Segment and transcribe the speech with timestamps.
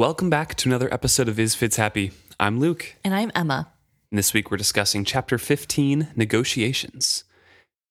[0.00, 2.12] Welcome back to another episode of Is Fits Happy.
[2.38, 3.70] I'm Luke, And I'm Emma.
[4.10, 7.24] and this week we're discussing Chapter 15 Negotiations.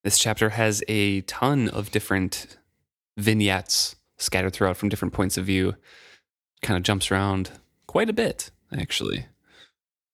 [0.02, 2.56] This chapter has a ton of different
[3.16, 5.76] vignettes scattered throughout from different points of view.
[6.62, 7.52] Kind of jumps around
[7.86, 9.26] quite a bit, actually.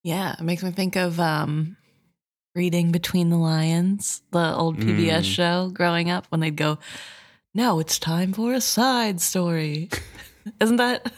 [0.05, 1.79] Yeah, it makes me think of um,
[2.55, 5.25] reading Between the Lions, the old PBS Mm.
[5.35, 6.79] show growing up when they'd go,
[7.55, 9.89] Now it's time for a side story.
[10.61, 11.11] Isn't that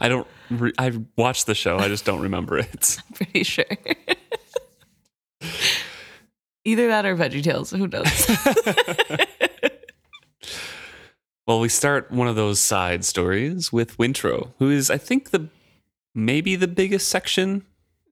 [0.00, 2.98] I don't, re- I've watched the show, I just don't remember it.
[3.08, 3.64] I'm pretty sure?
[6.64, 7.70] Either that or Veggie Tales.
[7.70, 8.06] Who knows?
[11.46, 15.48] Well, we start one of those side stories with Wintrow, who is, I think, the
[16.14, 17.64] maybe the biggest section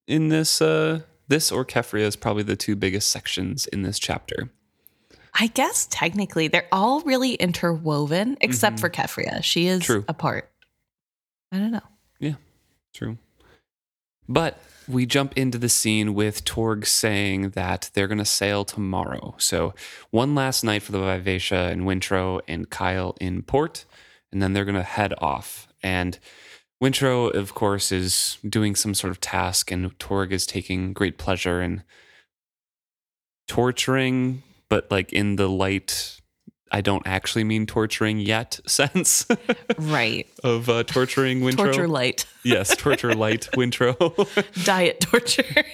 [0.09, 0.61] in this.
[0.61, 4.51] Uh, this or Keffria is probably the two biggest sections in this chapter.
[5.35, 8.81] I guess technically they're all really interwoven, except Mhm.
[8.81, 9.45] for Keffria.
[9.45, 10.05] She is True.
[10.09, 10.51] a part.
[11.53, 11.81] I don't know.
[12.21, 12.35] Yeah,
[12.93, 13.19] true.
[14.29, 19.35] But we jump into the scene with Torg saying that they're going to sail tomorrow.
[19.39, 19.75] So,
[20.11, 23.87] one last night for the Vivacia and Wintrow and Kyle in port,
[24.31, 25.69] and then they're going to head off.
[25.83, 26.19] And
[26.83, 31.63] Wintrow, of course, is doing some sort of task, and Torg is taking great pleasure
[31.63, 31.83] in
[33.47, 36.21] torturing, but like in the light,
[36.71, 39.27] I don't actually mean torturing yet sense
[39.79, 40.27] Right.
[40.45, 41.57] of uh, torturing Wintrow.
[41.57, 42.27] Torture light.
[42.45, 43.97] Yes, torture light Wintrow.
[44.65, 45.65] Diet torture.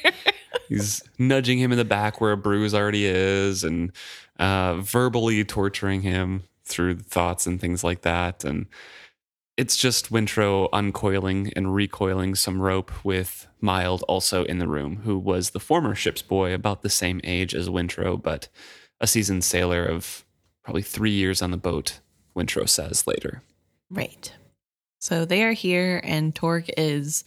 [0.69, 3.93] He's nudging him in the back where a bruise already is and
[4.39, 8.43] uh, verbally torturing him through thoughts and things like that.
[8.45, 8.67] And
[9.57, 15.17] it's just Wintrow uncoiling and recoiling some rope with Mild also in the room, who
[15.19, 18.49] was the former ship's boy, about the same age as Wintrow, but
[19.01, 20.25] a seasoned sailor of
[20.65, 22.01] probably three years on the boat,
[22.37, 23.43] Wintrow says later.
[23.91, 24.33] Right.
[24.99, 27.25] So they are here, and Torg is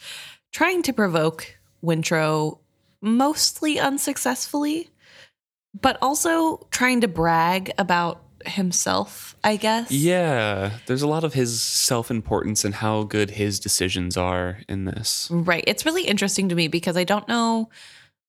[0.51, 2.57] trying to provoke Wintrow
[3.01, 4.89] mostly unsuccessfully,
[5.79, 9.91] but also trying to brag about himself, I guess.
[9.91, 14.85] Yeah, there's a lot of his self importance and how good his decisions are in
[14.85, 15.27] this.
[15.31, 15.63] Right.
[15.67, 17.69] It's really interesting to me because I don't know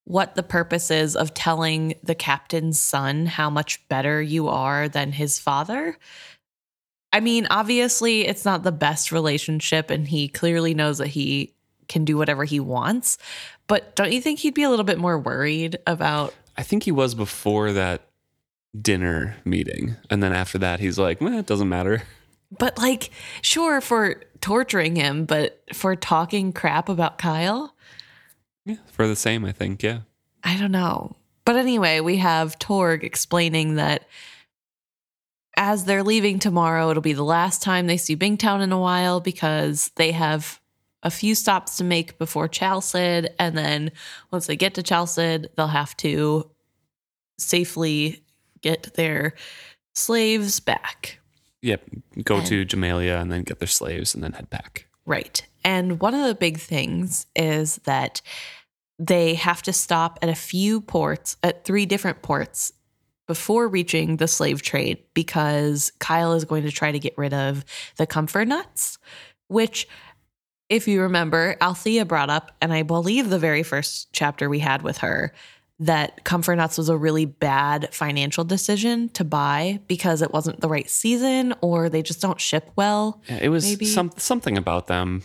[0.08, 5.12] what the purpose is of telling the captain's son how much better you are than
[5.12, 5.98] his father.
[7.12, 11.52] I mean, obviously, it's not the best relationship, and he clearly knows that he
[11.88, 13.18] can do whatever he wants.
[13.66, 16.34] But don't you think he'd be a little bit more worried about?
[16.56, 18.00] I think he was before that
[18.80, 19.96] dinner meeting.
[20.08, 22.02] And then after that, he's like, eh, it doesn't matter.
[22.58, 23.10] But, like,
[23.42, 27.74] sure, for torturing him, but for talking crap about Kyle?
[28.68, 29.82] Yeah, for the same, I think.
[29.82, 30.00] Yeah.
[30.44, 31.16] I don't know.
[31.44, 34.06] But anyway, we have Torg explaining that
[35.56, 39.20] as they're leaving tomorrow, it'll be the last time they see Bingtown in a while
[39.20, 40.60] because they have
[41.02, 42.94] a few stops to make before Chalced.
[42.94, 43.90] And then
[44.30, 45.16] once they get to Chalced,
[45.56, 46.50] they'll have to
[47.38, 48.22] safely
[48.60, 49.34] get their
[49.94, 51.18] slaves back.
[51.62, 51.82] Yep.
[52.22, 54.86] Go to Jamaillia and then get their slaves and then head back.
[55.06, 55.42] Right.
[55.64, 58.20] And one of the big things is that
[58.98, 62.72] they have to stop at a few ports, at three different ports
[63.26, 67.64] before reaching the slave trade because Kyle is going to try to get rid of
[67.96, 68.98] the comfort nuts,
[69.48, 69.86] which,
[70.68, 74.82] if you remember, Althea brought up, and I believe the very first chapter we had
[74.82, 75.32] with her,
[75.80, 80.68] that comfort nuts was a really bad financial decision to buy because it wasn't the
[80.68, 83.22] right season or they just don't ship well.
[83.28, 85.22] Yeah, it was Maybe- some, something about them.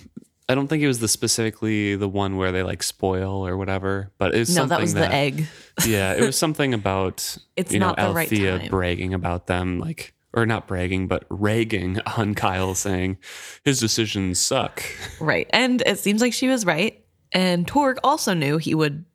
[0.49, 4.11] I don't think it was the specifically the one where they like spoil or whatever,
[4.17, 5.47] but it was No, that was the egg.
[5.87, 8.67] yeah, it was something about It's you know not the right Althea time.
[8.69, 13.17] bragging about them, like or not bragging, but ragging on Kyle, saying
[13.63, 14.83] his decisions suck.
[15.19, 15.47] Right.
[15.51, 16.99] And it seems like she was right.
[17.31, 19.05] And Torg also knew he would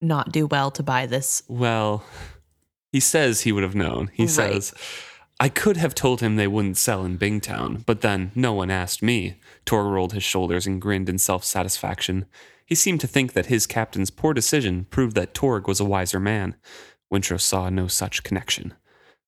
[0.00, 1.42] not do well to buy this.
[1.48, 2.04] Well,
[2.92, 4.10] he says he would have known.
[4.14, 4.30] He Right.
[4.30, 4.72] says,
[5.38, 9.02] I could have told him they wouldn't sell in Bingtown, but then no one asked
[9.02, 9.36] me.
[9.64, 12.26] Torg rolled his shoulders and grinned in self satisfaction.
[12.64, 16.20] He seemed to think that his captain's poor decision proved that Torg was a wiser
[16.20, 16.56] man.
[17.12, 18.74] Wintrow saw no such connection.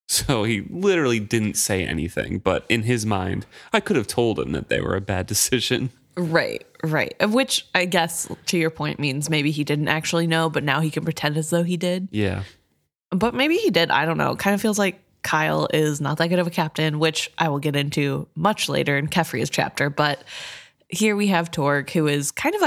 [0.08, 4.52] So he literally didn't say anything, but in his mind, I could have told him
[4.52, 5.90] that they were a bad decision.
[6.17, 6.67] Right.
[6.84, 7.14] Right.
[7.20, 10.81] Of which I guess, to your point, means maybe he didn't actually know, but now
[10.81, 12.08] he can pretend as though he did.
[12.11, 12.43] Yeah.
[13.11, 13.90] But maybe he did.
[13.90, 14.32] I don't know.
[14.32, 17.48] It kind of feels like Kyle is not that good of a captain, which I
[17.48, 19.88] will get into much later in Keffria's chapter.
[19.88, 20.24] But
[20.88, 22.62] here we have Torg, who is kind of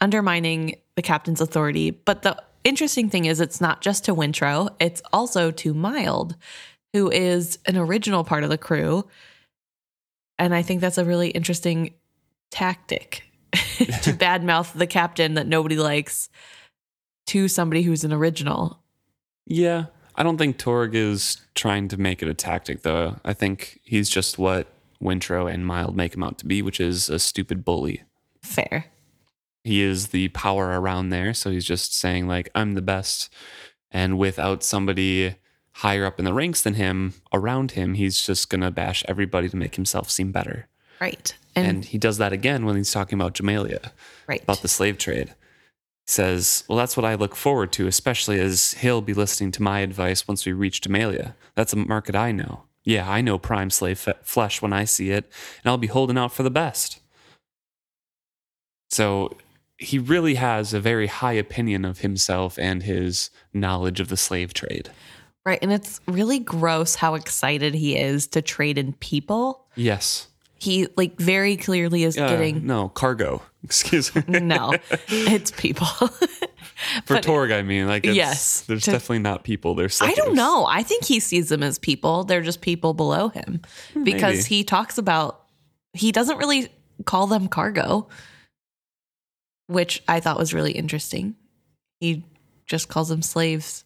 [0.00, 1.90] undermining the captain's authority.
[1.90, 6.36] But the interesting thing is, it's not just to Wintrow, it's also to Mild,
[6.92, 9.06] who is an original part of the crew.
[10.38, 11.94] And I think that's a really interesting
[12.50, 16.28] tactic to badmouth the captain that nobody likes
[17.26, 18.80] to somebody who's an original.
[19.46, 19.86] Yeah.
[20.20, 23.16] I don't think Torg is trying to make it a tactic, though.
[23.24, 24.66] I think he's just what
[25.02, 28.02] Wintrow and Mild make him out to be, which is a stupid bully.
[28.42, 28.84] Fair.
[29.64, 31.32] He is the power around there.
[31.32, 33.32] So he's just saying, like, I'm the best.
[33.90, 35.36] And without somebody
[35.76, 39.48] higher up in the ranks than him around him, he's just going to bash everybody
[39.48, 40.68] to make himself seem better.
[41.00, 41.34] Right.
[41.56, 43.90] And, And, he does that again when he's talking about Jamaillia.
[44.26, 44.42] right.
[44.42, 45.34] about the slave trade.
[46.10, 49.78] Says, Well, that's what I look forward to, especially as he'll be listening to my
[49.80, 51.34] advice once we reach Jamaillia.
[51.54, 52.64] That's a market I know.
[52.82, 55.30] Yeah, I know prime slave fe- flesh when I see it,
[55.62, 56.98] and I'll be holding out for the best.
[58.90, 59.36] So
[59.78, 64.52] he really has a very high opinion of himself and his knowledge of the slave
[64.52, 64.90] trade.
[65.46, 65.58] right.
[65.62, 69.64] And it's really gross how excited he is to trade in people.
[69.76, 70.26] Yes.
[70.58, 73.42] He like very clearly is Uh, getting no, cargo.
[73.64, 74.22] Excuse me.
[74.40, 74.74] no,
[75.08, 75.86] it's people.
[77.04, 79.74] For But- Torg, I mean, like, it's, Yes, there's to- definitely not people.
[79.74, 80.64] There's I don't know.
[80.66, 82.24] I think he sees them as people.
[82.24, 83.60] They're just people below him
[83.92, 84.54] hmm, because Maybe.
[84.56, 85.42] he talks about
[85.92, 86.68] he doesn't really
[87.04, 88.08] call them cargo,
[89.66, 91.36] which I thought was really interesting.
[92.00, 92.24] He
[92.66, 93.84] just calls them slaves.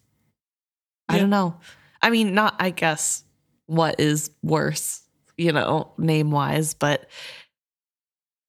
[1.09, 1.55] I don't know.
[2.01, 3.23] I mean, not I guess
[3.67, 5.01] what is worse,
[5.37, 7.07] you know, name wise, but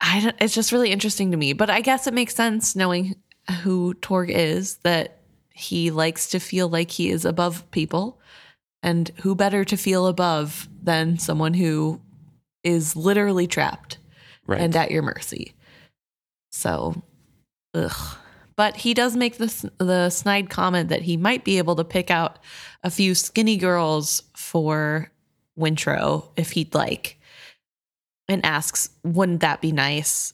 [0.01, 1.53] I don't, it's just really interesting to me.
[1.53, 3.17] But I guess it makes sense knowing
[3.63, 5.19] who Torg is that
[5.51, 8.21] he likes to feel like he is above people.
[8.83, 12.01] And who better to feel above than someone who
[12.63, 13.99] is literally trapped
[14.47, 14.61] Right.
[14.61, 15.55] and at your mercy.
[16.53, 17.03] So,
[17.75, 18.17] ugh.
[18.55, 22.11] But he does make the the snide comment that he might be able to pick
[22.13, 22.39] out
[22.85, 25.11] a few skinny girls for
[25.59, 27.19] Wintrow if he'd like,
[28.29, 30.33] and asks, "Wouldn't that be nice?"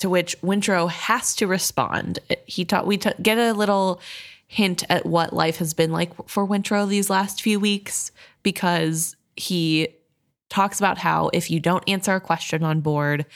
[0.00, 2.18] To which Wintrow has to respond.
[2.46, 4.00] He taught we t- get a little
[4.46, 8.12] hint at what life has been like for Wintrow these last few weeks
[8.42, 9.88] because he
[10.48, 13.26] talks about how if you don't answer a question on board,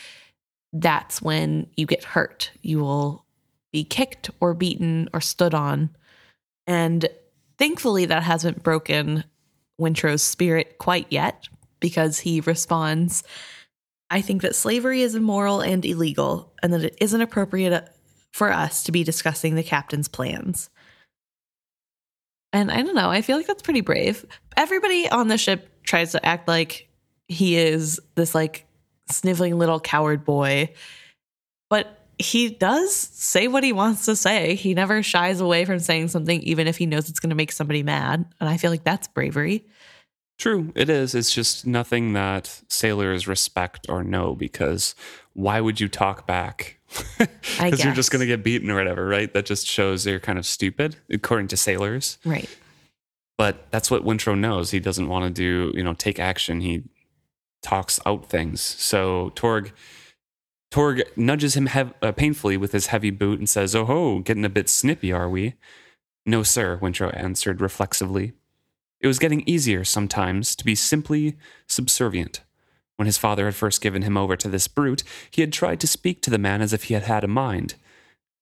[0.72, 2.50] that's when you get hurt.
[2.62, 3.24] You will
[3.72, 5.90] be kicked or beaten or stood on.
[6.66, 7.08] And
[7.58, 9.24] thankfully, that hasn't broken
[9.80, 11.48] Wintrow's spirit quite yet
[11.80, 13.22] because he responds
[14.10, 17.82] I think that slavery is immoral and illegal, and that it isn't appropriate uh,
[18.32, 20.70] for us to be discussing the captain's plans.
[22.52, 24.24] And I don't know, I feel like that's pretty brave.
[24.56, 26.88] Everybody on the ship tries to act like
[27.28, 28.66] he is this like
[29.10, 30.72] sniveling little coward boy,
[31.68, 34.54] but he does say what he wants to say.
[34.54, 37.52] He never shies away from saying something, even if he knows it's going to make
[37.52, 38.24] somebody mad.
[38.40, 39.66] And I feel like that's bravery.
[40.38, 41.16] True, it is.
[41.16, 44.94] It's just nothing that sailors respect or know because
[45.34, 46.78] why would you talk back?
[47.18, 49.32] Because you're just going to get beaten or whatever, right?
[49.32, 52.18] That just shows you're kind of stupid, according to sailors.
[52.24, 52.48] Right.
[53.36, 54.70] But that's what Wintrow knows.
[54.70, 56.60] He doesn't want to do, you know, take action.
[56.60, 56.84] He
[57.62, 58.60] talks out things.
[58.60, 59.72] So Torg,
[60.70, 64.44] Torg nudges him hev- uh, painfully with his heavy boot and says, "Oh ho, getting
[64.44, 65.54] a bit snippy, are we?"
[66.26, 66.78] No, sir.
[66.82, 68.32] Wintrow answered reflexively.
[69.00, 71.36] It was getting easier sometimes to be simply
[71.68, 72.42] subservient.
[72.96, 75.86] When his father had first given him over to this brute, he had tried to
[75.86, 77.76] speak to the man as if he had had a mind.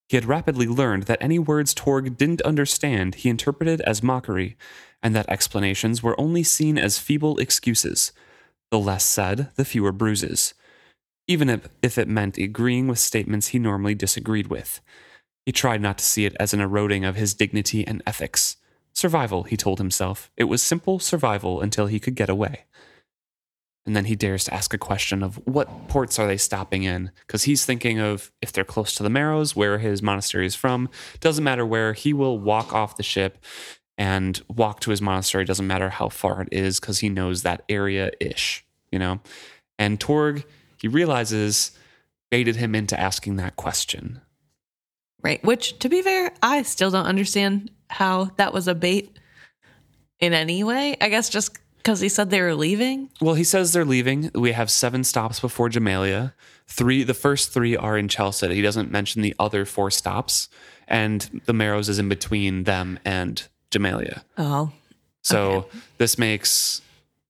[0.08, 4.56] He had rapidly learned that any words Torg didn't understand he interpreted as mockery,
[5.02, 8.12] and that explanations were only seen as feeble excuses.
[8.70, 10.54] The less said, the fewer bruises.
[11.28, 14.80] Even if, if it meant agreeing with statements he normally disagreed with.
[15.44, 18.56] He tried not to see it as an eroding of his dignity and ethics.
[18.96, 20.30] Survival, he told himself.
[20.38, 22.64] It was simple survival until he could get away.
[23.84, 27.10] And then he dares to ask a question of what ports are they stopping in?
[27.26, 30.88] Because he's thinking of if they're close to the Marrows, where his monastery is from.
[31.20, 33.44] Doesn't matter where, he will walk off the ship
[33.98, 35.44] and walk to his monastery.
[35.44, 39.20] Doesn't matter how far it is, because he knows that area ish, you know?
[39.78, 40.46] And Torg,
[40.78, 41.76] he realizes,
[42.30, 44.22] baited him into asking that question.
[45.26, 45.42] Right.
[45.42, 49.18] Which, to be fair, I still don't understand how that was a bait
[50.21, 50.97] in any way.
[51.00, 53.11] I guess just because he said they were leaving.
[53.21, 54.30] Well, he says they're leaving.
[54.37, 56.33] We have seven stops before Jamaillia.
[56.68, 58.54] Three, the first three are in Chelsea.
[58.54, 60.49] He doesn't mention the other four stops,
[60.87, 64.23] and the Marrows is in between them and Jamaillia.
[64.38, 64.71] Oh,
[65.23, 65.66] So
[65.99, 66.83] this makes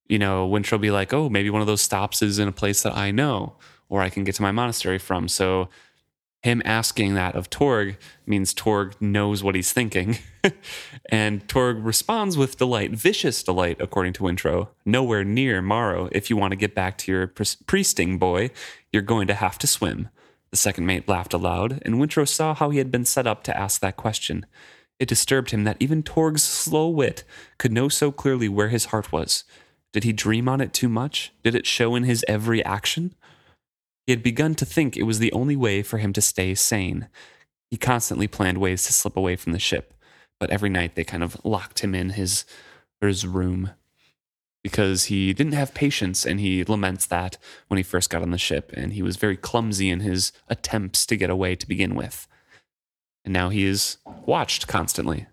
[0.06, 2.82] you know Wintrow be like, oh, maybe one of those stops is in a place
[2.82, 3.56] that I know,
[3.88, 5.28] or I can get to my monastery from.
[5.28, 5.70] So
[6.46, 10.18] him asking that of Torg means Torg knows what he's thinking.
[11.10, 14.68] and Torg responds with delight, vicious delight, according to Wintrow.
[14.84, 16.08] Nowhere near Morrow.
[16.12, 18.50] If you want to get back to your priesting boy,
[18.92, 20.08] you're going to have to swim.
[20.52, 23.56] The second mate laughed aloud, and Wintrow saw how he had been set up to
[23.58, 24.46] ask that question.
[25.00, 27.24] It disturbed him that even Torg's slow wit
[27.58, 29.42] could know so clearly where his heart was.
[29.92, 31.32] Did he dream on it too much?
[31.42, 33.16] Did it show in his every action?
[34.06, 37.08] He had begun to think it was the only way for him to stay sane.
[37.70, 39.94] He constantly planned ways to slip away from the ship,
[40.38, 42.44] but every night they kind of locked him in his
[43.00, 43.70] his room
[44.66, 48.38] because he didn't have patience and he laments that when he first got on the
[48.38, 52.26] ship and he was very clumsy in his attempts to get away to begin with.
[53.24, 55.26] And now he is watched constantly.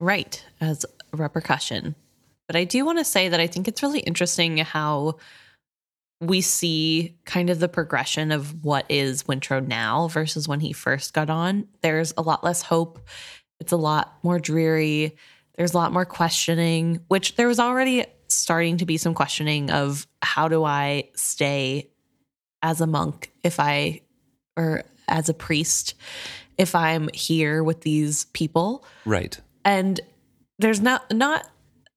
[0.00, 1.96] Right, as a repercussion.
[2.46, 5.18] But I do want to say that I think it's really interesting how
[6.20, 11.14] we see kind of the progression of what is Wintrow now versus when he first
[11.14, 11.68] got on.
[11.82, 12.98] There's a lot less hope.
[13.60, 15.16] It's a lot more dreary.
[15.56, 20.06] There's a lot more questioning, which there was already starting to be some questioning of
[20.22, 21.90] how do I stay
[22.62, 24.02] as a monk if I,
[24.56, 25.94] or as a priest,
[26.56, 28.84] if I'm here with these people.
[29.04, 29.38] Right.
[29.64, 30.00] And
[30.58, 31.48] there's not, not,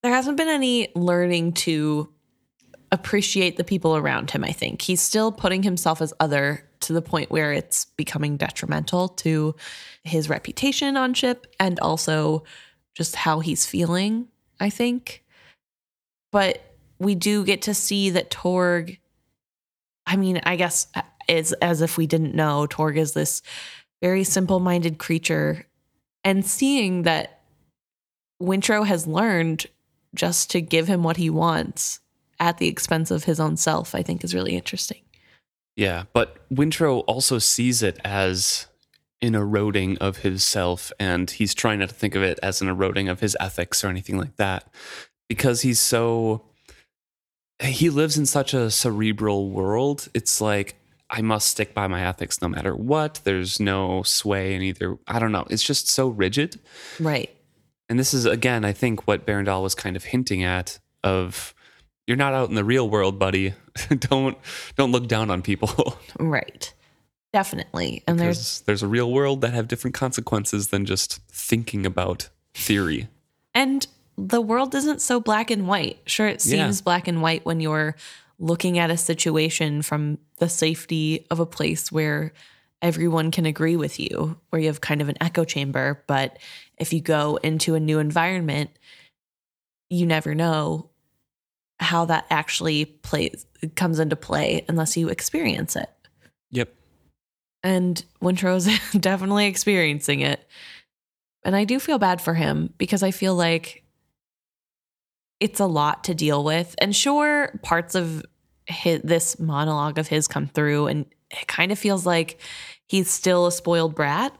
[0.03, 2.10] there hasn't been any learning to
[2.91, 4.81] appreciate the people around him, I think.
[4.81, 9.55] He's still putting himself as other to the point where it's becoming detrimental to
[10.03, 12.43] his reputation on ship and also
[12.93, 14.27] just how he's feeling,
[14.59, 15.23] I think.
[16.31, 18.99] But we do get to see that Torg,
[20.05, 20.87] I mean, I guess
[21.29, 23.41] is as if we didn't know, Torg is this
[24.01, 25.65] very simple minded creature.
[26.23, 27.41] And seeing that
[28.41, 29.67] Wintrow has learned
[30.13, 32.00] just to give him what he wants
[32.41, 35.01] at the expense of his own self, I think is really interesting.
[35.77, 38.67] Yeah, but Wintrow also sees it as
[39.21, 42.67] an eroding of his self, and he's trying not to think of it as an
[42.67, 44.67] eroding of his ethics or anything like that
[45.29, 46.43] because he's so.
[47.63, 50.09] He lives in such a cerebral world.
[50.15, 50.73] It's like,
[51.11, 53.21] I must stick by my ethics no matter what.
[53.23, 54.97] There's no sway in either.
[55.07, 55.45] I don't know.
[55.47, 56.59] It's just so rigid.
[56.99, 57.29] Right.
[57.87, 61.53] And this is, again, I think what Berandol was kind of hinting at of
[62.11, 63.53] you're not out in the real world, buddy.
[63.97, 64.37] don't
[64.75, 65.97] don't look down on people.
[66.19, 66.73] right.
[67.31, 68.03] Definitely.
[68.05, 72.27] And because there's there's a real world that have different consequences than just thinking about
[72.53, 73.07] theory.
[73.53, 73.87] And
[74.17, 75.99] the world isn't so black and white.
[76.05, 76.83] Sure it seems yeah.
[76.83, 77.95] black and white when you're
[78.39, 82.33] looking at a situation from the safety of a place where
[82.81, 86.37] everyone can agree with you, where you have kind of an echo chamber, but
[86.77, 88.69] if you go into a new environment,
[89.89, 90.90] you never know
[91.81, 93.45] how that actually plays
[93.75, 95.89] comes into play unless you experience it.
[96.51, 96.73] Yep.
[97.63, 98.69] And Wintrow's
[98.99, 100.47] definitely experiencing it.
[101.43, 103.83] And I do feel bad for him because I feel like
[105.39, 106.75] it's a lot to deal with.
[106.77, 108.23] And sure, parts of
[108.67, 112.39] his, this monologue of his come through, and it kind of feels like
[112.87, 114.35] he's still a spoiled brat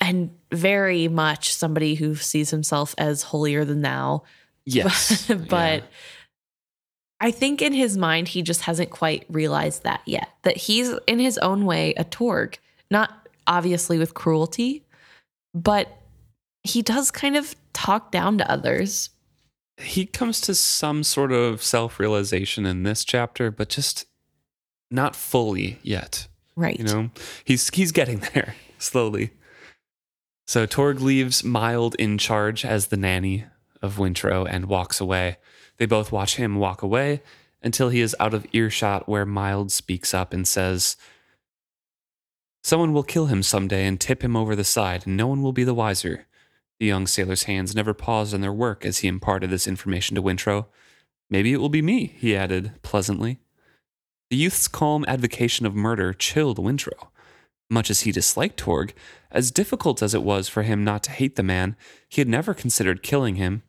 [0.00, 4.22] and very much somebody who sees himself as holier than thou
[4.66, 5.26] Yes.
[5.26, 5.88] but, but yeah.
[7.20, 10.28] I think in his mind, he just hasn't quite realized that yet.
[10.42, 12.58] That he's in his own way a Torg,
[12.90, 14.84] not obviously with cruelty,
[15.54, 15.88] but
[16.62, 19.10] he does kind of talk down to others.
[19.76, 24.06] He comes to some sort of self realization in this chapter, but just
[24.90, 26.28] not fully yet.
[26.56, 26.78] Right.
[26.78, 27.10] You know,
[27.44, 29.30] he's he's getting there slowly.
[30.46, 33.46] So Torg leaves Mild in charge as the nanny
[33.84, 35.36] of Wintrow and walks away.
[35.76, 37.22] They both watch him walk away
[37.62, 40.96] until he is out of earshot, where Mild speaks up and says,
[42.62, 45.52] Someone will kill him someday and tip him over the side, and no one will
[45.52, 46.26] be the wiser.
[46.80, 50.22] The young sailor's hands never paused in their work as he imparted this information to
[50.22, 50.66] Wintrow.
[51.28, 53.38] Maybe it will be me, he added pleasantly.
[54.30, 57.08] The youth's calm advocation of murder chilled Wintrow.
[57.70, 58.94] Much as he disliked Torg,
[59.30, 61.76] as difficult as it was for him not to hate the man,
[62.08, 63.62] he had never considered killing him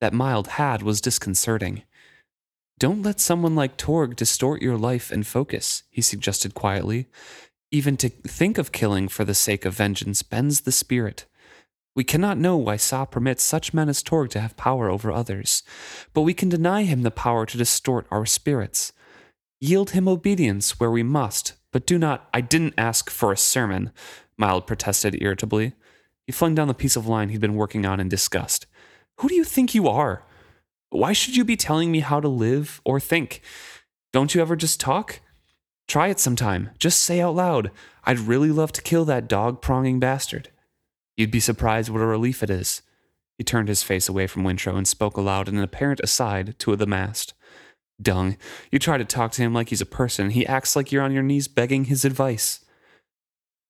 [0.00, 1.82] that Mild had was disconcerting.
[2.78, 7.06] Don't let someone like Torg distort your life and focus, he suggested quietly.
[7.70, 11.24] Even to think of killing for the sake of vengeance bends the spirit.
[11.94, 15.62] We cannot know why Sa permits such men as Torg to have power over others,
[16.12, 18.92] but we can deny him the power to distort our spirits.
[19.58, 22.28] Yield him obedience where we must, but do not.
[22.34, 23.92] I didn't ask for a sermon,
[24.36, 25.72] Mild protested irritably.
[26.26, 28.66] He flung down the piece of line he'd been working on in disgust.
[29.18, 30.22] Who do you think you are?
[30.90, 33.40] Why should you be telling me how to live or think?
[34.12, 35.20] Don't you ever just talk?
[35.88, 36.70] Try it sometime.
[36.78, 37.70] Just say out loud,
[38.04, 40.50] I'd really love to kill that dog pronging bastard.
[41.16, 42.82] You'd be surprised what a relief it is.
[43.38, 46.76] He turned his face away from Wintrow and spoke aloud in an apparent aside to
[46.76, 47.34] the mast.
[48.00, 48.36] Dung,
[48.70, 51.12] you try to talk to him like he's a person, he acts like you're on
[51.12, 52.64] your knees begging his advice.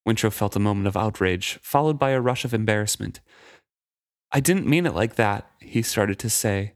[0.06, 3.20] Wintrow felt a moment of outrage, followed by a rush of embarrassment.
[4.32, 6.74] I didn't mean it like that, he started to say.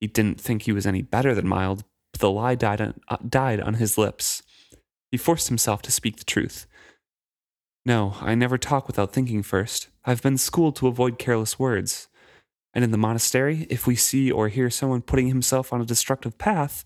[0.00, 3.16] He didn't think he was any better than Mild, but the lie died on, uh,
[3.26, 4.42] died on his lips.
[5.10, 6.66] He forced himself to speak the truth.
[7.84, 9.88] No, I never talk without thinking first.
[10.04, 12.08] I've been schooled to avoid careless words.
[12.74, 16.36] And in the monastery, if we see or hear someone putting himself on a destructive
[16.36, 16.84] path,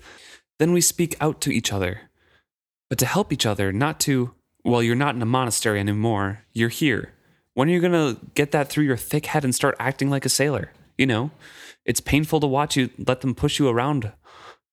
[0.58, 2.02] then we speak out to each other.
[2.88, 6.68] But to help each other, not to, well, you're not in a monastery anymore, you're
[6.68, 7.14] here.
[7.54, 10.24] When are you going to get that through your thick head and start acting like
[10.24, 10.72] a sailor?
[10.96, 11.30] You know,
[11.84, 14.12] it's painful to watch you let them push you around.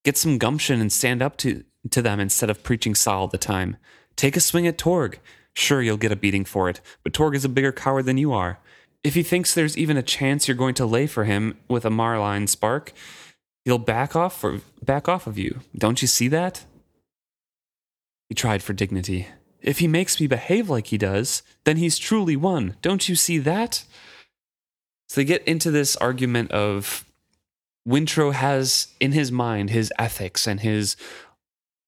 [0.03, 3.37] Get some gumption and stand up to, to them instead of preaching Saul all the
[3.37, 3.77] time.
[4.15, 5.19] Take a swing at Torg.
[5.55, 8.31] Sure, you'll get a beating for it, but Torg is a bigger coward than you
[8.31, 8.59] are.
[9.03, 11.89] If he thinks there's even a chance you're going to lay for him with a
[11.89, 12.91] marlinspike,
[13.65, 15.61] he'll back off for back off of you.
[15.75, 16.65] Don't you see that?
[18.29, 19.27] He tried for dignity.
[19.67, 22.77] If he makes me behave like he does, then he's truly won.
[22.81, 23.83] Don't you see that?
[25.09, 27.03] So they get into this argument of
[27.85, 30.95] Wintrow has in his mind his ethics and his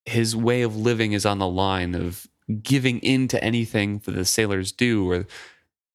[0.05, 2.27] his way of living is on the line of
[2.61, 5.25] giving in to anything that the sailors do or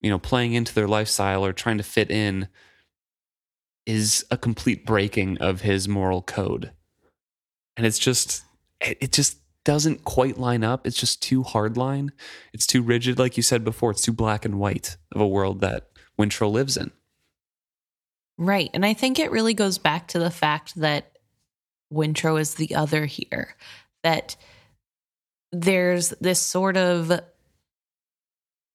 [0.01, 2.49] you know, playing into their lifestyle or trying to fit in
[3.87, 6.73] is a complete breaking of his moral code.
[7.77, 8.43] And it's just,
[8.81, 10.87] it just doesn't quite line up.
[10.87, 12.11] It's just too hardline.
[12.53, 13.91] It's too rigid, like you said before.
[13.91, 16.93] It's too black and white of a world that Wintrow lives in.
[18.37, 18.71] Right.
[18.75, 21.13] And I think it really goes back to the fact that
[21.93, 23.55] Wintrow is the other here,
[24.03, 24.37] that
[25.53, 27.21] there's this sort of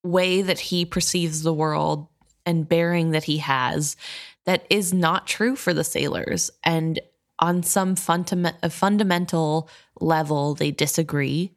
[0.04, 2.08] way that he perceives the world
[2.45, 3.97] and bearing that he has
[4.45, 6.49] that is not true for the sailors.
[6.63, 6.99] And
[7.39, 11.54] on some fundament- fundamental level, they disagree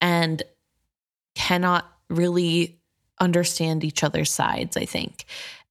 [0.00, 0.42] and
[1.34, 2.78] cannot really
[3.20, 5.24] understand each other's sides, I think.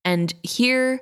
[0.04, 1.02] And here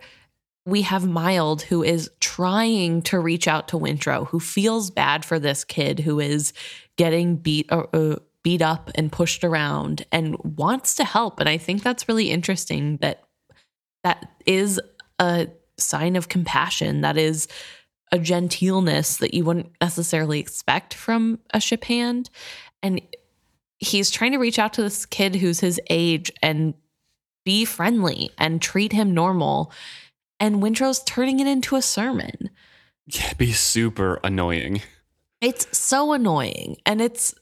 [0.65, 5.39] we have Mild, who is trying to reach out to Wintrow, who feels bad for
[5.39, 6.53] this kid who is
[6.97, 7.71] getting beat.
[7.71, 12.07] Uh, uh, beat up and pushed around and wants to help and i think that's
[12.07, 13.23] really interesting that
[14.03, 14.79] that is
[15.19, 17.47] a sign of compassion that is
[18.11, 22.29] a genteelness that you wouldn't necessarily expect from a ship hand
[22.83, 23.01] and
[23.79, 26.73] he's trying to reach out to this kid who's his age and
[27.43, 29.71] be friendly and treat him normal
[30.39, 32.49] and Wintrow's turning it into a sermon.
[33.05, 34.81] Yeah, be super annoying.
[35.39, 36.77] It's so annoying.
[36.85, 37.33] And it's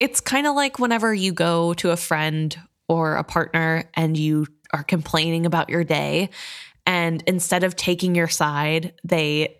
[0.00, 2.56] it's kind of like whenever you go to a friend
[2.88, 6.30] or a partner and you are complaining about your day
[6.86, 9.56] and instead of taking your side they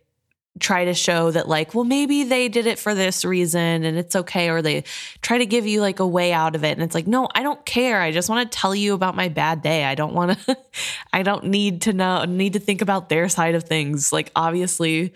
[0.58, 4.16] try to show that like well maybe they did it for this reason and it's
[4.16, 4.84] okay or they
[5.22, 6.72] try to give you like a way out of it.
[6.72, 8.00] And it's like no I don't care.
[8.00, 9.84] I just want to tell you about my bad day.
[9.84, 10.58] I don't want to
[11.12, 14.12] I don't need to know need to think about their side of things.
[14.12, 15.14] Like obviously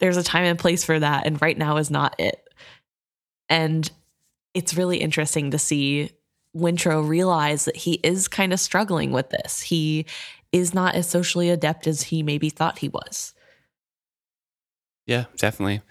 [0.00, 2.40] there's a time and place for that and right now is not it.
[3.48, 3.90] And
[4.54, 6.10] it's really interesting to see
[6.56, 9.60] Wintrow realize that he is kind of struggling with this.
[9.60, 10.06] He
[10.52, 13.33] is not as socially adept as he maybe thought he was.
[15.06, 15.82] Yeah, definitely.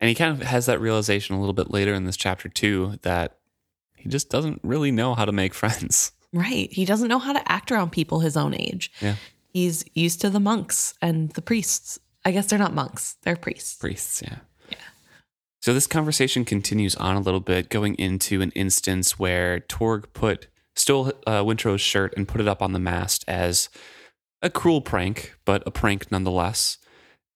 [0.00, 2.98] And he kind of has that realization a little bit later in this chapter too
[3.02, 3.38] that
[3.96, 6.12] he just doesn't really know how to make friends.
[6.32, 6.72] Right.
[6.72, 8.92] He doesn't know how to act around people his own age.
[9.00, 9.16] Yeah.
[9.52, 11.98] He's used to the monks and the priests.
[12.24, 13.74] I guess they're not monks, they're priests.
[13.76, 14.36] Priests, yeah.
[14.68, 14.76] Yeah.
[15.60, 20.46] So this conversation continues on a little bit, going into an instance where Torg put
[20.76, 23.70] stole uh, Wintrow's shirt and put it up on the mast as
[24.42, 26.78] a cruel prank, but a prank nonetheless.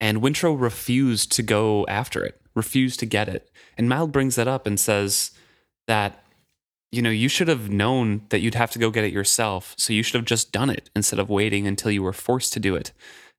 [0.05, 3.51] And Wintrow refused to go after it, refused to get it.
[3.79, 5.31] And Mild brings that up and says
[5.87, 6.23] that,
[6.93, 9.75] you know, you should have known that you'd have to go get it yourself.
[9.79, 12.61] So you should have just done it instead of waiting until you were forced to
[12.61, 12.93] do it.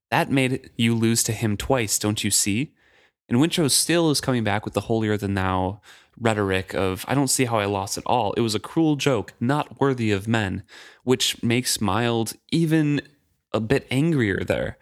[0.09, 2.73] That made you lose to him twice, don't you see?
[3.29, 5.81] And Wintrow still is coming back with the holier than thou
[6.19, 8.33] rhetoric of, I don't see how I lost at all.
[8.33, 10.63] It was a cruel joke, not worthy of men,
[11.03, 13.01] which makes Mild even
[13.53, 14.79] a bit angrier there.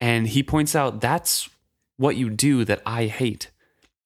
[0.00, 1.48] And he points out, that's
[1.96, 3.50] what you do that I hate.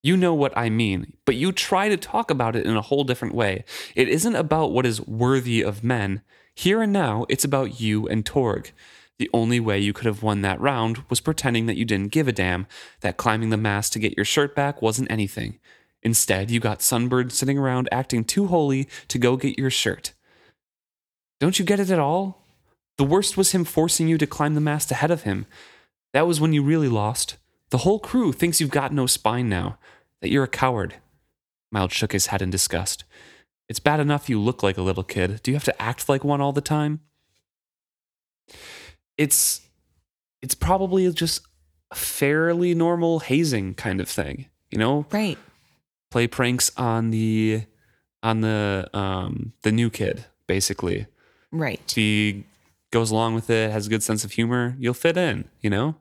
[0.02, 3.04] You know what I mean, but you try to talk about it in a whole
[3.04, 3.64] different way.
[3.94, 6.22] It isn't about what is worthy of men.
[6.54, 8.72] Here and now, it's about you and Torg.
[9.18, 12.26] The only way you could have won that round was pretending that you didn't give
[12.26, 12.66] a damn,
[13.00, 15.60] that climbing the mast to get your shirt back wasn't anything.
[16.02, 20.12] Instead, you got Sunbird sitting around acting too holy to go get your shirt.
[21.38, 22.44] Don't you get it at all?
[22.98, 25.46] The worst was him forcing you to climb the mast ahead of him.
[26.12, 27.36] That was when you really lost.
[27.70, 29.78] The whole crew thinks you've got no spine now,
[30.20, 30.96] that you're a coward.
[31.70, 33.04] Mild shook his head in disgust.
[33.68, 35.40] It's bad enough you look like a little kid.
[35.42, 37.00] Do you have to act like one all the time?
[39.16, 39.62] It's
[40.42, 41.40] it's probably just
[41.90, 45.06] a fairly normal hazing kind of thing, you know?
[45.10, 45.38] Right.
[46.10, 47.62] Play pranks on the
[48.22, 51.06] on the um the new kid, basically.
[51.50, 51.80] Right.
[51.88, 52.44] If he
[52.90, 55.96] goes along with it, has a good sense of humor, you'll fit in, you know?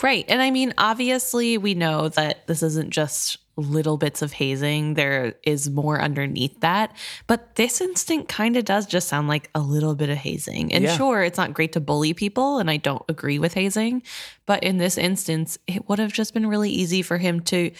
[0.00, 0.24] Right.
[0.28, 5.34] And I mean, obviously, we know that this isn't just little bits of hazing, there
[5.42, 6.96] is more underneath that.
[7.26, 10.72] But this instinct kind of does just sound like a little bit of hazing.
[10.72, 10.96] And Yeah.
[10.96, 14.02] sure, it's not great to bully people, and I don't agree with hazing.
[14.46, 17.72] But in this instance, it would have just been really easy for him to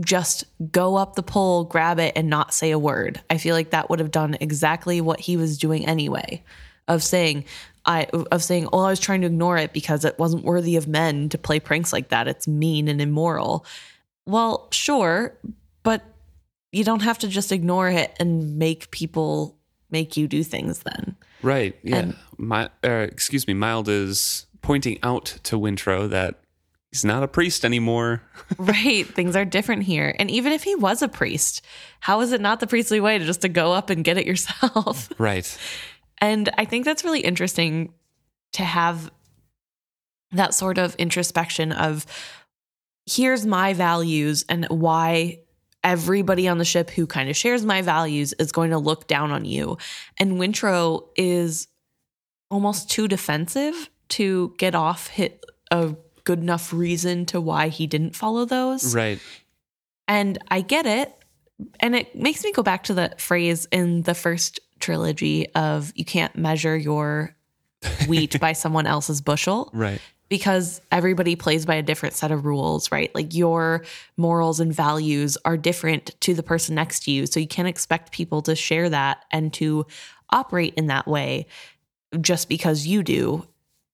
[0.00, 3.20] just go up the pole, grab it, and not say a word.
[3.30, 6.42] I feel like that would have done exactly what he was doing anyway.
[6.88, 7.44] Of saying,
[7.84, 10.86] I of saying, oh, I was trying to ignore it because it wasn't worthy of
[10.86, 12.28] men to play pranks like that.
[12.28, 13.64] It's mean and immoral.
[14.26, 15.36] Well, sure,
[15.82, 16.02] but
[16.72, 19.56] you don't have to just ignore it and make people
[19.90, 21.16] make you do things then.
[21.42, 21.76] Right.
[21.82, 21.96] Yeah.
[21.96, 23.54] And- My, uh, excuse me.
[23.54, 26.40] Mild is pointing out to Wintrow that
[26.90, 28.22] he's not a priest anymore.
[28.58, 31.62] right things are different here and even if he was a priest
[32.00, 34.26] how is it not the priestly way to just to go up and get it
[34.26, 35.58] yourself right.
[36.26, 37.92] And i think that's really interesting
[38.52, 39.10] to have
[40.32, 42.04] that sort of introspection of
[43.06, 45.38] here's my values and why
[45.84, 49.30] everybody on the ship who kind of shares my values is going to look down
[49.30, 49.78] on you
[50.18, 51.68] and Wintrow is
[52.50, 58.16] almost too defensive to get off hit a good enough reason to why he didn't
[58.16, 59.20] follow those Right.
[60.08, 61.12] and I get it.
[61.80, 66.04] And it makes me go back to the phrase in the first trilogy of you
[66.04, 67.34] can't measure your
[68.08, 70.00] wheat by someone else's bushel Right.
[70.28, 73.14] because everybody plays by a different set of rules, right?
[73.14, 73.84] Like your
[74.16, 77.26] morals and values are different to the person next to you.
[77.26, 79.86] So you can't expect people to share that and to
[80.30, 81.46] operate in that way
[82.20, 83.46] just because you do.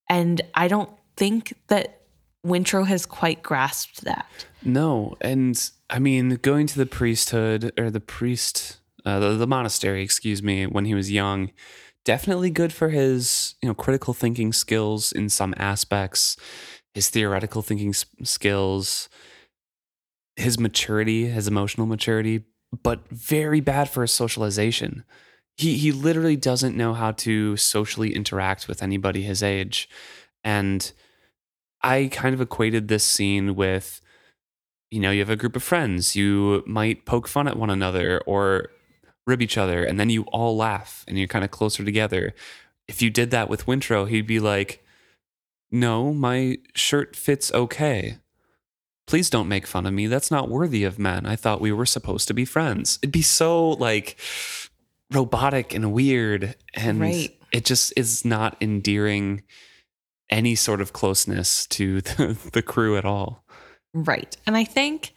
[0.09, 2.01] And I don't think that
[2.47, 4.27] Wintrow has quite grasped that.
[4.65, 10.03] No, and I mean, going to the priesthood or the priest, uh, the, the monastery,
[10.03, 11.51] excuse me, when he was young,
[12.05, 16.37] definitely good for his, you know, critical thinking skills in some aspects,
[16.95, 19.09] his theoretical thinking skills,
[20.37, 22.45] his maturity, his emotional maturity,
[22.83, 25.05] but very bad for his socialization.
[25.57, 29.89] He he literally doesn't know how to socially interact with anybody his age,
[30.43, 30.91] and
[31.83, 34.01] I kind of equated this scene with
[34.93, 38.21] you know, you have a group of friends, you might poke fun at one another
[38.27, 38.69] or
[39.27, 42.35] rib each other, and then you all laugh and you're kind of closer together.
[42.89, 44.85] If you did that with Wintrow, he'd be like,
[45.71, 48.19] No, my shirt fits okay.
[49.07, 50.07] Please don't make fun of me.
[50.07, 51.27] That's not worthy of men.
[51.27, 52.99] I thought we were supposed to be friends.
[53.03, 54.17] It'd be so like
[55.13, 56.55] robotic and weird.
[56.75, 57.37] And Right.
[57.53, 59.43] it just is not endearing
[60.31, 63.45] any sort of closeness to the, the crew at all.
[63.93, 64.37] Right.
[64.47, 65.15] And I think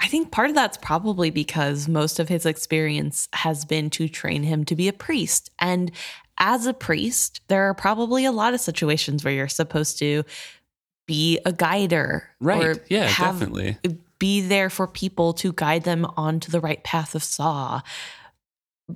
[0.00, 4.44] I think part of that's probably because most of his experience has been to train
[4.44, 5.50] him to be a priest.
[5.58, 5.90] And
[6.38, 10.22] as a priest, there are probably a lot of situations where you're supposed to
[11.06, 12.30] be a guider.
[12.40, 12.64] Right.
[12.64, 13.78] Or yeah, have- definitely.
[14.18, 17.82] Be there for people to guide them onto the right path of Sa.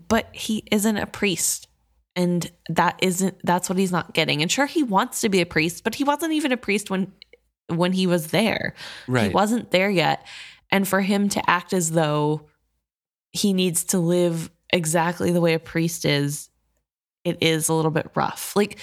[0.09, 1.69] But he isn't a priest.
[2.15, 4.43] And that isn't that's what he's not getting.
[4.43, 7.11] And sure he wants to be a priest, but he wasn't even a priest when
[7.69, 8.75] when he was there.
[9.09, 9.29] Right.
[9.29, 10.27] He wasn't there yet.
[10.73, 12.49] And for him to act as though
[13.31, 16.49] he needs to live exactly the way a priest is,
[17.25, 18.57] it is a little bit rough.
[18.57, 18.79] Like,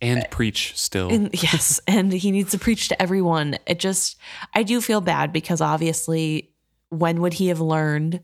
[0.00, 1.10] and uh, preach still.
[1.10, 3.56] and yes, and he needs to preach to everyone.
[3.66, 4.16] It just,
[4.54, 6.50] I do feel bad because obviously,
[6.88, 8.20] when would he have learned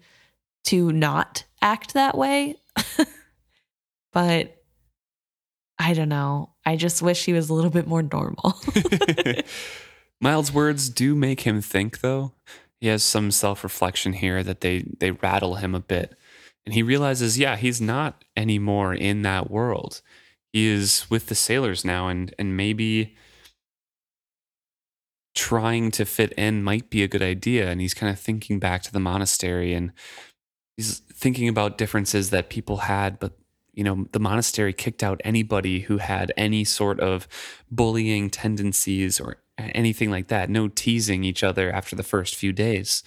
[0.64, 2.56] to not act that way?
[4.12, 4.62] but
[5.78, 6.50] I don't know.
[6.64, 8.60] I just wish he was a little bit more normal.
[10.20, 12.32] Mild's words do make him think, though.
[12.80, 16.16] He has some self reflection here that they, they rattle him a bit.
[16.64, 20.02] And he realizes, yeah, he's not anymore in that world.
[20.52, 23.16] He is with the sailors now, and, and maybe
[25.34, 27.70] trying to fit in might be a good idea.
[27.70, 29.92] And he's kind of thinking back to the monastery and
[30.76, 33.38] he's thinking about differences that people had, but
[33.80, 37.26] you know, the monastery kicked out anybody who had any sort of
[37.70, 40.50] bullying tendencies or anything like that.
[40.50, 43.02] No teasing each other after the first few days.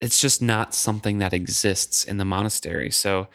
[0.00, 2.90] it's just not something that exists in the monastery.
[2.90, 3.28] So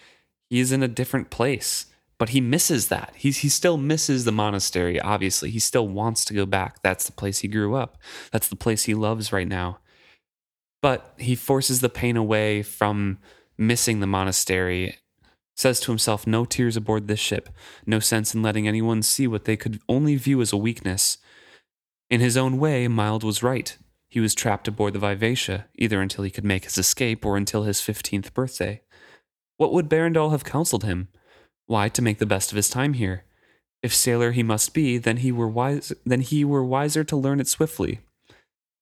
[0.50, 1.86] he's in a different place,
[2.18, 3.14] but he misses that.
[3.16, 5.52] He's, he still misses the monastery, obviously.
[5.52, 6.84] He still wants to go back.
[6.84, 7.98] That's the place he grew up,
[8.34, 9.80] that's the place he loves right now.
[10.82, 13.20] But he forces the pain away from
[13.58, 14.98] missing the monastery
[15.60, 17.50] says to himself, No tears aboard this ship,
[17.86, 21.18] no sense in letting anyone see what they could only view as a weakness.
[22.10, 23.78] In his own way, Mild was right.
[24.08, 27.64] He was trapped aboard the Vivacia, either until he could make his escape or until
[27.64, 28.82] his 15th birthday.
[29.58, 31.10] What would Berandol have counseled him?
[31.68, 33.26] Why, to make the best of his time here.
[33.84, 37.40] If sailor he must be, then he were wise then he were wiser to learn
[37.40, 38.00] it swiftly.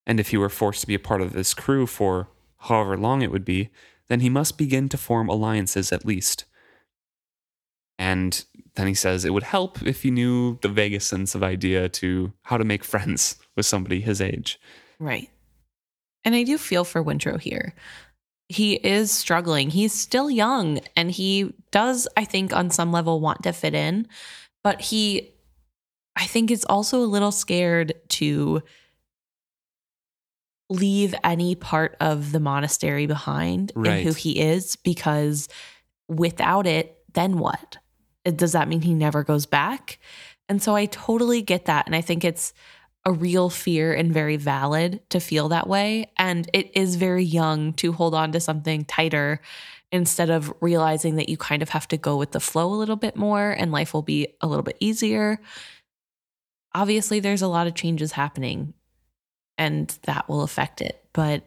[0.06, 3.22] And if he were forced to be a part of this crew for however long
[3.22, 3.70] it would be,
[4.08, 6.46] then he must begin to form alliances at least.
[8.00, 8.44] And
[8.76, 12.32] then he says it would help if he knew the vaguest sense of idea to
[12.44, 14.60] how to make friends with somebody his age.
[15.00, 15.30] Right.
[16.24, 17.74] And I do feel for Wintrow here.
[18.50, 19.70] He is struggling.
[19.72, 24.08] He's still young and he does, I think, on some level want to fit in,
[24.64, 25.32] but he,
[26.16, 28.62] I think, is also a little scared to
[30.70, 33.90] leave any part of the monastery behind Right.
[33.92, 35.48] and who he is because
[36.10, 37.78] without it, then what?
[38.36, 40.00] Does that mean he never goes back?
[40.50, 41.86] And so I totally get that.
[41.86, 42.54] And I think it's
[43.06, 46.12] a real fear and very valid to feel that way.
[46.18, 49.40] And it is very young to hold on to something tighter
[49.92, 52.98] instead of realizing that you kind of have to go with the flow a little
[52.98, 55.40] bit more and life will be a little bit easier.
[56.74, 58.74] Obviously, there's a lot of changes happening
[59.58, 61.02] and that will affect it.
[61.14, 61.44] But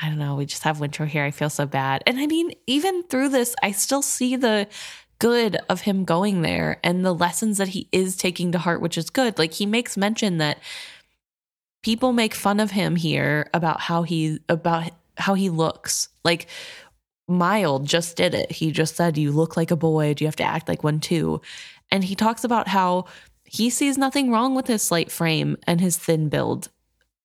[0.00, 0.36] I don't know.
[0.36, 1.24] We just have winter here.
[1.24, 2.02] I feel so bad.
[2.06, 4.68] And I mean, even through this, I still see the
[5.22, 8.98] good of him going there and the lessons that he is taking to heart, which
[8.98, 9.38] is good.
[9.38, 10.58] Like he makes mention that
[11.84, 16.08] people make fun of him here about how he about how he looks.
[16.24, 16.48] Like
[17.28, 18.50] Mild just did it.
[18.50, 20.12] He just said, You look like a boy.
[20.12, 21.40] Do you have to act like one too?
[21.92, 23.04] And he talks about how
[23.44, 26.68] he sees nothing wrong with his slight frame and his thin build.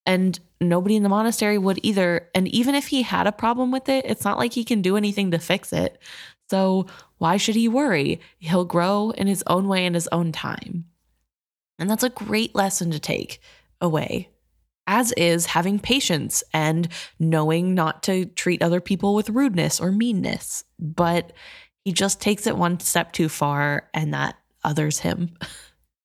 [0.06, 2.30] And nobody in the monastery would either.
[2.36, 4.98] And even if he had a problem with it, it's not like he can do
[4.98, 6.00] anything to fix it.
[6.50, 6.86] So
[7.18, 8.20] why should he worry?
[8.40, 10.86] He'll grow in his own way in his own time.
[11.80, 13.40] And that's a great lesson to take
[13.82, 14.30] away,
[14.88, 16.88] as is having patience and
[17.20, 20.64] knowing not to treat other people with rudeness or meanness.
[20.80, 21.34] But
[21.84, 25.38] he just takes it one step too far, and that others him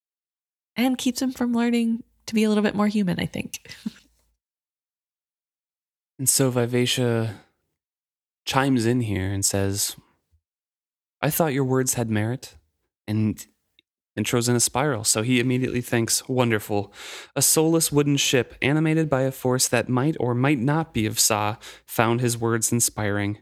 [0.76, 3.74] and keeps him from learning to be a little bit more human, I think.
[6.18, 7.40] And so Vivacia
[8.44, 9.96] chimes in here and says,
[11.22, 12.56] I thought your words had merit.
[13.06, 13.44] And
[14.16, 15.04] intro's in a spiral.
[15.04, 16.92] So he immediately thinks, wonderful.
[17.34, 21.18] A soulless wooden ship, animated by a force that might or might not be of
[21.18, 21.56] Sa,
[21.86, 23.38] found his words inspiring.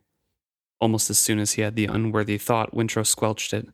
[0.81, 3.69] Almost as soon as he had the unworthy thought, Wintrow squelched it,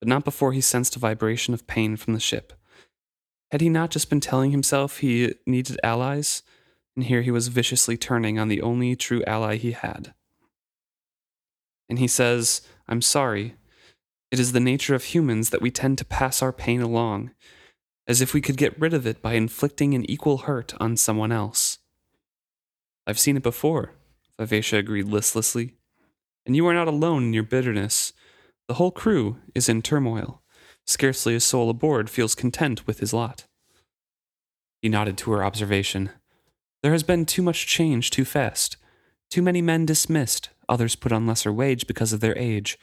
[0.00, 2.52] but not before he sensed a vibration of pain from the ship.
[3.50, 6.42] Had he not just been telling himself he needed allies?
[6.96, 10.14] And here he was viciously turning on the only true ally he had.
[11.88, 13.54] And he says, I'm sorry.
[14.30, 17.32] It is the nature of humans that we tend to pass our pain along,
[18.06, 21.32] as if we could get rid of it by inflicting an equal hurt on someone
[21.32, 21.78] else.
[23.06, 23.92] I've seen it before,
[24.38, 25.74] Vivacia agreed listlessly.
[26.46, 28.12] And you are not alone in your bitterness.
[28.68, 30.42] The whole crew is in turmoil.
[30.86, 33.46] Scarcely a soul aboard feels content with his lot.
[34.80, 36.10] He nodded to her observation.
[36.82, 38.76] There has been too much change too fast.
[39.30, 42.78] Too many men dismissed, others put on lesser wage because of their age.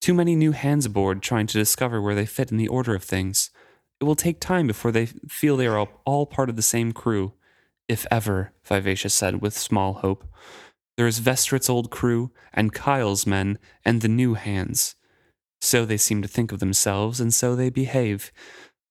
[0.00, 3.04] Too many new hands aboard trying to discover where they fit in the order of
[3.04, 3.50] things.
[4.00, 7.34] It will take time before they feel they are all- part of the same crew.
[7.88, 10.24] If ever, Vivacia said with small hope.
[10.96, 14.96] There is Vestrit's old crew, and Kyle's men, and the new hands.
[15.60, 18.32] So they seem to think of themselves, and so they behave.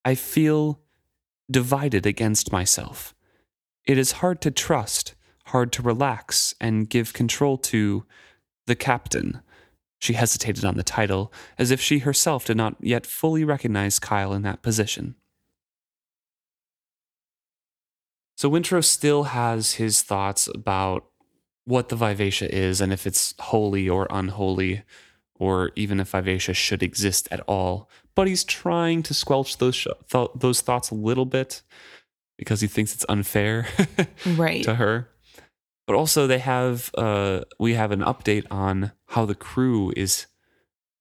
[0.06, 0.82] I feel
[1.50, 3.14] divided against myself.
[3.86, 5.16] It is hard to trust,
[5.52, 8.06] hard to relax, and give control to
[8.68, 9.42] the captain.
[10.00, 14.34] She hesitated on the title, as if she herself did not yet fully recognize Kyle
[14.34, 15.16] in that position.
[18.38, 21.06] So Wintrow still has his thoughts about
[21.66, 24.84] what the Vivacia is and if it's holy or unholy,
[25.36, 27.88] or even if Vivacia should exist at all.
[28.16, 31.62] But he's trying to squelch those sh- th- those thoughts a little bit
[32.38, 33.68] because he thinks it's unfair
[34.26, 34.64] Right.
[34.64, 35.10] to her.
[35.92, 40.26] But also, they have uh, we have an update on how the crew is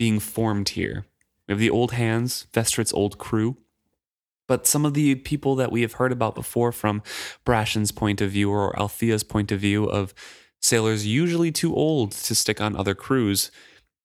[0.00, 1.06] being formed here.
[1.46, 3.56] We have the old hands, Vestrit's old crew,
[4.48, 7.04] but some of the people that we have heard about before from
[7.46, 10.12] Brashen's point of view or Althea's point of view of
[10.60, 13.52] sailors usually too old to stick on other crews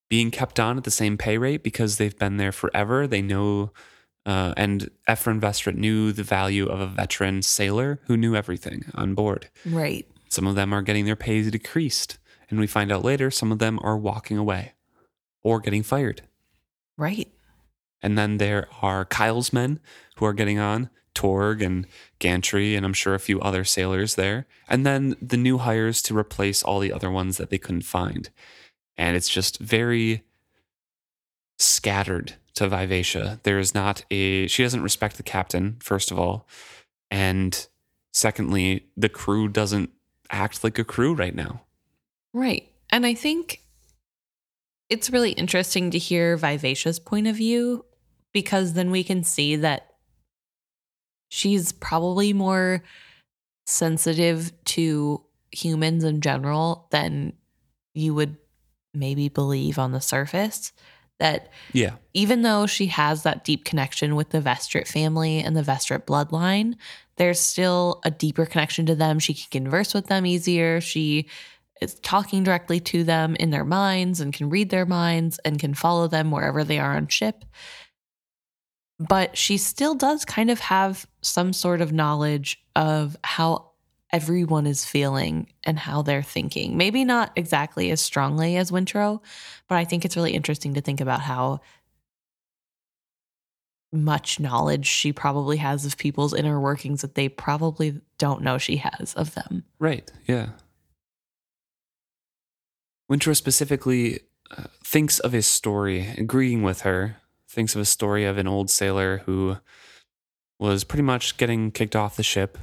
[0.08, 3.08] being kept on at the same pay rate because they've been there forever.
[3.08, 3.72] They know,
[4.28, 9.16] uh, and Ephraim Vestrit knew the value of a veteran sailor who knew everything on
[9.16, 9.50] board.
[9.66, 10.08] Right.
[10.30, 12.18] Some of them are getting their pay decreased.
[12.50, 14.74] And we find out later some of them are walking away
[15.44, 16.22] or getting fired.
[16.98, 17.30] Right.
[18.02, 19.80] And then there are Kyle's men
[20.18, 21.88] who are getting on, Torg and
[22.20, 24.46] Gantry, and I'm sure a few other sailors there.
[24.68, 28.30] And then the new hires to replace all the other ones that they couldn't find.
[28.98, 30.24] And it's just very
[31.58, 33.40] scattered to Vivacia.
[33.44, 36.48] There is not a, she doesn't respect the captain, first of all.
[37.10, 37.68] And
[38.14, 39.92] secondly, the crew doesn't
[40.30, 41.62] act like a crew right now.
[42.34, 42.70] Right.
[42.90, 43.62] And I think
[44.90, 47.86] it's really interesting to hear Vivacia's point of view
[48.34, 49.96] because then we can see that
[51.30, 52.84] she's probably more
[53.66, 57.34] sensitive to humans in general than
[57.94, 58.38] you would
[58.94, 60.72] maybe believe on the surface.
[61.20, 61.96] That Yeah.
[62.14, 66.76] even though she has that deep connection with the Vestrit family and the Vestrit bloodline,
[67.18, 69.20] there's still a deeper connection to them.
[69.20, 70.82] She can converse with them easier.
[70.82, 71.28] She
[71.82, 75.74] is talking directly to them in their minds and can read their minds and can
[75.74, 77.46] follow them wherever they are on ship.
[79.00, 83.72] But she still does kind of have some sort of knowledge of how
[84.16, 86.78] everyone is feeling and how they're thinking.
[86.78, 89.22] Maybe not exactly as strongly as Wintrow,
[89.68, 91.60] but I think it's really interesting to think about how
[93.92, 98.78] much knowledge she probably has of people's inner workings that they probably don't know she
[98.78, 99.66] has of them.
[99.80, 100.10] Right.
[100.26, 100.52] Yeah.
[103.12, 104.22] Wintrow specifically
[104.58, 107.18] uh, thinks of his story, agreeing with her,
[107.50, 109.58] thinks of a story of an old sailor who
[110.58, 112.58] was pretty much getting kicked off the ship,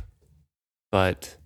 [0.90, 1.36] but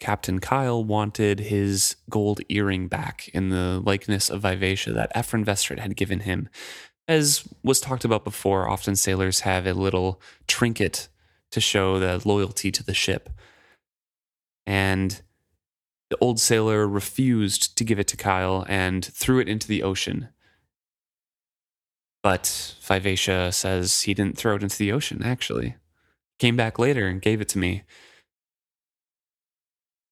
[0.00, 5.78] Captain Kyle wanted his gold earring back in the likeness of Vivacia that Ephron Vestrit
[5.78, 6.48] had given him.
[7.06, 11.08] As was talked about before, often sailors have a little trinket
[11.50, 13.28] to show the loyalty to the ship.
[14.66, 15.20] And
[16.08, 20.28] the old sailor refused to give it to Kyle and threw it into the ocean.
[22.22, 25.76] But Vivacia says he didn't throw it into the ocean, actually.
[26.38, 27.82] Came back later and gave it to me.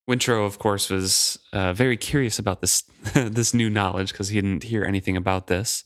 [0.09, 2.83] Wintrow, of course, was uh, very curious about this
[3.15, 5.85] this new knowledge because he didn't hear anything about this.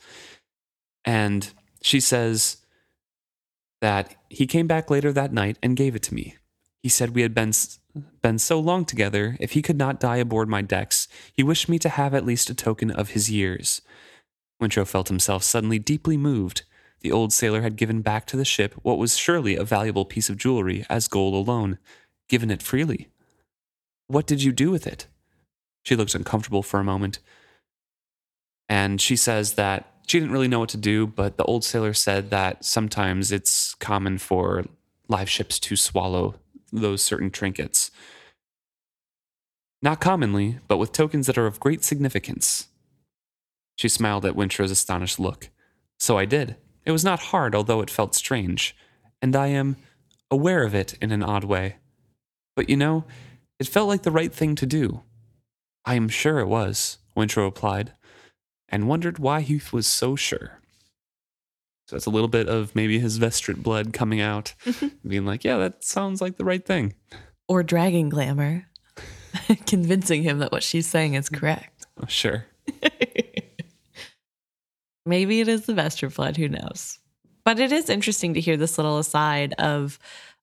[1.04, 2.58] And she says
[3.80, 6.37] that he came back later that night and gave it to me.
[6.82, 7.52] He said we had been
[8.22, 11.78] been so long together, if he could not die aboard my decks, he wished me
[11.80, 13.82] to have at least a token of his years.
[14.61, 16.62] Wintrow felt himself suddenly deeply moved.
[17.00, 20.30] The old sailor had given back to the ship what was surely a valuable piece
[20.30, 21.78] of jewelry as gold alone,
[22.28, 23.08] given it freely.
[24.12, 25.07] What did you do with it?
[25.85, 27.18] She looked uncomfortable for a moment.
[28.68, 31.94] And she says that she didn't really know what to do, but the old sailor
[31.94, 34.66] said that sometimes it's common for
[35.09, 36.35] live ships to swallow
[36.70, 37.90] those certain trinkets.
[39.81, 42.68] Not commonly, but with tokens that are of great significance.
[43.77, 45.48] She smiled at Wintrow's astonished look.
[45.98, 46.57] So I did.
[46.85, 48.77] It was not hard, although it felt strange,
[49.22, 49.77] and I am
[50.31, 51.77] aware of it in an odd way.
[52.55, 53.05] But you know,
[53.62, 55.03] it felt like the right thing to do.
[55.85, 57.92] I am sure it was, Wintrow replied,
[58.68, 60.59] and wondered why he was so sure.
[61.87, 64.55] So that's a little bit of maybe his Vestrit blood coming out,
[65.07, 66.94] being like, yeah, that sounds like the right thing.
[67.46, 68.66] Or dragon glamour,
[69.66, 71.87] convincing him that what she's saying is correct.
[72.03, 72.46] Oh, sure.
[75.07, 76.98] Maybe it is the Vestrit blood, who knows?
[77.44, 80.01] But it is interesting to hear this little aside of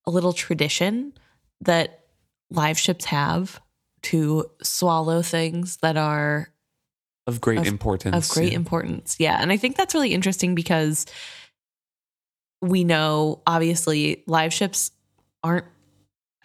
[0.08, 1.12] a little tradition
[1.60, 1.99] that
[2.52, 3.62] live ships have
[4.04, 6.50] to swallow things that are
[7.28, 8.16] Of great Of- importance.
[8.30, 8.58] of great yeah.
[8.58, 9.18] importance.
[9.20, 9.38] Yeah.
[9.42, 11.06] And I think that's really interesting because
[12.62, 14.92] we know obviously live ships
[15.44, 15.66] aren't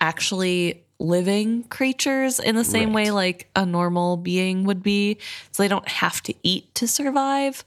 [0.01, 5.18] actually living creatures in the same way like a normal being would be.
[5.51, 7.64] So they don't have to eat to survive.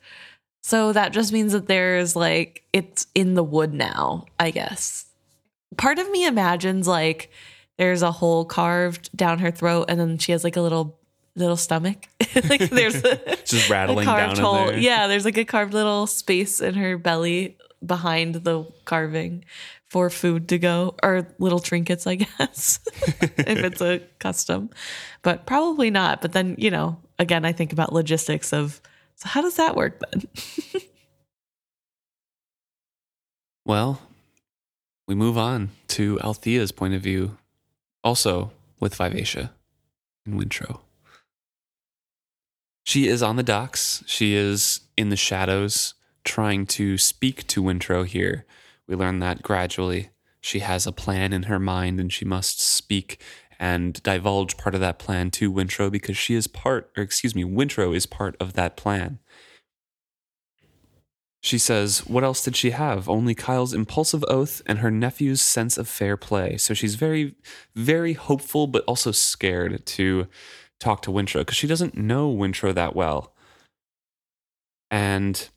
[0.64, 5.06] So that just means that there's like it's in the wood now, I guess.
[5.78, 7.32] Part of me imagines like
[7.78, 11.00] there's a hole carved down her throat and then she has like a little
[11.36, 12.08] little stomach.
[12.50, 14.58] like there's a, Just rattling carved down hole.
[14.58, 14.78] in there.
[14.80, 19.46] Yeah, there's like a carved little space in her belly behind the carving
[19.86, 22.80] for food to go or little trinkets, I guess,
[23.20, 24.70] if it's a custom.
[25.22, 26.22] But probably not.
[26.22, 28.82] But then, you know, again, I think about logistics of
[29.16, 30.24] so how does that work then?
[33.66, 34.02] Well,
[35.08, 37.38] we move on to Althea's point of view,
[38.04, 39.54] also with Vivacia
[40.26, 40.82] and Wintrow.
[42.84, 44.04] She is on the docks.
[44.08, 45.94] She is in the shadows
[46.24, 48.46] trying to speak to Wintrow here.
[48.88, 50.10] We learn that gradually.
[50.40, 53.22] She has a plan in her mind and she must speak
[53.60, 57.44] and divulge part of that plan to Wintrow because she is part, or excuse me,
[57.44, 59.20] Wintrow is part of that plan.
[61.42, 63.08] She says, What else did she have?
[63.08, 66.58] Only Kyle's impulsive oath and her nephew's sense of fair play.
[66.58, 67.36] So she's very,
[67.76, 70.28] very hopeful, but also scared to
[70.80, 73.34] talk to Wintrow because she doesn't know Wintrow that well.
[74.90, 75.48] And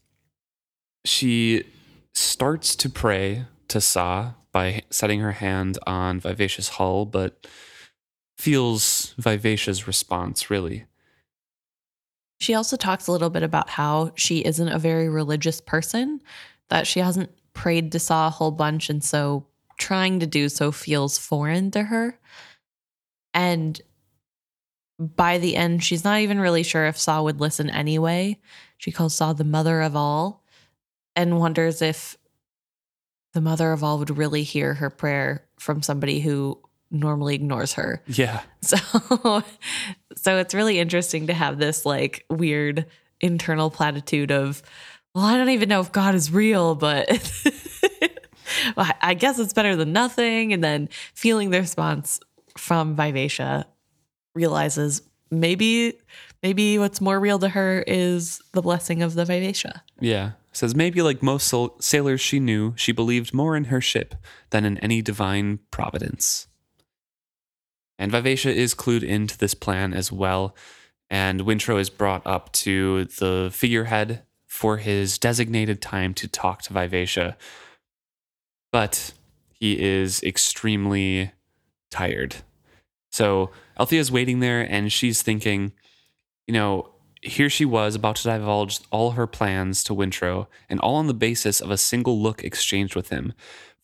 [1.04, 1.64] she
[2.14, 7.46] starts to pray to Sa by setting her hand on Vivacia's Hull, but
[8.36, 10.86] feels Vivacia's response really.
[12.40, 16.22] She also talks a little bit about how she isn't a very religious person,
[16.68, 19.46] that she hasn't prayed to Sa a whole bunch, and so
[19.78, 22.18] trying to do so feels foreign to her.
[23.34, 23.80] And
[24.98, 28.38] by the end, she's not even really sure if Sa would listen anyway.
[28.78, 30.42] She calls Sa the mother of all
[31.14, 32.16] and wonders if
[33.32, 36.58] the mother of all would really hear her prayer from somebody who
[36.90, 38.02] normally ignores her.
[38.06, 38.42] Yeah.
[38.62, 39.42] So
[40.16, 42.86] so it's really interesting to have this like weird
[43.20, 44.62] internal platitude of
[45.14, 47.08] well, I don't even know if God is real, but
[48.76, 50.52] well, I guess it's better than nothing.
[50.52, 52.20] And then feeling the response
[52.56, 53.66] from Vivacia
[54.34, 55.98] realizes maybe
[56.42, 59.82] maybe what's more real to her is the blessing of the Vivacia.
[60.00, 60.32] Yeah.
[60.52, 64.14] Says maybe like most sailors she knew, she believed more in her ship
[64.50, 66.48] than in any divine providence.
[68.00, 70.56] And Vivacia is clued into this plan as well.
[71.10, 76.72] And Wintrow is brought up to the figurehead for his designated time to talk to
[76.72, 77.36] Vivacia.
[78.72, 79.12] But
[79.52, 81.32] he is extremely
[81.90, 82.36] tired.
[83.12, 85.72] So Althea's waiting there and she's thinking,
[86.46, 86.88] you know,
[87.22, 91.12] here she was about to divulge all her plans to Wintrow, and all on the
[91.12, 93.34] basis of a single look exchanged with him.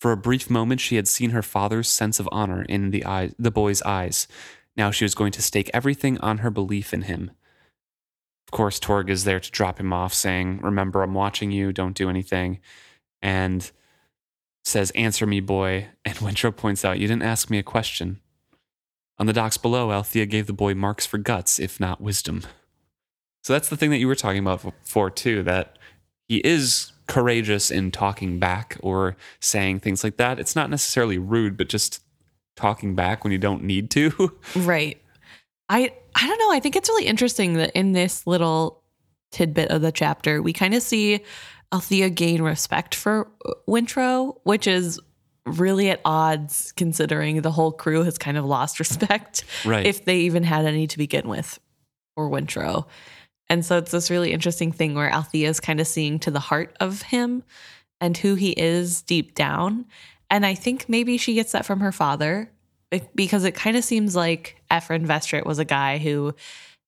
[0.00, 3.30] For a brief moment, she had seen her father's sense of honor in the eye,
[3.38, 4.28] the boy's eyes.
[4.76, 7.30] Now she was going to stake everything on her belief in him.
[8.46, 11.96] Of course, Torg is there to drop him off, saying, Remember, I'm watching you, don't
[11.96, 12.60] do anything.
[13.22, 13.70] And
[14.64, 15.88] says, Answer me, boy.
[16.04, 18.20] And Wintrow points out, You didn't ask me a question.
[19.18, 22.42] On the docks below, Althea gave the boy marks for guts, if not wisdom.
[23.42, 25.78] So that's the thing that you were talking about before, too, that
[26.28, 30.38] he is courageous in talking back or saying things like that.
[30.38, 32.02] It's not necessarily rude, but just
[32.56, 34.36] talking back when you don't need to.
[34.56, 35.00] Right.
[35.68, 36.52] I I don't know.
[36.52, 38.82] I think it's really interesting that in this little
[39.32, 41.20] tidbit of the chapter, we kind of see
[41.72, 43.28] Althea gain respect for
[43.68, 45.00] Wintrow, which is
[45.44, 49.44] really at odds considering the whole crew has kind of lost respect.
[49.64, 49.86] Right.
[49.86, 51.58] If they even had any to begin with
[52.14, 52.86] for Wintrow.
[53.48, 56.40] And so it's this really interesting thing where Althea is kind of seeing to the
[56.40, 57.42] heart of him
[58.00, 59.86] and who he is deep down.
[60.30, 62.50] And I think maybe she gets that from her father
[63.14, 66.34] because it kind of seems like Ephron Vestrit was a guy who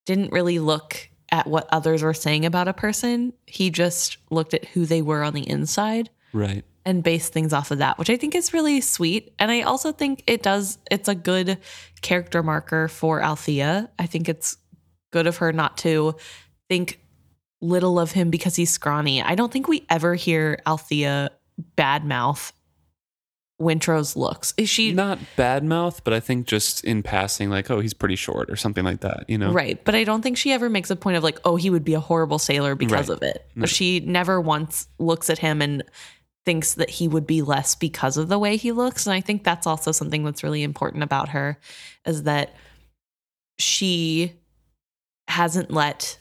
[0.07, 3.33] didn't really look at what others were saying about a person.
[3.47, 6.65] He just looked at who they were on the inside right.
[6.85, 9.35] and based things off of that, which I think is really sweet.
[9.39, 11.59] And I also think it does, it's a good
[12.01, 13.91] character marker for Althea.
[13.99, 14.57] I think it's
[15.13, 16.17] good of her not to
[16.69, 17.01] think
[17.61, 19.23] little of him because he's scrawny.
[19.23, 21.31] I don't think we ever hear Althea
[21.77, 22.53] badmouth
[23.61, 24.55] Wintrow's looks.
[24.57, 28.15] Is she Not bad mouth, but I think just in passing, like, oh, he's pretty
[28.15, 29.51] short or something like that, you know?
[29.53, 29.85] right?
[29.85, 31.95] But I don't think she ever makes a point of like, oh, he would be
[31.95, 33.17] a horrible sailor because Right.
[33.17, 33.45] of it.
[33.57, 33.67] No.
[33.67, 35.83] She never once looks at him and
[36.47, 39.07] thinks that he would be less because of the way he looks.
[39.09, 41.59] And I think that's also something that's really important about her
[42.07, 42.55] is that
[43.59, 44.35] she
[45.27, 46.17] hasn't let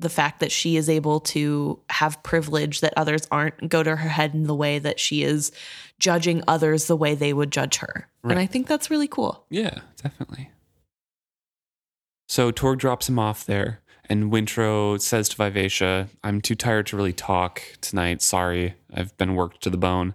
[0.00, 4.08] the fact that she is able to have privilege that others aren't go to her
[4.08, 5.50] head in the way that she is
[5.98, 8.08] judging others the way they would judge her.
[8.22, 8.32] Right.
[8.32, 9.44] And I think that's really cool.
[9.50, 10.50] Yeah, definitely.
[12.28, 16.96] So Torg drops him off there, and Wintrow says to Vivacia, I'm too tired to
[16.96, 18.22] really talk tonight.
[18.22, 20.14] Sorry, I've been worked to the bone.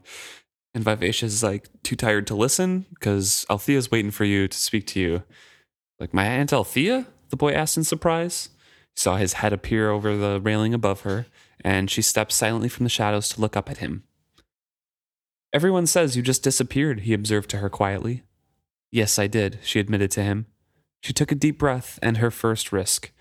[0.75, 2.85] And Vivacia's like, too tired to listen?
[2.91, 5.23] Because Althea's waiting for you to speak to you.
[5.99, 7.05] Like, my Aunt Althea?
[7.29, 8.49] The boy asked in surprise.
[8.95, 11.25] Saw his head appear over the railing above her,
[11.63, 14.03] and she stepped silently from the shadows to look up at him.
[15.51, 18.23] Everyone says you just disappeared, he observed to her quietly.
[18.91, 20.47] Yes, I did, she admitted to him.
[21.01, 23.11] She took a deep breath and her first risk.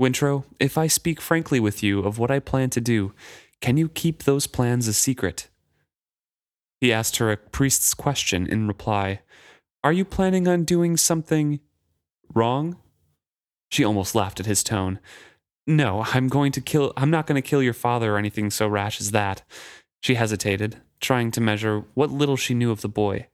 [0.00, 3.12] Wintrow, if I speak frankly with you of what I plan to do,
[3.60, 5.48] can you keep those plans a secret?
[6.80, 9.20] He asked her a priest's question in reply
[9.84, 11.60] Are you planning on doing something
[12.34, 12.78] wrong?
[13.70, 14.98] She almost laughed at his tone.
[15.66, 16.92] No, I'm going to kill.
[16.96, 19.42] I'm not going to kill your father or anything so rash as that.
[20.02, 23.28] She hesitated, trying to measure what little she knew of the boy.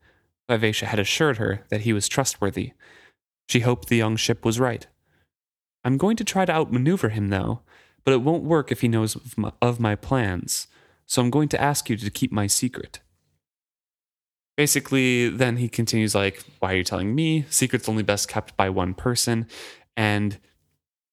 [0.49, 2.73] Vivacia had assured her that he was trustworthy.
[3.49, 4.87] She hoped the young ship was right.
[5.85, 7.61] I'm going to try to outmaneuver him, though,
[8.05, 10.67] but it won't work if he knows of my, of my plans,
[11.07, 13.01] so I'm going to ask you to keep my secret.
[14.57, 17.45] Basically, then he continues like, Why are you telling me?
[17.51, 19.47] Secret's only best kept by one person.
[19.97, 20.39] And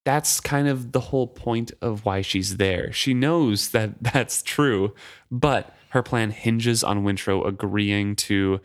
[0.06, 2.92] that's kind of the whole point of why she's there.
[2.92, 4.94] She knows that that's true,
[5.32, 8.60] but her plan hinges on Wintrow agreeing to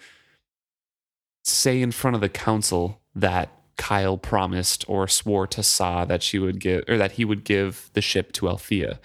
[1.45, 6.39] say in front of the council that Kyle promised or swore to Sa that she
[6.39, 8.99] would give or that he would give the ship to Althea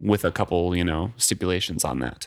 [0.00, 2.26] with a couple, you know, stipulations on that.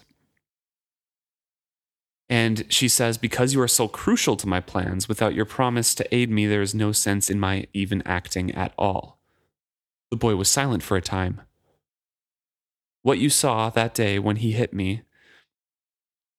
[2.29, 6.15] And she says, Because you are so crucial to my plans, without your promise to
[6.15, 9.19] aid me, there is no sense in my even acting at all.
[10.11, 11.41] The boy was silent for a time.
[13.01, 15.03] What you saw that day when he hit me,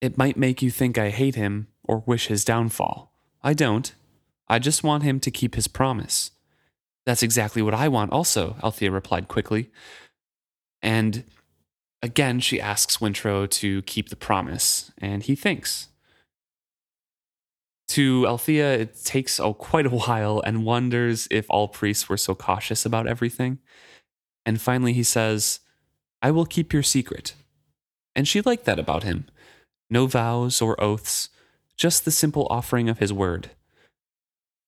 [0.00, 3.12] it might make you think I hate him or wish his downfall.
[3.42, 3.94] I don't.
[4.48, 6.32] I just want him to keep his promise.
[7.06, 9.70] That's exactly what I want, also, Althea replied quickly.
[10.82, 11.24] And
[12.02, 15.88] again, she asks Wintrow to keep the promise, and he thinks.
[17.88, 22.34] To Althea, it takes oh, quite a while and wonders if all priests were so
[22.34, 23.58] cautious about everything.
[24.44, 25.60] And finally, he says,
[26.20, 27.34] I will keep your secret.
[28.14, 29.26] And she liked that about him.
[29.88, 31.30] No vows or oaths,
[31.76, 33.50] just the simple offering of his word.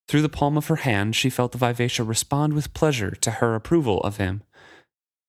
[0.09, 3.55] Through the palm of her hand, she felt the Vivacia respond with pleasure to her
[3.55, 4.43] approval of him.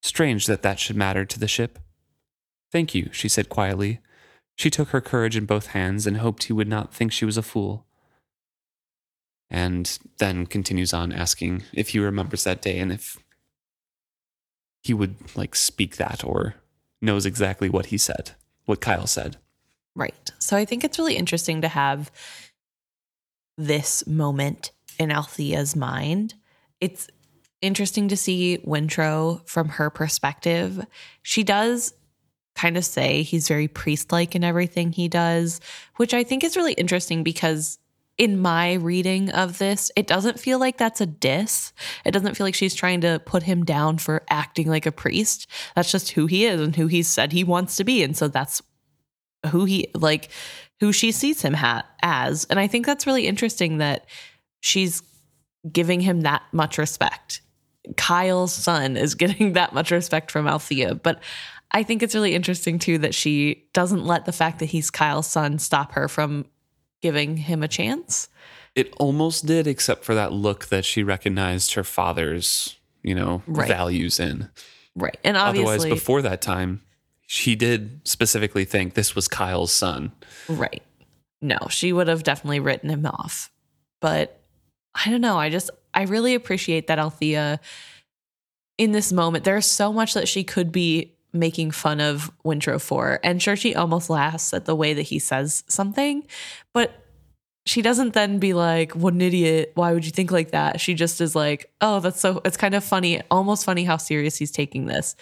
[0.01, 1.77] Strange that that should matter to the ship.
[2.71, 3.99] Thank you, she said quietly.
[4.55, 7.37] She took her courage in both hands and hoped he would not think she was
[7.37, 7.85] a fool.
[9.49, 13.17] And then continues on asking if he remembers that day and if
[14.81, 16.55] he would like speak that or
[17.01, 18.31] knows exactly what he said,
[18.65, 19.37] what Kyle said.
[19.95, 20.31] Right.
[20.39, 22.11] So I think it's really interesting to have
[23.57, 26.35] this moment in Althea's mind.
[26.79, 27.07] It's
[27.61, 30.85] interesting to see Wintrow from her perspective.
[31.21, 31.93] She does
[32.61, 35.59] kind of say he's very priest like in everything he does,
[35.95, 37.79] which I think is really interesting because
[38.19, 41.73] in my reading of this, it doesn't feel like that's a diss.
[42.05, 45.47] It doesn't feel like she's trying to put him down for acting like a priest.
[45.75, 48.03] That's just who he is and who he said he wants to be.
[48.03, 48.61] And so that's
[49.47, 50.29] who he like
[50.79, 52.45] who she sees him ha- as.
[52.45, 54.05] And I think that's really interesting that
[54.59, 55.01] she's
[55.71, 57.41] giving him that much respect.
[57.97, 61.21] Kyle's son is getting that much respect from Althea, but
[61.71, 65.27] I think it's really interesting too that she doesn't let the fact that he's Kyle's
[65.27, 66.45] son stop her from
[67.01, 68.27] giving him a chance.
[68.75, 73.67] It almost did, except for that look that she recognized her father's, you know, Right.
[73.67, 74.49] values in.
[74.95, 75.17] Right.
[75.23, 76.81] And obviously Otherwise, before that time,
[77.25, 80.11] she did specifically think this was Kyle's son.
[80.49, 80.83] Right.
[81.41, 83.49] No, she would have definitely written him off.
[84.01, 84.41] But
[84.93, 85.37] I don't know.
[85.37, 87.59] I just, I really appreciate that Althea
[88.77, 89.45] in this moment.
[89.45, 93.19] There's so much that she could be making fun of Wintrow for.
[93.23, 96.25] And she almost laughs at the way that he says something,
[96.73, 97.01] but
[97.65, 99.71] she doesn't then be like, what an idiot.
[99.75, 100.79] Why would you think like that?
[100.81, 104.35] She just is like, oh, that's so, it's kind of funny, almost funny how serious
[104.35, 105.15] he's taking this.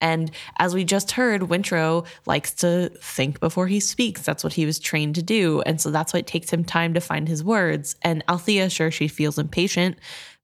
[0.00, 4.22] And as we just heard, Wintrow likes to think before he speaks.
[4.22, 5.62] That's what he was trained to do.
[5.62, 7.96] And so that's why it takes him time to find his words.
[8.02, 9.98] And Althea, sure, she feels impatient,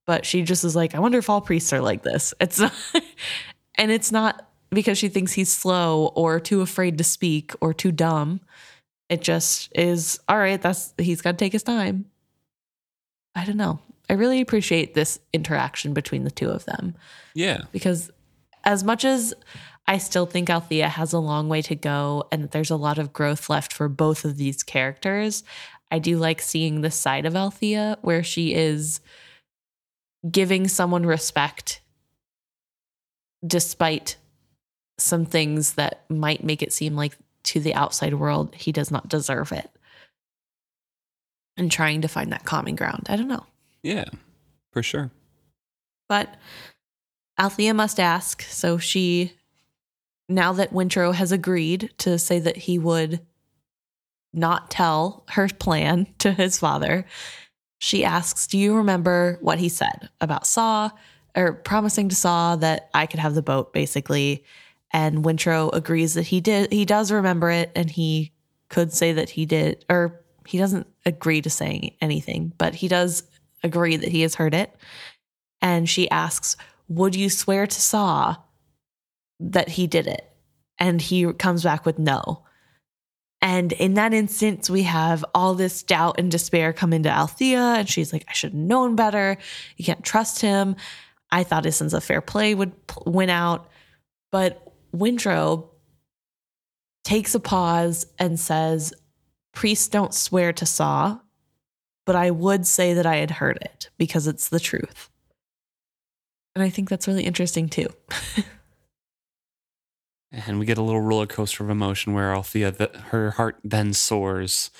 [0.05, 2.33] but she just is like, I wonder if all priests are like this.
[2.39, 2.73] It's not,
[3.77, 7.91] and it's not because she thinks he's slow or too afraid to speak or too
[7.91, 8.41] dumb.
[9.09, 12.05] It just is, all right, that's, he's got to take his time.
[13.35, 13.79] I don't know.
[14.09, 16.95] I really appreciate this interaction between the two of them
[17.33, 17.61] Yeah.
[17.71, 18.09] because
[18.63, 19.33] as much as
[19.85, 23.13] I still think Althea has a long way to go and there's a lot of
[23.13, 25.43] growth left for both of these characters,
[25.91, 28.99] I do like seeing the side of Althea where she is
[30.29, 31.79] giving someone respect
[33.45, 34.17] despite
[34.97, 39.07] some things that might make it seem like to the outside world he does not
[39.07, 39.69] deserve it.
[41.55, 43.07] And trying to find that common ground.
[43.09, 43.45] I don't know.
[43.81, 44.05] Yeah.
[44.71, 45.11] For sure.
[46.07, 46.35] But
[47.39, 48.43] Althea must ask.
[48.43, 49.33] So she,
[50.29, 53.21] now that Wintrow has agreed to say that he would
[54.33, 57.05] not tell her plan to his father,
[57.79, 60.91] she asks, Do you remember what he said about Sa
[61.35, 64.43] or promising to Sa that I could have the boat, basically?
[64.91, 66.71] And Wintrow agrees that he did.
[66.71, 68.31] He does remember it, and he
[68.69, 73.23] could say that he did, or he doesn't agree to saying anything, but he does
[73.63, 74.73] agree that he has heard it.
[75.61, 76.55] And she asks,
[76.87, 78.37] Would you swear to Sa
[79.39, 80.29] that he did it?
[80.79, 82.43] And he comes back with no.
[83.41, 87.87] And in that instance, we have all this doubt and despair come into Althea, and
[87.87, 89.37] she's like, I should have known better.
[89.75, 90.75] You can't trust him.
[91.31, 92.71] I thought his sense of fair play would
[93.05, 93.69] win out.
[94.31, 95.69] But Wintrow
[97.03, 98.93] takes a pause and says,
[99.53, 101.19] Priests don't swear to Sa,
[102.05, 105.09] but I would say that I had heard it because it's the truth.
[106.55, 107.87] And I think that's really interesting too.
[110.31, 113.93] and we get a little roller coaster of emotion where Althea, the, her heart then
[113.93, 114.71] soars.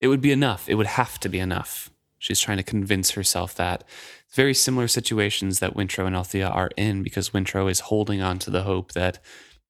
[0.00, 0.68] It would be enough.
[0.68, 1.90] It would have to be enough.
[2.18, 3.84] She's trying to convince herself that.
[4.32, 8.50] Very similar situations that Wintrow and Althea are in because Wintrow is holding on to
[8.50, 9.18] the hope that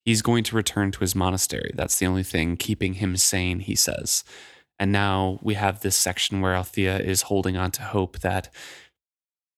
[0.04, 1.72] he's going to return to his monastery.
[1.74, 4.22] That's the only thing keeping him sane, he says.
[4.78, 8.52] And now we have this section where Althea is holding on to hope that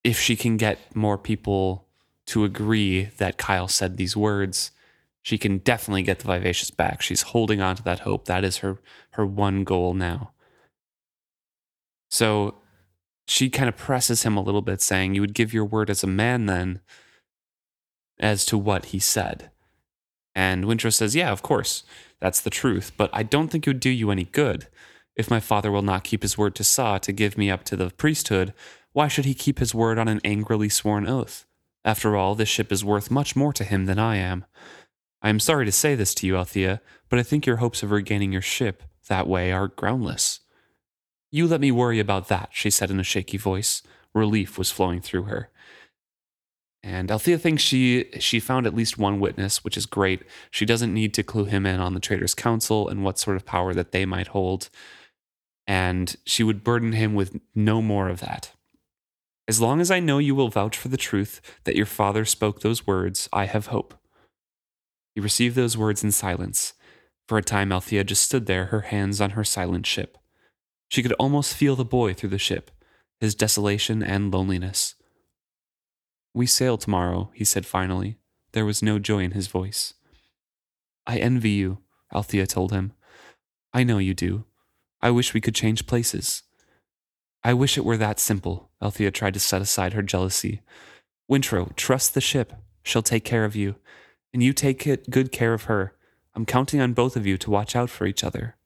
[0.02, 1.86] if she can get more people
[2.26, 4.70] to agree that Kyle said these words,
[5.22, 7.02] she can definitely get the vivacious back.
[7.02, 8.26] She's holding on to that hope.
[8.26, 8.78] That is her
[9.12, 10.32] her one goal now.
[12.10, 12.56] So
[13.26, 16.02] she kind of presses him a little bit, saying, You would give your word as
[16.02, 16.80] a man then
[18.18, 19.50] as to what he said.
[20.34, 21.84] And Wintrow says, Yeah, of course,
[22.20, 24.68] that's the truth, but I don't think it would do you any good.
[25.16, 27.76] If my father will not keep his word to Sa to give me up to
[27.76, 28.52] the priesthood,
[28.92, 31.46] why should he keep his word on an angrily sworn oath?
[31.84, 34.44] After all, this ship is worth much more to him than I am.
[35.22, 37.90] I am sorry to say this to you, Althea, but I think your hopes of
[37.90, 40.40] regaining your ship that way are groundless.
[41.34, 43.82] You let me worry about that, she said in a shaky voice.
[44.14, 45.50] Relief was flowing through her.
[46.80, 50.22] And Althea thinks she she found at least one witness, which is great.
[50.52, 53.44] She doesn't need to clue him in on the Traders' Council and what sort of
[53.44, 54.70] power that they might hold.
[55.66, 58.52] And she would burden him with no more of that.
[59.48, 62.60] As long as I know you will vouch for the truth that your father spoke
[62.60, 63.94] those words, I have hope.
[65.16, 66.74] He received those words in silence.
[67.26, 70.16] For a time, Althea just stood there, her hands on her silent ship.
[70.88, 72.70] She could almost feel the boy through the ship,
[73.20, 74.94] his desolation and loneliness.
[76.32, 78.18] We sail tomorrow, he said finally.
[78.52, 79.94] There was no joy in his voice.
[81.06, 81.78] I envy you,
[82.14, 82.92] Althea told him.
[83.72, 84.44] I know you do.
[85.02, 86.42] I wish we could change places.
[87.42, 90.62] I wish it were that simple, Althea tried to set aside her jealousy.
[91.30, 92.52] Wintrow, trust the ship.
[92.82, 93.76] She'll take care of you
[94.34, 95.94] and you take good care of her.
[96.34, 98.56] I'm counting on both of you to watch out for each other.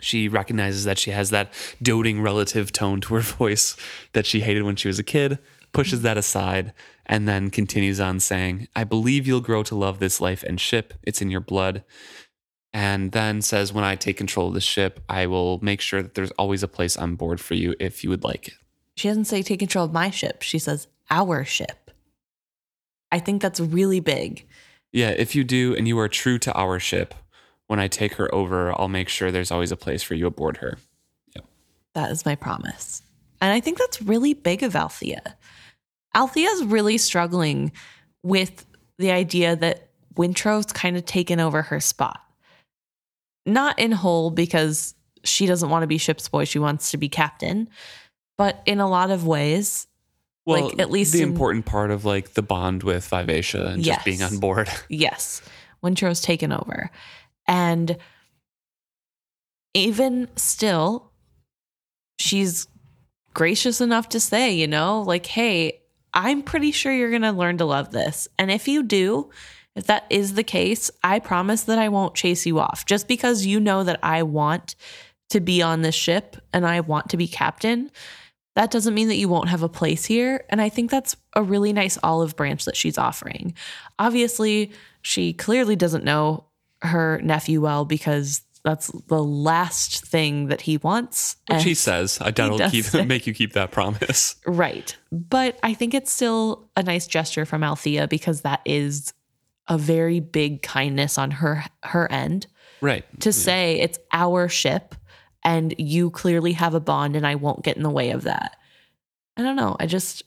[0.00, 3.76] She recognizes that she has that doting relative tone to her voice
[4.12, 5.38] that she hated when she was a kid,
[5.72, 6.72] pushes that aside,
[7.06, 10.94] and then continues on saying, I believe you'll grow to love this life and ship.
[11.02, 11.84] It's in your blood.
[12.72, 16.14] And then says, When I take control of the ship, I will make sure that
[16.14, 18.54] there's always a place on board for you if you would like it.
[18.96, 20.42] She doesn't say take control of my ship.
[20.42, 21.90] She says our ship.
[23.10, 24.46] I think that's really big.
[24.92, 27.14] Yeah, if you do and you are true to our ship,
[27.66, 30.58] when I take her over, I'll make sure there's always a place for you aboard
[30.58, 30.78] her.
[31.34, 31.44] Yep.
[31.94, 33.02] That is my promise.
[33.40, 35.36] And I think that's really big of Althea.
[36.14, 37.72] Althea's really struggling
[38.22, 38.66] with
[38.98, 42.20] the idea that Wintrow's kind of taken over her spot.
[43.44, 44.94] Not in whole because
[45.24, 47.68] she doesn't want to be ship's boy, she wants to be captain,
[48.38, 49.86] but in a lot of ways,
[50.46, 53.84] well, like at least the in, important part of like the bond with Vivacia and
[53.84, 54.70] yes, just being on board.
[54.88, 55.42] yes.
[55.82, 56.90] Wintrow's taken over.
[57.48, 57.96] And
[59.74, 61.10] even still,
[62.18, 62.66] she's
[63.34, 65.80] gracious enough to say, you know, like, hey,
[66.14, 68.26] I'm pretty sure you're going to learn to love this.
[68.38, 69.30] And if you do,
[69.74, 72.86] if that is the case, I promise that I won't chase you off.
[72.86, 74.74] Just because you know that I want
[75.28, 77.90] to be on this ship and I want to be captain
[78.56, 80.44] that doesn't mean that you won't have a place here.
[80.48, 83.54] And I think that's a really nice olive branch that she's offering.
[83.98, 84.72] Obviously,
[85.02, 86.46] she clearly doesn't know
[86.82, 91.36] her nephew well because that's the last thing that he wants.
[91.48, 92.18] Which he says.
[92.20, 94.34] I doubt it'll keep, make you keep that promise.
[94.44, 94.96] Right.
[95.12, 99.12] But I think it's still a nice gesture from Althea because that is
[99.68, 102.48] a very big kindness on her her end.
[102.80, 103.04] Right.
[103.20, 103.34] To yeah.
[103.34, 104.96] say it's our ship
[105.44, 108.56] and you clearly have a bond and I won't get in the way of that.
[109.36, 109.76] I don't know.
[109.78, 110.24] I just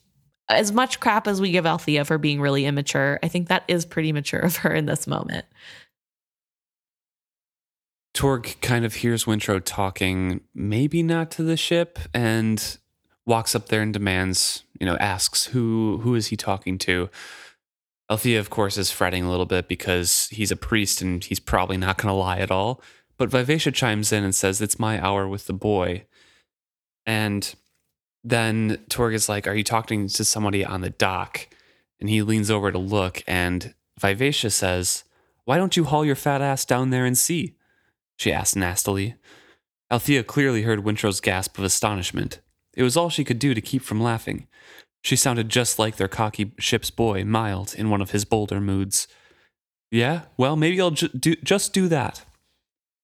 [0.48, 3.84] as much crap as we give Althea for being really immature, I think that is
[3.84, 5.44] pretty mature of her in this moment.
[8.12, 12.78] Torg kind of hears Wintrow talking, maybe not to the ship, and
[13.26, 17.08] walks up there and demands, you know, asks who who is he talking to?
[18.10, 21.76] Althea, of course, is fretting a little bit because he's a priest and he's probably
[21.76, 22.82] not going to lie at all.
[23.16, 26.06] But Vivacia chimes in and says, It's my hour with the boy.
[27.06, 27.54] And
[28.24, 31.46] then Torg is like, Are you talking to somebody on the dock?
[32.00, 35.04] And he leans over to look, and Vivacia says,
[35.44, 37.54] Why don't you haul your fat ass down there and see?
[38.20, 39.14] She asked nastily.
[39.90, 42.40] Althea clearly heard Wintrow's gasp of astonishment.
[42.74, 44.46] It was all she could do to keep from laughing.
[45.02, 49.08] She sounded just like their cocky ship's boy, Mild, in one of his bolder moods.
[49.90, 52.26] Yeah, well, maybe I'll ju- do, just do that.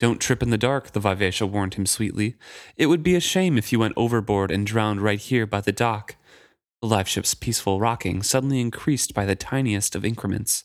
[0.01, 2.35] Don't trip in the dark, the Vivacia warned him sweetly.
[2.77, 5.73] It would be a shame if you went overboard and drowned right here by the
[5.73, 6.17] dock.
[6.83, 10.63] The live ship's peaceful rocking suddenly increased by the tiniest of increments.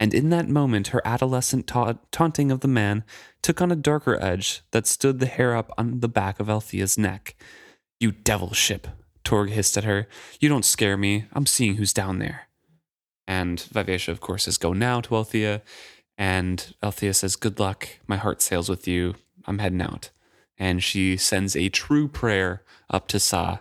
[0.00, 3.04] And in that moment, her adolescent ta- taunting of the man
[3.42, 6.96] took on a darker edge that stood the hair up on the back of Althea's
[6.96, 7.34] neck.
[8.00, 8.86] You devil ship,
[9.24, 10.08] Torg hissed at her.
[10.40, 11.26] You don't scare me.
[11.32, 12.48] I'm seeing who's down there.
[13.26, 15.62] And Vivacia, of course, says, Go now to Althea.
[16.18, 17.88] And Althea says, Good luck.
[18.06, 19.14] My heart sails with you.
[19.46, 20.10] I'm heading out.
[20.58, 23.58] And she sends a true prayer up to Sa.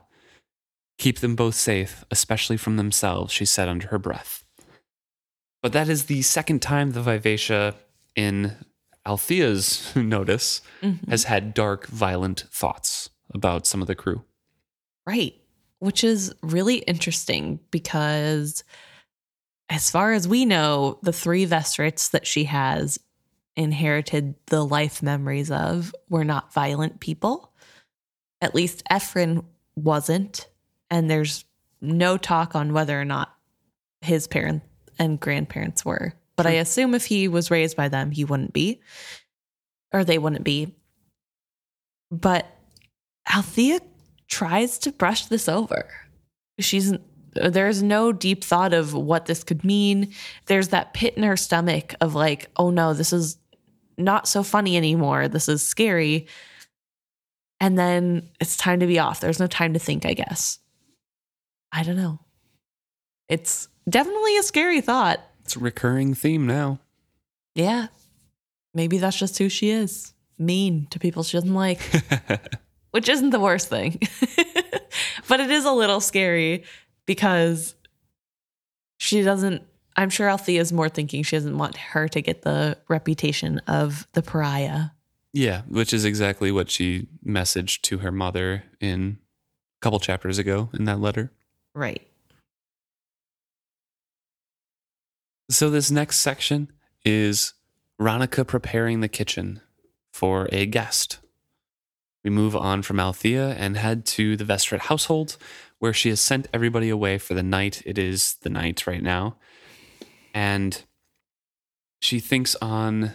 [0.97, 4.43] Keep them both safe, especially from themselves, she said under her breath.
[5.63, 7.75] But that is the second time the Vivacia
[8.15, 8.55] in
[9.05, 11.07] Althea's notice Mhm.
[11.09, 14.23] has had dark, violent thoughts about some of the crew.
[15.05, 15.35] Right.
[15.79, 18.63] Which is really interesting because,
[19.69, 22.99] as far as we know, the three Vestrits that she has
[23.55, 27.51] inherited the life memories of were not violent people.
[28.41, 29.43] At least Ephron
[29.75, 30.47] wasn't.
[30.89, 31.45] And there's
[31.81, 33.35] no talk on whether or not
[34.01, 34.65] his parents
[34.99, 36.13] and grandparents were.
[36.37, 38.81] But I assume if he was raised by them, he wouldn't be,
[39.93, 40.75] or they wouldn't be.
[42.09, 42.47] But
[43.31, 43.79] Althea
[44.27, 45.87] tries to brush this over.
[46.59, 46.93] She's
[47.33, 50.13] there's no deep thought of what this could mean.
[50.47, 53.37] There's that pit in her stomach of like, oh no, this is
[53.97, 55.27] not so funny anymore.
[55.27, 56.27] This is scary.
[57.59, 59.21] And then it's time to be off.
[59.21, 60.59] There's no time to think, I guess.
[61.71, 62.19] I don't know.
[63.29, 65.21] It's definitely a scary thought.
[65.51, 66.79] It's recurring theme now.
[67.55, 67.87] Yeah.
[68.73, 70.13] Maybe that's just who she is.
[70.37, 71.81] Mean to people she doesn't like.
[72.91, 73.99] which isn't the worst thing.
[75.27, 76.63] but it is a little scary
[77.05, 77.75] because
[78.97, 79.63] she doesn't,
[79.97, 84.07] I'm sure Althea is more thinking she doesn't want her to get the reputation of
[84.13, 84.85] the pariah.
[85.33, 90.69] yeah, which is exactly what she messaged to her mother in a couple chapters ago
[90.71, 91.29] in that letter.
[91.75, 92.07] Right.
[95.51, 96.71] So, this next section
[97.03, 97.53] is
[97.99, 99.59] Ronica preparing the kitchen
[100.13, 101.19] for a guest.
[102.23, 105.35] We move on from Althea and head to the Vestrit household,
[105.79, 107.83] where she has sent everybody away for the night.
[107.85, 109.35] It is the night right now.
[110.33, 110.85] And
[111.99, 113.11] she thinks on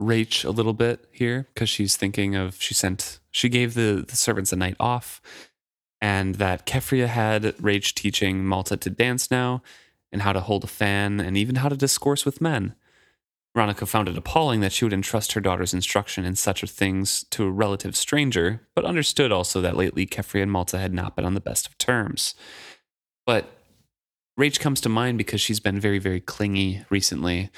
[0.00, 4.16] Rache a little bit here because she's thinking of she sent she gave the, the
[4.16, 5.22] servants a night off
[6.00, 9.62] and that Keffria had Rache teaching Malta to dance now
[10.12, 12.74] and how to hold a fan and even how to discourse with men.
[13.56, 17.44] Ronica found it appalling that she would entrust her daughter's instruction in such things to
[17.44, 21.34] a relative stranger, but understood also that lately Keffria and Malta had not been on
[21.34, 22.34] the best of terms.
[23.26, 23.52] But
[24.38, 27.50] Rache comes to mind because she's been very, very clingy recently,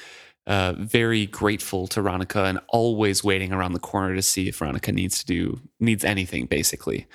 [0.45, 4.93] uh, very grateful to Ronica and always waiting around the corner to see if Ronica
[4.93, 7.07] needs to do needs anything, basically.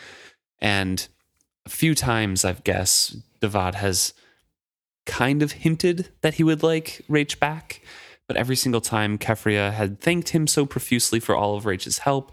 [0.59, 1.07] And
[1.67, 4.15] a few times, I've guessed, Davad has
[5.11, 7.83] kind of hinted that he would like Rache back,
[8.29, 12.31] but every single time Keffria had thanked him so profusely for all of Rache's help,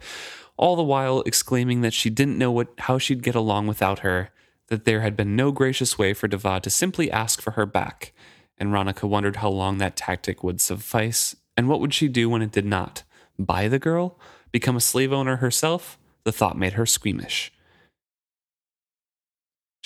[0.57, 4.29] all the while exclaiming that she didn't know what how she'd get along without her,
[4.67, 8.13] that there had been no gracious way for Davad to simply ask for her back.
[8.59, 12.43] And Ronica wondered how long that tactic would suffice, and what would she do when
[12.43, 13.01] it did not?
[13.39, 14.19] Buy the girl?
[14.51, 15.97] Become a slave owner herself?
[16.25, 17.51] The thought made her squeamish.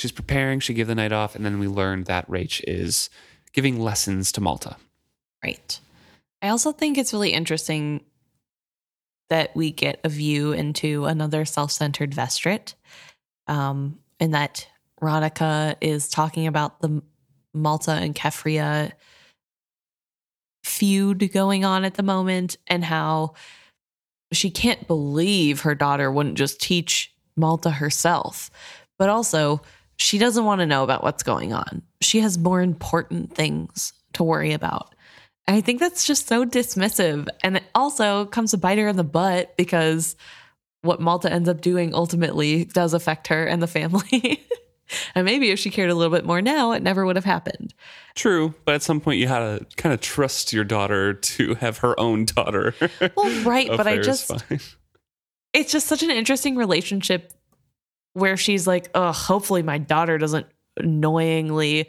[0.01, 3.11] She's preparing, she gave the night off, and then we learned that Rache is
[3.53, 4.77] giving lessons to Malta.
[5.43, 5.79] Right.
[6.41, 8.03] I also think it's really interesting
[9.29, 12.73] that we get a view into another self centered Vestrit,
[13.45, 14.67] um, and that
[14.99, 17.03] Ronica is talking about the
[17.53, 18.93] Malta and Keffria
[20.63, 23.35] feud going on at the moment and how
[24.33, 28.49] she can't believe her daughter wouldn't just teach Malta herself.
[28.97, 29.61] But also,
[29.97, 31.81] she doesn't want to know about what's going on.
[32.01, 34.93] She has more important things to worry about.
[35.47, 37.27] And I think that's just so dismissive.
[37.43, 40.15] And it also comes to bite her in the butt because
[40.81, 44.45] what Malta ends up doing ultimately does affect her and the family.
[45.15, 47.73] and maybe if she cared a little bit more now, it never would have happened.
[48.15, 51.79] True, but at some point you had to kind of trust your daughter to have
[51.79, 52.73] her own daughter.
[53.15, 54.31] Well, right, but I just
[55.53, 57.33] it's just such an interesting relationship
[58.13, 60.47] where she's like, oh, hopefully my daughter doesn't
[60.77, 61.87] annoyingly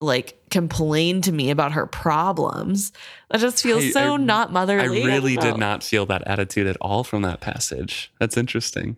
[0.00, 2.92] like complain to me about her problems.
[3.30, 5.02] That just feels I- so I- not motherly.
[5.02, 5.58] I really don't did oh.
[5.58, 8.10] not feel that attitude at all from that passage.
[8.18, 8.96] That's interesting.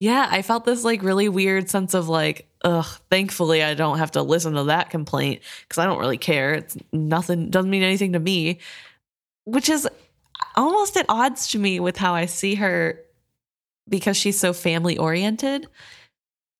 [0.00, 4.12] Yeah, I felt this like really weird sense of like, ugh, thankfully I don't have
[4.12, 6.54] to listen to that complaint because I don't really care.
[6.54, 8.60] It's nothing, doesn't mean anything to me,
[9.44, 9.86] which is
[10.56, 13.04] almost at odds to me with how I see her
[13.88, 15.66] because she's so family oriented.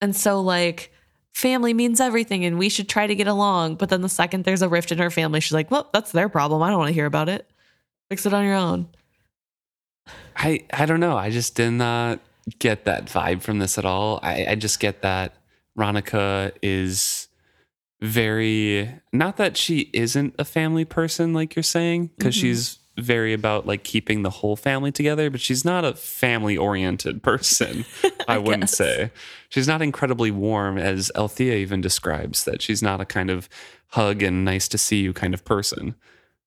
[0.01, 0.93] And so, like,
[1.35, 3.77] family means everything and we should try to get along.
[3.77, 6.29] But then the second there's a rift in her family, she's like, well, that's their
[6.29, 6.62] problem.
[6.62, 7.49] I don't want to hear about it.
[8.09, 8.89] Fix it on your own.
[10.37, 11.16] I I don't know.
[11.16, 12.18] I just did not
[12.59, 14.18] get that vibe from this at all.
[14.23, 15.35] I, I just get that
[15.79, 17.29] Ronica is
[18.01, 22.41] very not that she isn't a family person like you're saying because Mhm.
[22.41, 27.22] she's very about like keeping the whole family together but she's not a family oriented
[27.22, 27.84] person
[28.28, 28.76] i, wouldn't guess.
[28.76, 29.11] say
[29.49, 33.49] she's not incredibly warm as althea even describes that she's not a kind of
[33.88, 35.95] hug and nice to see you kind of person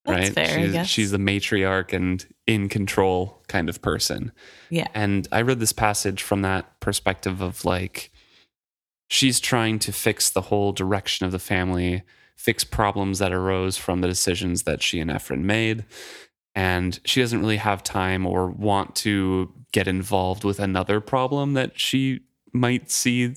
[0.06, 4.32] That's right fair, I she's, she's the matriarch and in control kind of person
[4.70, 4.88] Yeah.
[4.94, 8.12] and I read this passage from that perspective of like,
[9.08, 12.04] she's trying to fix the whole direction of the family,
[12.36, 15.86] fix problems that arose from the decisions that she and Ephron made.
[16.56, 21.80] And she doesn't really have time or want to get involved with another problem that
[21.80, 22.22] she
[22.54, 23.36] might see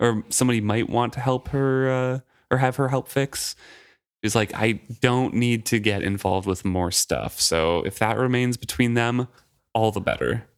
[0.00, 2.18] or somebody might want to help her uh,
[2.50, 3.54] or have her help fix.
[4.24, 7.40] She's like, I don't need to get involved with more stuff.
[7.40, 9.28] So if that remains between them,
[9.72, 10.48] all the better.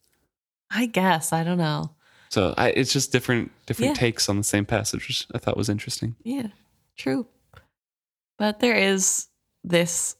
[0.71, 1.31] I guess.
[1.31, 1.91] I don't know.
[2.29, 3.99] So I, it's just different different Yeah.
[3.99, 6.15] takes on the same passage, which I thought was interesting.
[6.23, 6.47] Yeah,
[6.97, 7.27] true.
[8.37, 9.27] But there is
[9.63, 10.15] this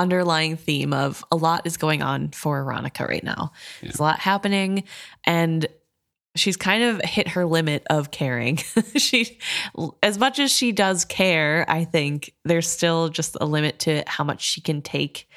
[0.00, 3.52] underlying theme of a lot is going on for Veronica right now.
[3.80, 4.84] There's a lot happening,
[5.24, 5.66] and
[6.36, 8.56] she's kind of hit her limit of caring.
[8.96, 9.38] she,
[10.02, 14.24] as much as she does care, I think there's still just a limit to how
[14.24, 15.28] much she can take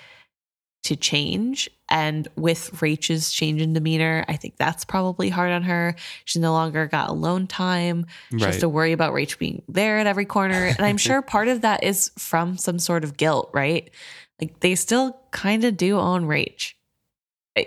[0.83, 1.69] to change.
[1.89, 5.95] And with Rache's change in demeanor, I think that's probably hard on her.
[6.25, 8.05] She's no longer got alone time.
[8.37, 10.65] She has to worry about Rache being there at every corner.
[10.65, 13.91] And I'm sure part of that is from some sort of guilt, right?
[14.43, 16.77] Like they still kind of do own Rache.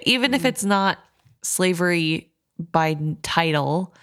[0.03, 0.49] Even if mm-hmm.
[0.49, 0.99] it's not
[1.43, 3.95] slavery by title,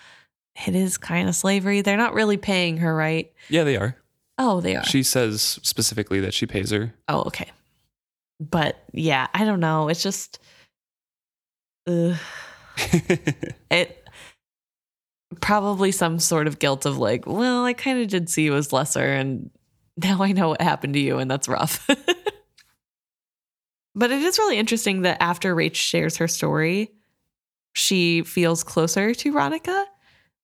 [0.66, 1.82] it is kind of slavery.
[1.82, 3.32] They're not really paying her, right?
[3.48, 3.96] Yeah, they are.
[4.40, 4.84] Oh, they are.
[4.86, 6.96] She says specifically that she pays her.
[7.08, 7.52] oh, okay.
[8.40, 9.88] But yeah, I don't know.
[9.88, 10.40] It's just,
[11.88, 12.18] ugh.
[13.70, 14.08] it
[15.42, 18.74] probably some sort of guilt of like, well, I kind of did see you as
[18.74, 19.52] lesser, and
[19.96, 21.88] now I know what happened to you, and that's rough.
[23.96, 26.92] but it is really interesting that after Rache shares her story,
[27.74, 29.86] she feels closer to Ronica.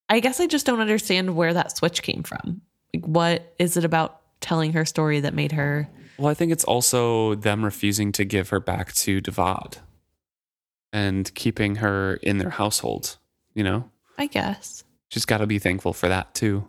[0.09, 2.61] I guess I just don't understand where that switch came from.
[2.93, 5.89] Like, what is it about telling her story that made her?
[6.17, 9.77] well, I think it's also them refusing to give her back to Davad
[10.91, 13.17] and keeping her in their household.
[13.53, 14.83] You know, I guess.
[15.09, 16.67] she's got to be thankful for that too.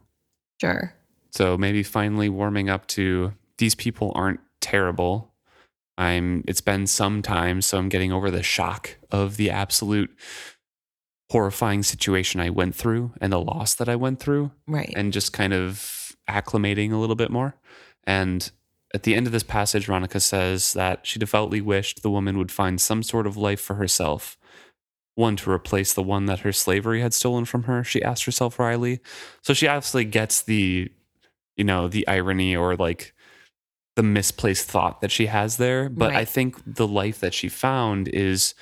[0.61, 0.95] Sure.
[1.31, 5.30] So maybe finally warming up to these people aren't terrible.
[5.99, 10.11] I'm it's been some time, so I'm getting over the shock of the absolute
[11.31, 14.93] horrifying situation I went through and the loss that I went through Right.
[14.97, 17.55] and just kind of acclimating a little bit more.
[18.05, 18.51] And
[18.93, 22.51] at the end of this passage, Ronica says that she devoutly wished the woman would
[22.51, 24.37] find some sort of life for herself,
[25.15, 28.59] one to replace the one that her slavery had stolen from her, she asked herself
[28.59, 28.99] wryly.
[29.43, 30.91] So she obviously gets the,
[31.57, 33.15] you know, the irony or like
[33.97, 35.89] the misplaced thought that she has there.
[35.89, 38.55] But I think the life that she found is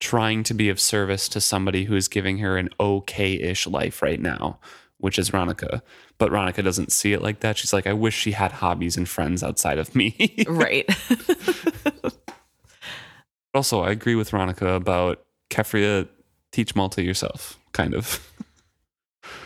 [0.00, 4.02] trying to be of service to somebody who is giving her an okay ish life
[4.02, 4.58] right now,
[4.98, 5.80] which is Ronica.
[6.18, 7.56] But Ronica doesn't see it like that.
[7.56, 10.44] She's like, I wish she had hobbies and friends outside of me.
[10.48, 10.88] right.
[13.54, 16.08] also, I agree with Ronica about Keffria,
[16.50, 18.28] teach Malta yourself, kind of.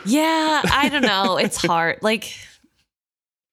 [0.07, 1.37] Yeah, I don't know.
[1.37, 1.99] It's hard.
[2.01, 2.35] Like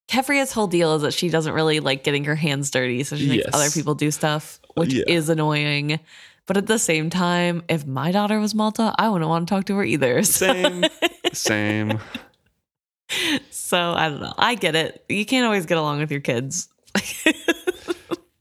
[0.09, 3.27] Keffria's whole deal is that she doesn't really like getting her hands dirty, so she
[3.27, 3.53] makes Yes.
[3.55, 5.03] other people do stuff, which Yeah.
[5.07, 5.99] is annoying.
[6.45, 9.65] But at the same time, if my daughter was Malta, I wouldn't want to talk
[9.65, 10.23] to her either.
[10.23, 10.85] So, Same.
[11.31, 11.99] Same.
[13.49, 14.33] so I don't know.
[14.37, 15.05] I get it.
[15.07, 16.67] You can't always get along with your kids.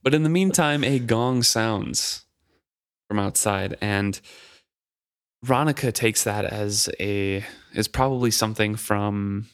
[0.04, 2.24] But in the meantime, a gong sounds
[3.06, 4.20] from outside, and
[5.46, 9.46] Ronica takes that as a is probably something from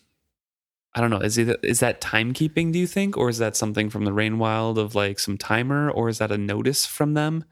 [0.95, 1.19] I don't know.
[1.21, 2.73] Is it is that timekeeping?
[2.73, 5.91] Do you think, or is that something from the Rain Wild of like some timer,
[5.91, 7.45] or is that a notice from them?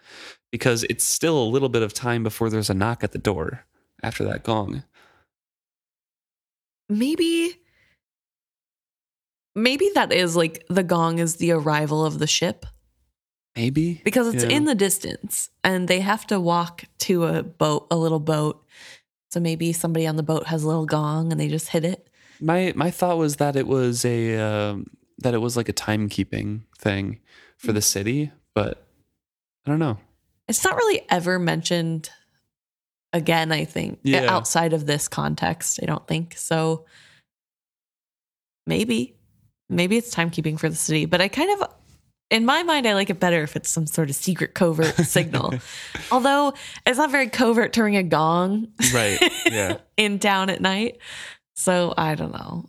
[0.51, 3.67] Because it's still a little bit of time before there's a knock at the door
[4.03, 4.85] after that gong.
[6.89, 7.57] maybe
[9.55, 12.65] maybe that is like the gong is the arrival of the ship
[13.57, 14.51] Maybe because it's Yeah.
[14.51, 18.63] in the distance and they have to walk to a boat, a little boat.
[19.31, 22.06] So maybe somebody on the boat has a little gong and they just hit it.
[22.41, 24.87] My my thought was that it was a um,
[25.19, 27.21] that it was like a timekeeping thing
[27.57, 28.87] for the city, but
[29.67, 29.99] I don't know.
[30.49, 32.11] It's not really ever mentioned
[33.13, 34.27] again, I think, Yeah.
[34.33, 35.81] outside of this context.
[35.83, 36.35] I don't think.
[36.37, 36.85] So
[38.67, 39.17] maybe,
[39.69, 41.69] maybe it's timekeeping for the city, but I kind of,
[42.31, 45.55] in my mind, I like it better if it's some sort of secret covert signal.
[46.11, 49.19] Although it's not very covert to ring a gong Right.
[49.47, 49.79] Yeah.
[49.97, 50.99] in town at night.
[51.57, 52.67] So I don't know.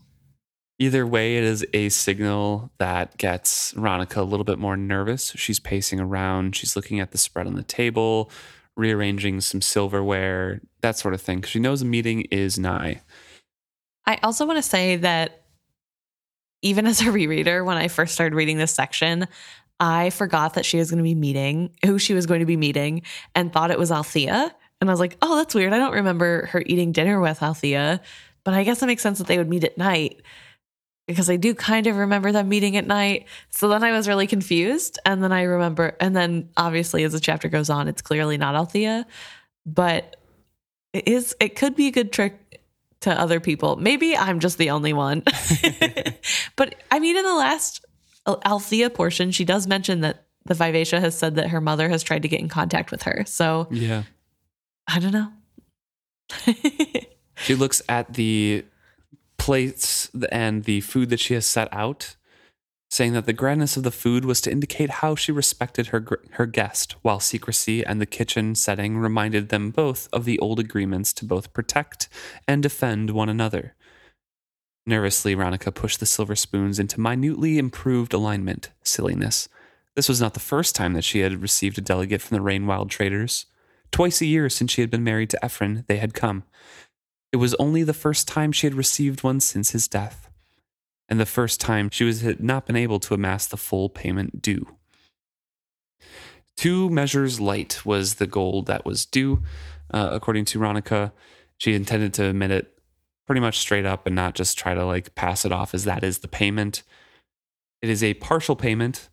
[0.79, 5.33] Either way, it is a signal that gets Ronica a little bit more nervous.
[5.35, 6.55] She's pacing around.
[6.55, 8.31] She's looking at the spread on the table,
[8.75, 11.41] rearranging some silverware, that sort of thing.
[11.41, 13.01] she knows a meeting is nigh.
[14.05, 15.43] I also want to say that
[16.61, 19.27] even as a rereader, when I first started reading this section,
[19.79, 22.57] I forgot that she was going to be meeting who she was going to be
[22.57, 23.01] meeting
[23.35, 24.55] and thought it was Althea.
[24.79, 25.73] And I was like, oh, that's weird.
[25.73, 27.99] I don't remember her eating dinner with Althea,
[28.47, 30.21] but I guess it makes sense that they would meet at night
[31.05, 33.25] because I do kind of remember them meeting at night.
[33.49, 34.97] So then I was really confused.
[35.05, 38.55] And then I remember, and then obviously as the chapter goes on, it's clearly not
[38.55, 39.05] Althea,
[39.65, 40.15] but
[40.93, 42.61] it is, it could be a good trick
[43.01, 43.75] to other people.
[43.75, 45.23] Maybe I'm just the only one.
[46.55, 47.83] but I mean, in the last
[48.25, 52.21] Althea portion, she does mention that the Vivacia has said that her mother has tried
[52.21, 53.25] to get in contact with her.
[53.27, 54.03] So Yeah.
[54.87, 55.33] I don't know.
[57.38, 58.65] She looks at the
[59.38, 62.15] plates and the food that she has set out,
[62.89, 66.45] saying that the grandness of the food was to indicate how she respected her her
[66.45, 71.25] guest, while secrecy and the kitchen setting reminded them both of the old agreements to
[71.25, 72.09] both protect
[72.47, 73.75] and defend one another.
[74.85, 78.71] Nervously, Ronica pushed the silver spoons into minutely improved alignment.
[78.83, 79.49] Silliness.
[79.95, 82.89] This was not the first time that she had received a delegate from the Rainwild
[82.89, 83.47] traders.
[83.91, 86.43] Twice a year since she had been married to Ephron, they had come.
[87.32, 90.30] It was only the first time she had received one since his death,
[91.09, 94.41] and the first time she was, had not been able to amass the full payment
[94.41, 94.78] due.
[96.55, 99.43] Two measures light was the gold that was due,
[99.93, 101.11] uh, according to Ronica.
[101.57, 102.73] She intended to admit it
[103.28, 106.03] pretty much straight up and not just try to like pass it off as that
[106.03, 106.82] is the payment.
[107.82, 109.09] It is a partial payment,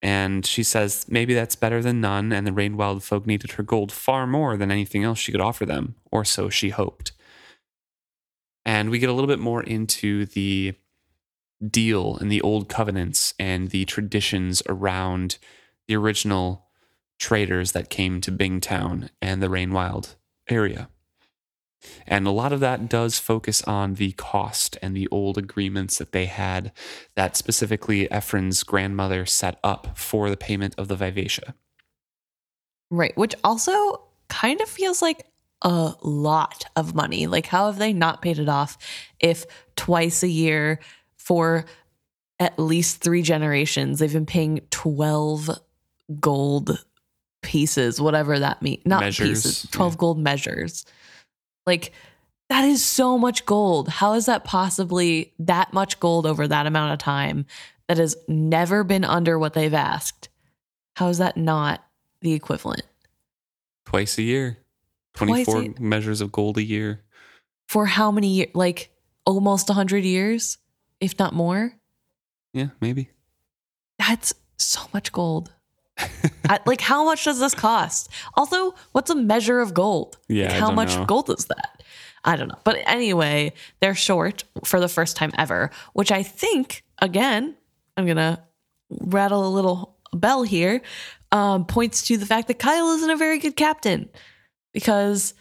[0.00, 3.92] and she says maybe that's better than none, and the Rainwild folk needed her gold
[3.92, 7.12] far more than anything else she could offer them, or so she hoped.
[8.64, 10.74] And we get a little bit more into the
[11.68, 15.38] deal and the old covenants and the traditions around
[15.86, 16.66] the original
[17.18, 20.16] traders that came to Bingtown and the Rainwild
[20.48, 20.88] area.
[22.06, 26.12] And a lot of that does focus on the cost and the old agreements that
[26.12, 26.72] they had
[27.16, 31.54] that specifically Ephron's grandmother set up for the payment of the Vivacia.
[32.90, 33.16] right.
[33.16, 35.26] Which also kind of feels like
[35.62, 37.26] a lot of money.
[37.26, 38.76] Like, how have they not paid it off
[39.20, 39.46] if
[39.76, 40.80] twice a year
[41.16, 41.64] for
[42.38, 45.50] at least three generations they've been paying 12
[46.20, 46.84] gold
[47.42, 48.82] pieces, whatever that means?
[48.84, 49.76] Not Measures, pieces, yeah.
[49.76, 50.84] 12 gold measures.
[51.66, 51.92] Like,
[52.48, 53.88] that is so much gold.
[53.88, 57.46] How is that possibly that much gold over that amount of time
[57.88, 60.28] that has never been under what they've asked?
[60.96, 61.82] How is that not
[62.20, 62.82] the equivalent?
[63.86, 64.58] Twice a year.
[65.14, 65.74] Twice a 24 year.
[65.78, 67.02] measures of gold a year.
[67.68, 68.50] For how many years?
[68.54, 68.90] Like
[69.26, 70.58] almost 100 years,
[71.00, 71.74] if not more?
[72.52, 73.10] Yeah, maybe.
[73.98, 75.52] That's so much gold.
[76.66, 78.10] Like, how much does this cost?
[78.34, 80.18] Also, what's a measure of gold?
[80.28, 81.06] Yeah, Like, how much know.
[81.06, 81.82] gold is that?
[82.24, 82.58] I don't know.
[82.62, 87.56] But anyway, they're short for the first time ever, which I think, again,
[87.96, 88.42] I'm going to
[89.00, 90.82] rattle a little bell here,
[91.30, 94.10] um, points to the fact that Kyle isn't a very good captain
[94.72, 95.34] because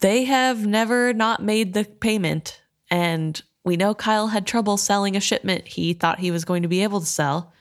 [0.00, 2.60] they have never not made the payment.
[2.90, 6.68] And we know Kyle had trouble selling a shipment he thought he was going to
[6.68, 7.52] be able to sell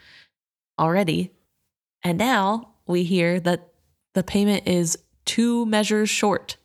[0.80, 1.32] already.
[2.04, 3.70] And now we hear that
[4.14, 6.58] the payment is two measures short,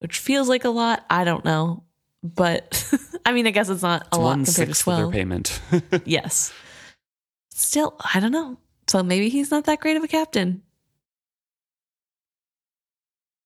[0.00, 1.04] which feels like a lot.
[1.08, 1.84] I don't know.
[2.22, 2.84] But
[3.24, 5.12] I mean, I guess it's not a It's lot compared to sixth of their 12.
[5.12, 5.60] payment.
[6.04, 6.52] Yes.
[7.52, 8.58] Still, I don't know.
[8.88, 10.62] So maybe he's not that great of a captain.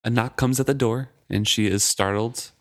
[0.03, 2.51] A knock comes at the door, and she is startled.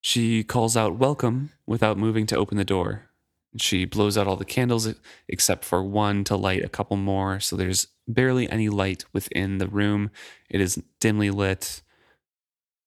[0.00, 3.10] She calls out, Welcome, without moving to open the door.
[3.58, 4.94] She blows out all the candles
[5.28, 9.66] except for one to light a couple more, so there's barely any light within the
[9.66, 10.10] room.
[10.50, 11.82] It is dimly lit,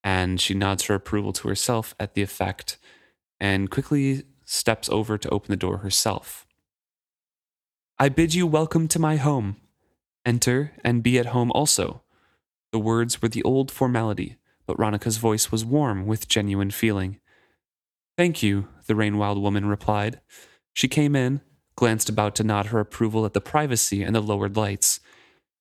[0.04, 2.78] and she nods her approval to herself at the effect
[3.40, 6.46] and quickly steps over to open the door herself.
[7.98, 9.58] I bid you welcome to my home.
[10.26, 12.04] Enter and be at home also.
[12.72, 17.20] The words were the old formality, but Ronica's voice was warm with genuine feeling.
[18.18, 20.20] Thank you, the Rainwild woman replied.
[20.74, 21.42] She came in,
[21.76, 25.00] glanced about to nod her approval at the privacy and the lowered lights.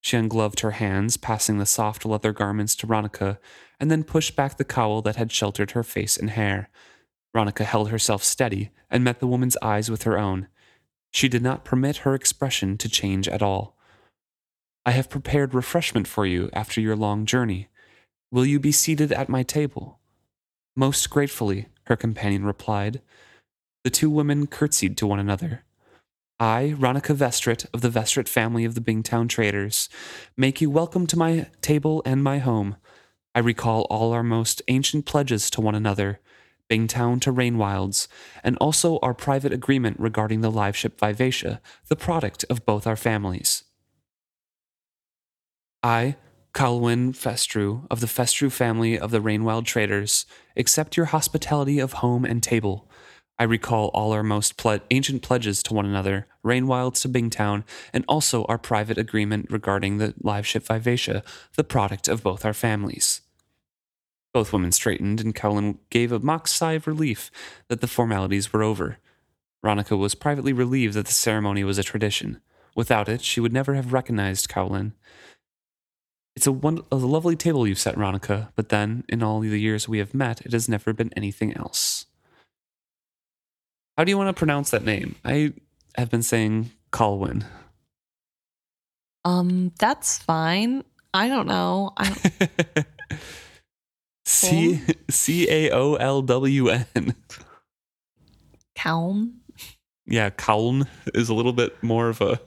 [0.00, 3.38] She ungloved her hands, passing the soft leather garments to Ronica,
[3.80, 6.68] and then pushed back the cowl that had sheltered her face and hair.
[7.34, 10.48] Ronica held herself steady and met the woman's eyes with her own.
[11.10, 13.77] She did not permit her expression to change at all.
[14.88, 17.68] I have prepared refreshment for you after your long journey.
[18.32, 19.98] Will you be seated at my table?
[20.74, 23.02] Most gratefully, her companion replied.
[23.84, 25.62] The two women curtsied to one another.
[26.40, 29.90] I, Ronica Vestrit of the Vestrit family of the Bingtown traders,
[30.38, 32.76] make you welcome to my table and my home.
[33.34, 36.18] I recall all our most ancient pledges to one another,
[36.70, 38.08] Bingtown to Rainwilds,
[38.42, 42.96] and also our private agreement regarding the live ship Vivacia, the product of both our
[42.96, 43.64] families.
[45.82, 46.16] I,
[46.54, 50.26] Kalwyn Festrew of the Festrew family of the Rainwild traders,
[50.56, 52.90] accept your hospitality of home and table.
[53.38, 57.62] I recall all our most ple- ancient pledges to one another, Rainwilds to Bingtown,
[57.92, 61.22] and also our private agreement regarding the live ship Vivacia,
[61.54, 63.20] the product of both our families.
[64.34, 67.30] Both women straightened, and Cowlin gave a mock sigh of relief
[67.68, 68.98] that the formalities were over.
[69.64, 72.40] Ronika was privately relieved that the ceremony was a tradition.
[72.74, 74.92] Without it, she would never have recognized Cowlin.
[76.38, 79.88] It's a, one, a lovely table you've set, Ronica, but then, in all the years
[79.88, 82.06] we have met, it has never been anything else.
[83.96, 85.16] How do you want to pronounce that name?
[85.24, 85.52] I
[85.96, 87.44] have been saying Colwyn.
[89.24, 90.84] Um, that's fine.
[91.12, 91.90] I don't know.
[91.96, 92.86] I don't,
[94.24, 94.80] C
[95.10, 97.16] C A O L W N.
[98.76, 99.40] Calm,
[100.06, 102.40] Yeah, Calm is a little bit more of a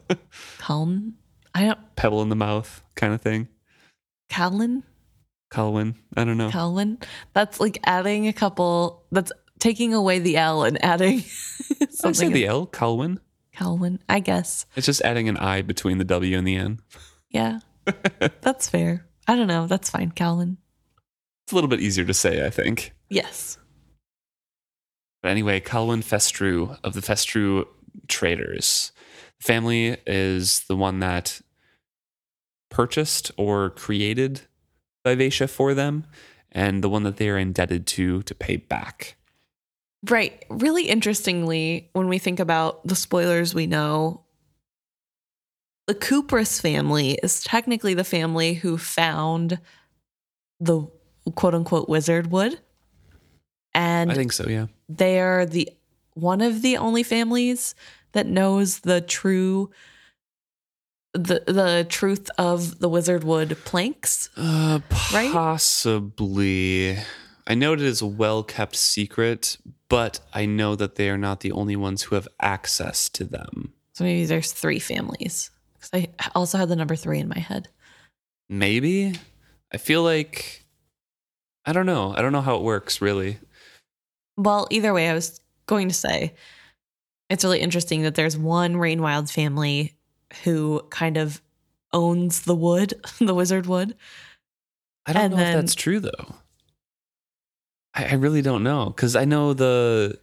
[0.60, 1.16] Calm.
[1.54, 1.96] I don't.
[1.98, 3.50] pebble in the mouth kind of thing.
[4.32, 4.84] Callan,
[5.50, 5.96] Colwyn.
[6.16, 6.50] I don't know.
[6.50, 6.98] Calvin.
[7.34, 9.04] That's like adding a couple.
[9.12, 12.32] That's taking away the L and adding I say something.
[12.32, 13.20] the L, Colwyn.
[13.52, 14.66] Calvin, I guess.
[14.78, 16.80] It's just adding an I between the W and the N.
[17.30, 17.60] Yeah,
[18.42, 19.06] that's fair.
[19.28, 19.68] I don't know.
[19.68, 20.58] That's fine, Calvin.
[21.46, 22.94] It's a little bit easier to say, I think.
[23.10, 23.58] Yes.
[25.22, 27.66] But anyway, Colwyn Festrew of the Festrew
[28.08, 28.94] traders.
[29.42, 31.42] Family is the one that
[32.72, 34.42] purchased or created
[35.06, 36.08] Vivacia for them,
[36.52, 39.18] and the one that they are indebted to to pay back.
[40.10, 40.44] Right.
[40.50, 44.24] Really interestingly, when we think about the spoilers we know,
[45.86, 49.60] the Kupris family is technically the family who found
[50.60, 50.88] the
[51.36, 52.60] quote unquote wizard wood.
[53.74, 54.68] And I think so, yeah.
[54.90, 55.70] they are the
[56.14, 57.76] one of the only families
[58.12, 59.72] that knows the true
[61.14, 64.30] the the truth of the wizard wood planks.
[64.38, 64.80] Uh,
[65.14, 65.32] Right?
[65.32, 66.98] possibly.
[67.48, 69.58] I know it is a well kept secret,
[69.90, 73.74] but I know that they are not the only ones who have access to them.
[73.94, 75.52] So maybe there's three families.
[75.74, 77.68] Because I also had the number three in my head.
[78.50, 79.14] Maybe.
[79.74, 80.66] I feel like.
[81.66, 82.14] I don't know.
[82.16, 83.38] I don't know how it works, really.
[84.38, 86.34] Well, either way, I was going to say
[87.30, 89.94] it's really interesting that there's one rain Rainwild family
[90.44, 91.42] who kind of
[91.94, 93.96] owns the wood, the wizard wood.
[95.06, 96.36] I don't And know then- if that's true, though.
[97.94, 98.86] I, I really don't know.
[98.88, 100.20] Because I know the.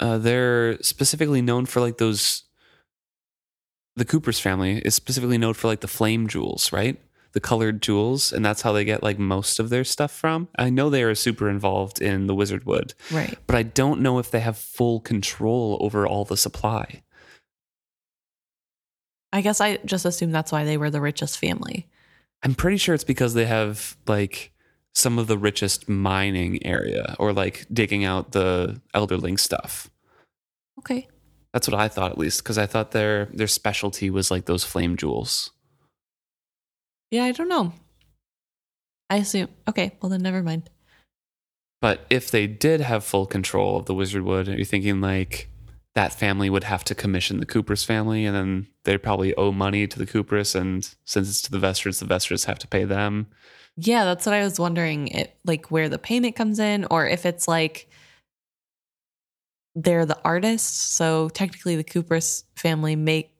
[0.00, 2.44] Uh, they're specifically known for like those.
[3.96, 7.00] The Cooper's family is specifically known for like the flame jewels, right?
[7.32, 10.48] The colored jewels, and that's how they get like most of their stuff from.
[10.56, 13.36] I know they are super involved in the wizard wood, Right.
[13.48, 17.02] but I don't know if they have full control over all the supply.
[19.32, 21.86] I guess I just assumed that's why they were the richest family.
[22.42, 24.52] I'm pretty sure it's because they have like
[24.94, 29.90] some of the richest mining area or like digging out the elderling stuff.
[30.78, 31.08] Okay.
[31.52, 34.64] That's what I thought at least because I thought their their specialty was like those
[34.64, 35.50] flame jewels.
[37.10, 37.72] Yeah, I don't know.
[39.10, 39.48] I assume.
[39.66, 40.68] Okay, well then never mind.
[41.80, 45.48] But if they did have full control of the wizard wood, are you thinking like
[45.98, 49.84] that family would have to commission the Cooper's family and then they'd probably owe money
[49.88, 53.26] to the Cooper's and since it's to the Vesters, the Vesters have to pay them.
[53.76, 55.08] Yeah, that's what I was wondering.
[55.08, 57.88] It like where the payment comes in, or if it's like
[59.74, 60.80] they're the artists.
[60.80, 63.32] So technically, the Cooper's family make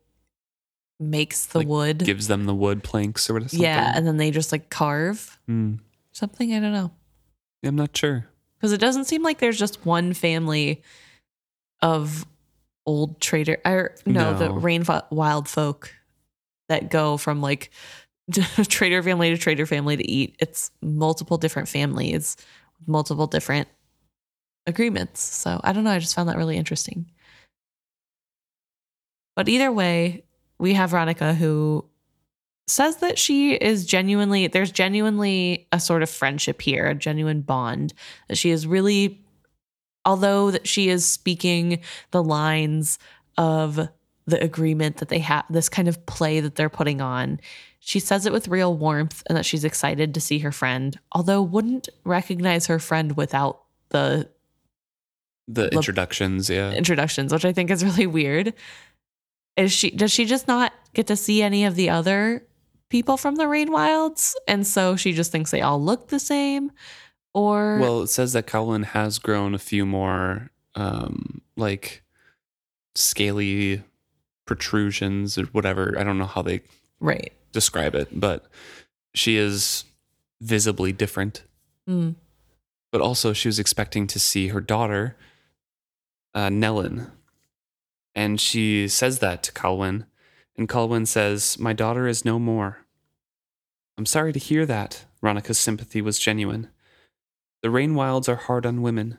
[1.00, 1.98] makes the Like, wood.
[2.04, 3.54] Gives them the wood planks or whatever.
[3.56, 5.74] yeah, and then they just like carve Hmm.
[6.12, 6.52] something.
[6.54, 6.90] I don't know
[7.64, 8.26] I'm not sure.
[8.58, 10.82] because it doesn't seem like there's just one family
[11.80, 12.26] of
[12.88, 15.94] old trader or no, the rain wild folk
[16.70, 17.70] that go from like
[18.68, 20.36] trader family to trader family to eat.
[20.40, 22.38] It's multiple different families,
[22.86, 23.68] multiple different
[24.66, 25.20] agreements.
[25.20, 25.90] So I don't know.
[25.90, 27.10] I just found that really interesting.
[29.36, 30.24] But either way,
[30.58, 31.84] we have Veronica who
[32.66, 37.92] says that she is genuinely, there's genuinely a sort of friendship here, a genuine bond,
[38.28, 39.22] that she is really,
[40.08, 41.80] although that she is speaking
[42.12, 42.98] the lines
[43.36, 43.88] of
[44.26, 47.38] the agreement that they have, this kind of play that they're putting on.
[47.78, 51.42] She says it with real warmth and that she's excited to see her friend, although
[51.42, 53.60] wouldn't recognize her friend without
[53.90, 54.30] the
[55.46, 56.72] The introductions, yeah.
[56.72, 58.54] introductions, which I think is really weird.
[59.56, 62.46] Is she does she just not get to see any of the other
[62.88, 64.34] people from the Rain Wilds?
[64.46, 66.70] And so she just thinks they all look the same?
[67.38, 72.02] Or Well, it says that Cowlin has grown a few more um like
[72.94, 73.82] scaly
[74.44, 75.94] protrusions or whatever.
[75.98, 76.62] I don't know how they
[77.00, 77.32] right.
[77.52, 78.46] describe it, but
[79.14, 79.84] she is
[80.40, 81.44] visibly different.
[81.88, 82.16] Mm.
[82.90, 85.16] But also she was expecting to see her daughter,
[86.34, 87.10] uh, Nellen.
[88.14, 90.06] And she says that to Colwyn.
[90.56, 92.78] And Colwyn says, My daughter is no more.
[93.96, 95.04] I'm sorry to hear that.
[95.20, 96.68] Veronica's sympathy was genuine.
[97.62, 99.18] The rain wilds are hard on women.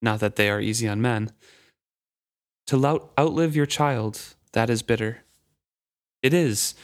[0.00, 1.32] Not that they are easy on men.
[2.68, 5.24] To lout- outlive your child, that is bitter.
[6.22, 6.74] It is.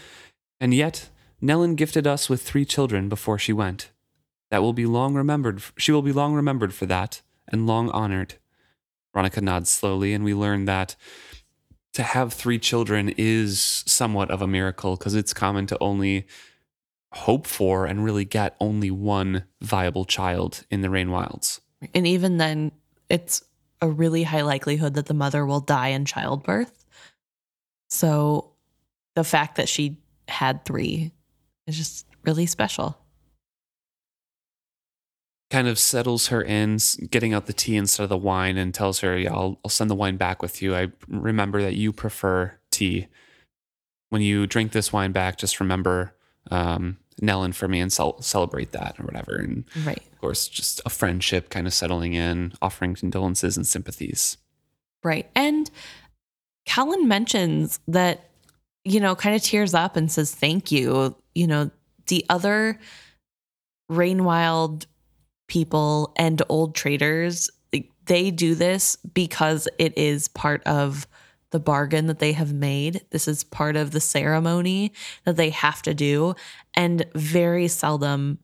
[0.61, 1.09] And yet,
[1.43, 3.91] Nellen gifted us with three children before she went.
[4.51, 5.63] That will be long remembered.
[5.77, 8.35] She will be long remembered for that and long honored.
[9.13, 10.95] Veronica nods slowly, and we learn that
[11.95, 16.27] to have three children is somewhat of a miracle because it's common to only
[17.13, 21.61] hope for and really get only one viable child in the rain wilds.
[21.95, 22.73] And even then
[23.09, 23.43] it's
[23.81, 26.85] a really high likelihood that the mother will die in childbirth.
[27.91, 28.53] So
[29.15, 29.99] the fact that she
[30.29, 31.13] had three
[31.67, 32.99] is just really special.
[35.51, 36.79] Kind of settles her in,
[37.11, 39.91] getting out the tea instead of the wine, and tells her, "Yeah, I'll, I'll send
[39.91, 40.75] the wine back with you.
[40.75, 43.09] I remember that you prefer tea.
[44.09, 46.15] When you drink this wine back, just remember
[46.51, 50.03] um, Nellen for me and cel- celebrate that or whatever." And Right.
[50.13, 54.37] of course, just a friendship kind of settling in, offering condolences and sympathies.
[55.05, 55.31] Right.
[55.35, 55.71] And
[56.65, 58.31] Callan mentions that,
[58.85, 61.17] you know, kind of tears up and says, thank you.
[61.35, 61.71] You know,
[62.07, 62.79] the other
[63.91, 64.87] Rainwild
[65.49, 71.07] people and old traders, like, they do this because it is part of
[71.53, 73.03] the bargain that they have made.
[73.11, 74.93] This is part of the ceremony
[75.25, 76.35] that they have to do.
[76.75, 78.39] And very seldom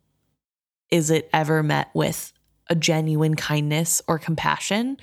[0.91, 2.33] is it ever met with
[2.69, 4.99] a genuine kindness or compassion.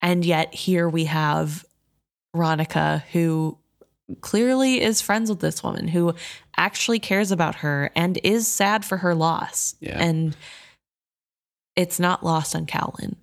[0.00, 1.64] And yet here we have
[2.34, 3.58] Veronica, who
[4.20, 6.14] clearly is friends with this woman, who
[6.56, 9.74] actually cares about her and is sad for her loss.
[9.80, 9.98] Yeah.
[9.98, 10.36] And
[11.76, 13.16] it's not lost on Cowlin.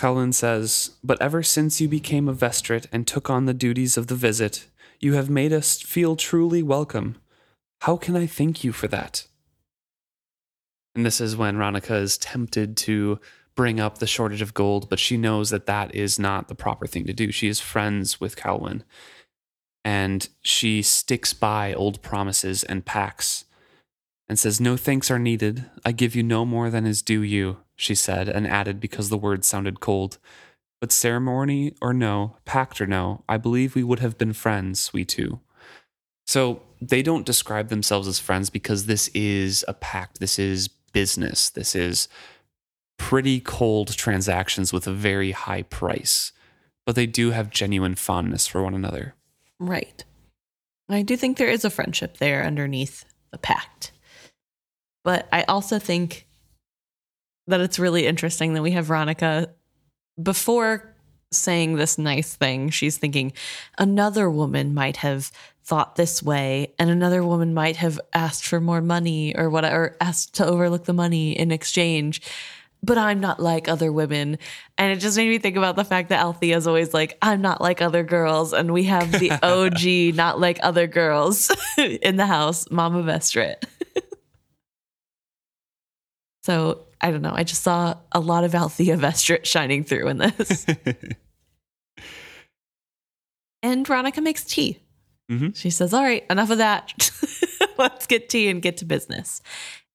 [0.00, 4.06] Cullen says, But ever since you became a Vestrit and took on the duties of
[4.06, 4.66] the visit,
[4.98, 7.16] you have made us feel truly welcome.
[7.82, 9.26] How can I thank you for that?
[10.94, 13.20] And this is when Ronica is tempted to
[13.54, 16.86] bring up the shortage of gold, but she knows that that is not the proper
[16.86, 17.30] thing to do.
[17.30, 18.84] She is friends with Calwyn,
[19.84, 23.44] and she sticks by old promises and pacts
[24.30, 25.64] and says, No thanks are needed.
[25.84, 29.18] I give you no more than is due you, she said, and added because the
[29.18, 30.18] words sounded cold.
[30.80, 35.04] But ceremony or no, pact or no, I believe we would have been friends, we
[35.04, 35.40] two.
[36.28, 40.20] So they don't describe themselves as friends because this is a pact.
[40.20, 41.50] This is business.
[41.50, 42.06] This is
[42.98, 46.30] pretty cold transactions with a very high price.
[46.86, 49.16] But they do have genuine fondness for one another.
[49.58, 50.04] Right.
[50.88, 53.90] I do think there is a friendship there underneath the pact.
[55.04, 56.26] But I also think
[57.46, 59.50] that it's really interesting that we have Veronica
[60.22, 60.94] before
[61.32, 63.32] saying this nice thing, she's thinking
[63.78, 65.30] another woman might have
[65.62, 69.96] thought this way and another woman might have asked for more money or whatever, or
[70.00, 72.20] asked to overlook the money in exchange.
[72.82, 74.38] But I'm not like other women.
[74.78, 77.42] And it just made me think about the fact that Althea is always like, I'm
[77.42, 78.54] not like other girls.
[78.54, 83.62] And we have the OG, not like other girls in the house, Mama Vestrit.
[86.42, 87.32] So I don't know.
[87.34, 90.66] I just saw a lot of Althea Vestrit shining through in this.
[93.62, 94.78] and Veronica makes tea.
[95.30, 95.56] Mhm.
[95.56, 97.10] She says, All right, enough of that.
[97.78, 99.40] Let's get tea and get to business.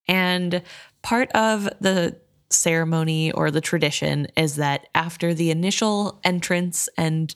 [0.08, 0.62] And
[1.04, 2.18] part of the
[2.50, 7.36] ceremony or the tradition is that after the initial entrance and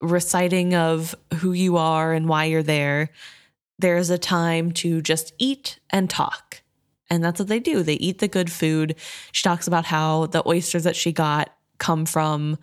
[0.00, 3.10] reciting of who you are and why you're there,
[3.78, 6.62] there's a time to just eat and talk.
[7.08, 7.82] And that's what they do.
[7.82, 8.96] They eat the good food.
[9.32, 12.58] She talks about how the oysters that she got come from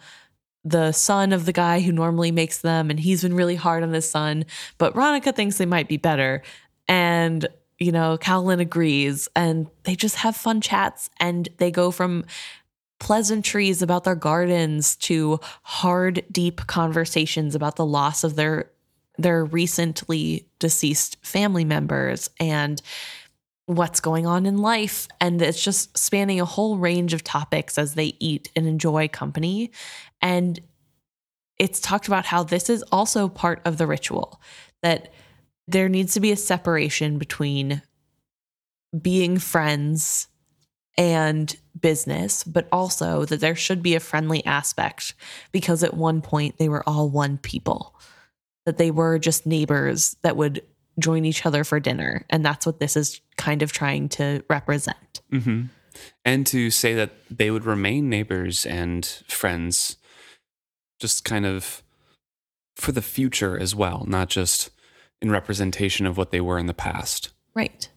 [0.65, 3.91] the son of the guy who normally makes them, and he's been really hard on
[3.91, 4.45] his son.
[4.77, 6.41] But Ronica thinks they might be better.
[6.87, 7.45] And,
[7.79, 11.09] you know, Calvin agrees, and they just have fun chats.
[11.19, 12.25] And they go from
[12.99, 18.69] pleasantries about their gardens to hard, deep conversations about the loss of their
[19.17, 22.81] their recently deceased family members and
[23.65, 25.07] what's going on in life.
[25.21, 29.71] And it's just spanning a whole range of topics as they eat and enjoy company.
[30.21, 30.59] And
[31.59, 34.41] it's talked about how this is also part of the ritual,
[34.81, 35.13] that
[35.67, 37.81] there needs to be a separation between
[38.99, 40.27] being friends
[40.97, 45.15] and business, but also that there should be a friendly aspect
[45.51, 47.95] because at one point they were all one people,
[48.65, 50.61] that they were just neighbors that would
[50.99, 52.25] join each other for dinner.
[52.29, 55.21] And that's what this is kind of trying to represent.
[55.31, 55.63] Mm-hmm.
[56.25, 59.97] And to say that they would remain neighbors and friends,
[60.99, 61.83] just kind of
[62.75, 64.71] for the future as well, not just
[65.21, 67.29] in representation of what they were in the past.
[67.53, 67.89] Right.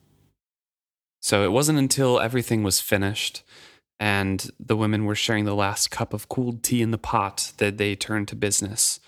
[1.21, 3.43] So it wasn't until everything was finished
[3.99, 7.79] and the women were sharing the last cup of cooled tea in the pot that
[7.79, 9.01] they turned to business.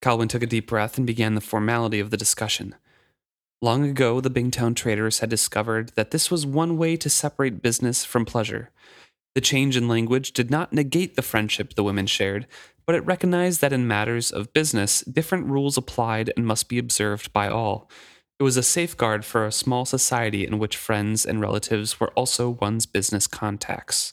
[0.00, 2.74] Calvin took a deep breath and began the formality of the discussion.
[3.64, 8.04] Long ago, the Bingtown traders had discovered that this was one way to separate business
[8.04, 8.70] from pleasure.
[9.34, 12.46] The change in language did not negate the friendship the women shared,
[12.84, 17.32] but it recognized that in matters of business, different rules applied and must be observed
[17.32, 17.90] by all.
[18.38, 22.50] It was a safeguard for a small society in which friends and relatives were also
[22.50, 24.12] one's business contacts.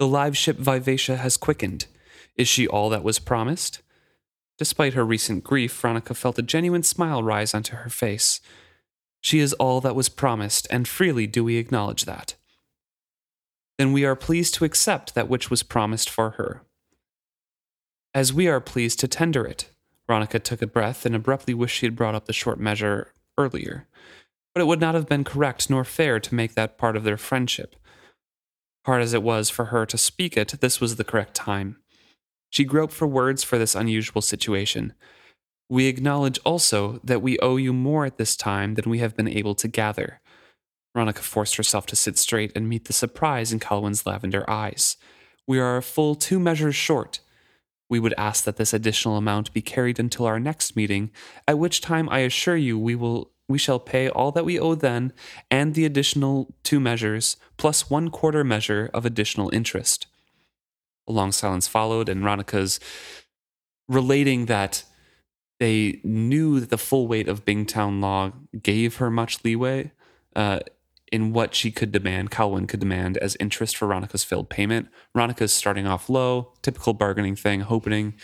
[0.00, 1.86] The live ship Vivacia has quickened.
[2.34, 3.82] Is she all that was promised?
[4.60, 8.42] Despite her recent grief, Veronica felt a genuine smile rise onto her face.
[9.22, 12.34] She is all that was promised, and freely do we acknowledge that.
[13.78, 16.60] Then we are pleased to accept that which was promised for her.
[18.12, 19.70] As we are pleased to tender it,
[20.06, 23.88] Veronica took a breath and abruptly wished she had brought up the short measure earlier.
[24.52, 27.16] But it would not have been correct nor fair to make that part of their
[27.16, 27.76] friendship.
[28.84, 31.78] Hard as it was for her to speak it, this was the correct time.
[32.50, 34.92] She groped for words for this unusual situation.
[35.68, 39.28] We acknowledge also that we owe you more at this time than we have been
[39.28, 40.20] able to gather.
[40.92, 44.96] Veronica forced herself to sit straight and meet the surprise in Colwyn's lavender eyes.
[45.46, 47.20] We are a full two measures short.
[47.88, 51.10] We would ask that this additional amount be carried until our next meeting,
[51.46, 54.76] at which time I assure you we will we shall pay all that we owe
[54.76, 55.12] then
[55.50, 60.06] and the additional two measures plus one quarter measure of additional interest.
[61.08, 62.80] A long silence followed, and Veronica's
[63.88, 64.84] relating that
[65.58, 68.32] they knew that the full weight of Bingtown law
[68.62, 69.92] gave her much leeway
[70.34, 70.60] uh,
[71.10, 74.88] in what she could demand, Colwyn could demand as interest for Veronica's failed payment.
[75.12, 78.14] Veronica's starting off low, typical bargaining thing, hoping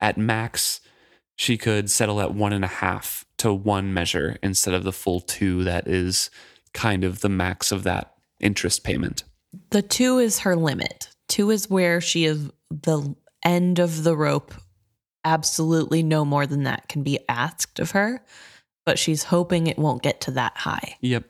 [0.00, 0.80] at max
[1.34, 5.20] she could settle at one and a half to one measure instead of the full
[5.20, 6.30] two that is
[6.72, 9.24] kind of the max of that interest payment.
[9.70, 11.08] The two is her limit.
[11.28, 14.54] Two is where she is the end of the rope.
[15.24, 18.24] Absolutely no more than that can be asked of her,
[18.84, 20.96] but she's hoping it won't get to that high.
[21.00, 21.24] Yep.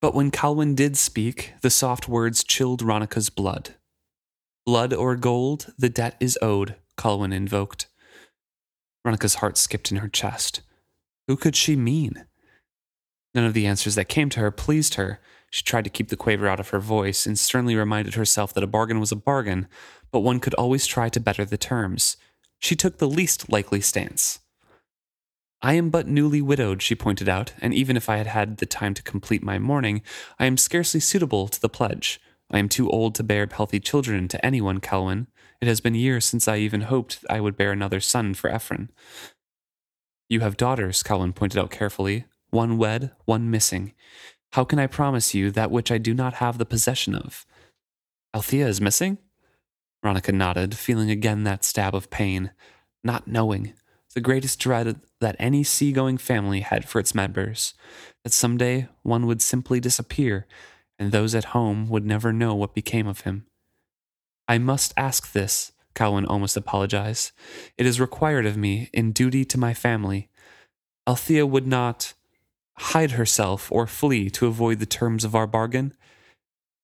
[0.00, 3.74] But when Colwyn did speak, the soft words chilled Veronica's blood.
[4.64, 7.86] Blood or gold, the debt is owed, Colwyn invoked.
[9.02, 10.60] Veronica's heart skipped in her chest.
[11.26, 12.26] Who could she mean?
[13.34, 15.20] None of the answers that came to her pleased her.
[15.50, 18.64] She tried to keep the quaver out of her voice and sternly reminded herself that
[18.64, 19.66] a bargain was a bargain,
[20.10, 22.16] but one could always try to better the terms.
[22.58, 24.40] She took the least likely stance.
[25.60, 28.66] I am but newly widowed, she pointed out, and even if I had had the
[28.66, 30.02] time to complete my mourning,
[30.38, 32.20] I am scarcely suitable to the pledge.
[32.50, 35.26] I am too old to bear healthy children to anyone, Colwyn.
[35.60, 38.90] It has been years since I even hoped I would bear another son for Ephron.
[40.28, 42.26] You have daughters, Colwyn pointed out carefully.
[42.50, 43.94] One wed, one missing.
[44.52, 47.44] How can I promise you that which I do not have the possession of?
[48.34, 49.18] Althea is missing?
[50.02, 52.52] Veronica nodded, feeling again that stab of pain.
[53.04, 53.74] Not knowing.
[54.14, 57.74] The greatest dread that any seagoing family had for its members.
[58.24, 60.46] That some day one would simply disappear,
[60.98, 63.46] and those at home would never know what became of him.
[64.46, 67.32] I must ask this, Colwyn almost apologized.
[67.76, 70.28] It is required of me in duty to my family.
[71.06, 72.14] Althea would not
[72.78, 75.92] hide herself or flee to avoid the terms of our bargain.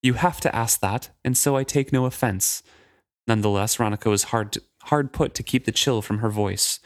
[0.02, 2.62] You have to ask that, and so I take no offense.
[3.26, 6.80] Nonetheless, Ronica was hard, hard put to keep the chill from her voice.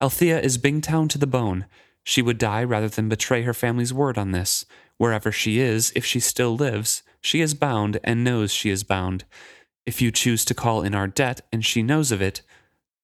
[0.00, 1.66] Althea is Bingtown to the bone.
[2.04, 4.66] She would die rather than betray her family's word on this.
[4.98, 9.24] Wherever she is, if she still lives, she is bound and knows she is bound.
[9.86, 12.42] If you choose to call in our debt and she knows of it,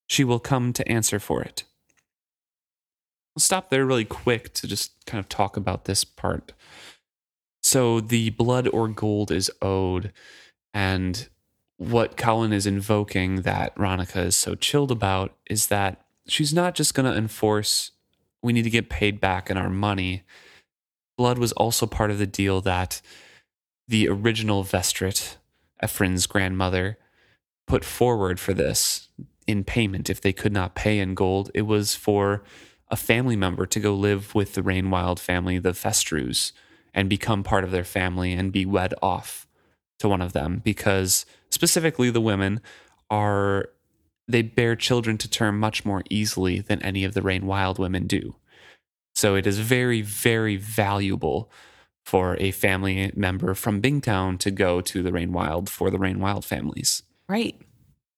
[0.06, 1.64] she will come to answer for it.
[3.40, 6.52] Stop there really quick to just kind of talk about this part.
[7.62, 10.12] So the blood or gold is owed,
[10.72, 11.28] and
[11.76, 16.94] what Colin is invoking that Ronica is so chilled about is that she's not just
[16.94, 17.92] going to enforce
[18.42, 20.22] we need to get paid back in our money.
[21.16, 23.00] Blood was also part of the deal that
[23.86, 25.36] the original Vestrit,
[25.82, 26.98] Ephraim's grandmother,
[27.66, 29.08] put forward for this
[29.46, 31.50] in payment if they could not pay in gold.
[31.54, 32.42] It was for
[32.90, 36.52] a family member to go live with the Rainwild family, the Festrews,
[36.92, 39.46] and become part of their family and be wed off
[40.00, 42.60] to one of them because specifically the women
[43.10, 43.70] are
[44.26, 48.36] they bear children to term much more easily than any of the Rainwild women do.
[49.14, 51.50] So it is very, very valuable
[52.04, 57.02] for a family member from Bingtown to go to the Rainwild for the Rainwild families.
[57.28, 57.60] Right.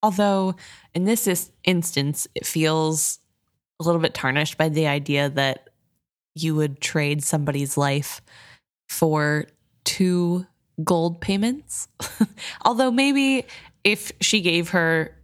[0.03, 0.55] Although
[0.95, 3.19] in this is- instance, it feels
[3.81, 5.71] a little bit tarnished by the idea that
[6.35, 8.23] you would trade somebody's life
[8.89, 9.47] for
[9.85, 10.47] two
[10.83, 11.89] gold payments.
[12.65, 13.45] Although maybe
[13.85, 15.15] if she gave her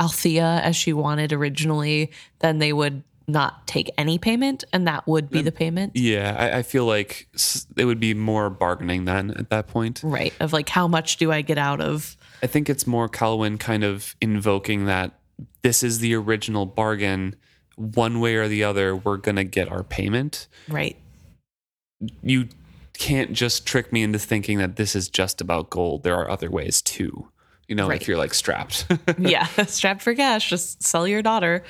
[0.00, 5.30] Althea as she wanted originally, then they would not take any payment and that would
[5.30, 5.44] be mm.
[5.44, 5.92] the payment.
[5.96, 7.28] Yeah, I, I feel like
[7.76, 10.00] it would be more bargaining then at that point.
[10.04, 10.32] Right.
[10.38, 12.16] Of like, how much do I get out of?
[12.42, 15.18] I think it's more Calwyn kind of invoking that
[15.62, 17.34] this is the original bargain.
[17.76, 20.48] One way or the other, we're going to get our payment.
[20.68, 20.96] Right.
[22.22, 22.48] You
[22.98, 26.02] can't just trick me into thinking that this is just about gold.
[26.02, 27.28] There are other ways too.
[27.68, 28.00] You know, Right.
[28.00, 28.86] if you're like strapped.
[29.18, 29.44] yeah.
[29.66, 30.48] Strapped for cash.
[30.50, 31.64] Just sell your daughter.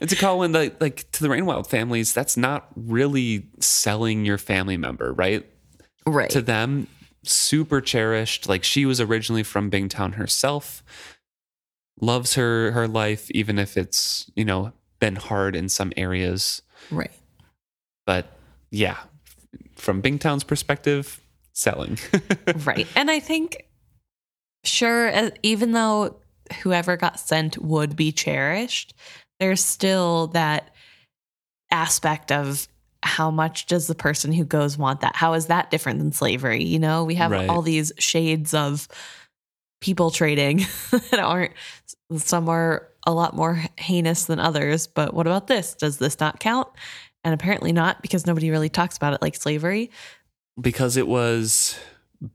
[0.00, 4.76] and to Colin, like, like to the Rainwild families, that's not really selling your family
[4.76, 5.46] member, right?
[6.04, 6.30] Right.
[6.30, 6.88] to them
[7.22, 10.82] super cherished like she was originally from bingtown herself
[12.00, 17.10] loves her her life even if it's you know been hard in some areas right.
[18.06, 18.26] but
[18.70, 18.98] yeah
[19.76, 21.20] from bingtown's perspective
[21.52, 21.98] selling
[22.64, 22.86] right.
[22.96, 23.66] And I think,
[24.64, 26.16] sure, even though
[26.62, 28.94] whoever got sent would be cherished,
[29.38, 30.70] there's still that
[31.70, 32.66] aspect of
[33.02, 35.16] how much does the person who goes want that?
[35.16, 36.62] How is that different than slavery?
[36.64, 37.50] You know, we have Right.
[37.50, 38.88] all these shades of
[39.82, 40.58] people trading
[41.10, 41.52] that aren't,
[42.16, 44.86] some are a lot more heinous than others.
[44.86, 45.74] But what about this?
[45.74, 46.68] Does this not count?
[47.24, 49.90] And apparently not because nobody really talks about it like slavery.
[50.60, 51.78] because it was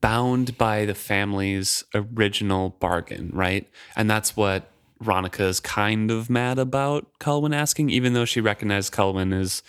[0.02, 4.70] bound by the family's original bargain right and that's what
[5.02, 9.62] Ronica is kind of mad about Colwyn asking, even though she recognized Colwyn is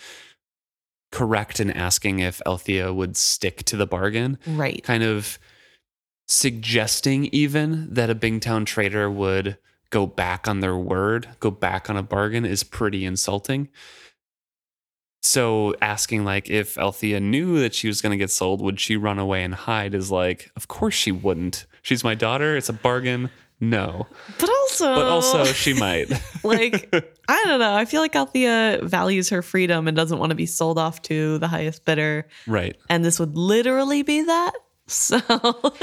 [1.11, 4.37] correct in asking if Althea would stick to the bargain.
[4.47, 4.83] Right.
[4.83, 5.39] kind of
[6.29, 9.57] suggesting even that a Bingtown trader would
[9.89, 13.67] go back on their word, go back on a bargain is pretty insulting.
[15.23, 18.95] So asking like if Althea knew that she was going to get sold, would she
[18.95, 21.65] run away and hide is like, of course she wouldn't.
[21.81, 23.31] She's my daughter, it's a bargain.
[23.59, 24.05] No.
[24.39, 26.09] But also, But also she might.
[26.43, 26.93] like,
[27.27, 27.73] I don't know.
[27.73, 31.39] I feel like Althea values her freedom and doesn't want to be sold off to
[31.39, 32.27] the highest bidder.
[32.45, 32.77] right.
[32.87, 34.53] And this would literally be that.
[34.87, 35.19] So,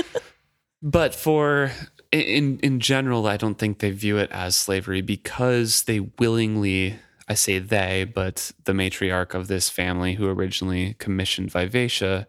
[0.87, 1.73] But for
[2.13, 7.35] in in general, I don't think they view it as slavery because they willingly I
[7.35, 12.29] say they, but the matriarch of this family who originally commissioned Vivacia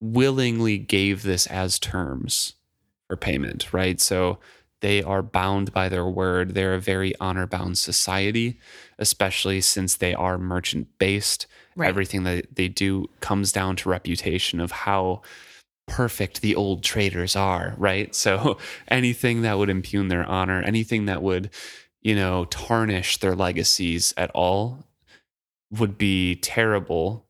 [0.00, 2.54] willingly gave this as terms
[3.08, 4.00] for payment, right?
[4.00, 4.38] So
[4.80, 6.54] they are bound by their word.
[6.54, 8.60] They're a very honor bound society,
[9.00, 11.48] especially since they are merchant based.
[11.74, 11.88] Right.
[11.88, 15.22] Everything that they do comes down to reputation of how
[15.88, 18.14] perfect the old traders are, right?
[18.14, 18.58] So
[18.88, 21.50] anything that would impugn their honor, anything that would,
[22.02, 24.84] you know, tarnish their legacies at all
[25.70, 27.26] would be terrible.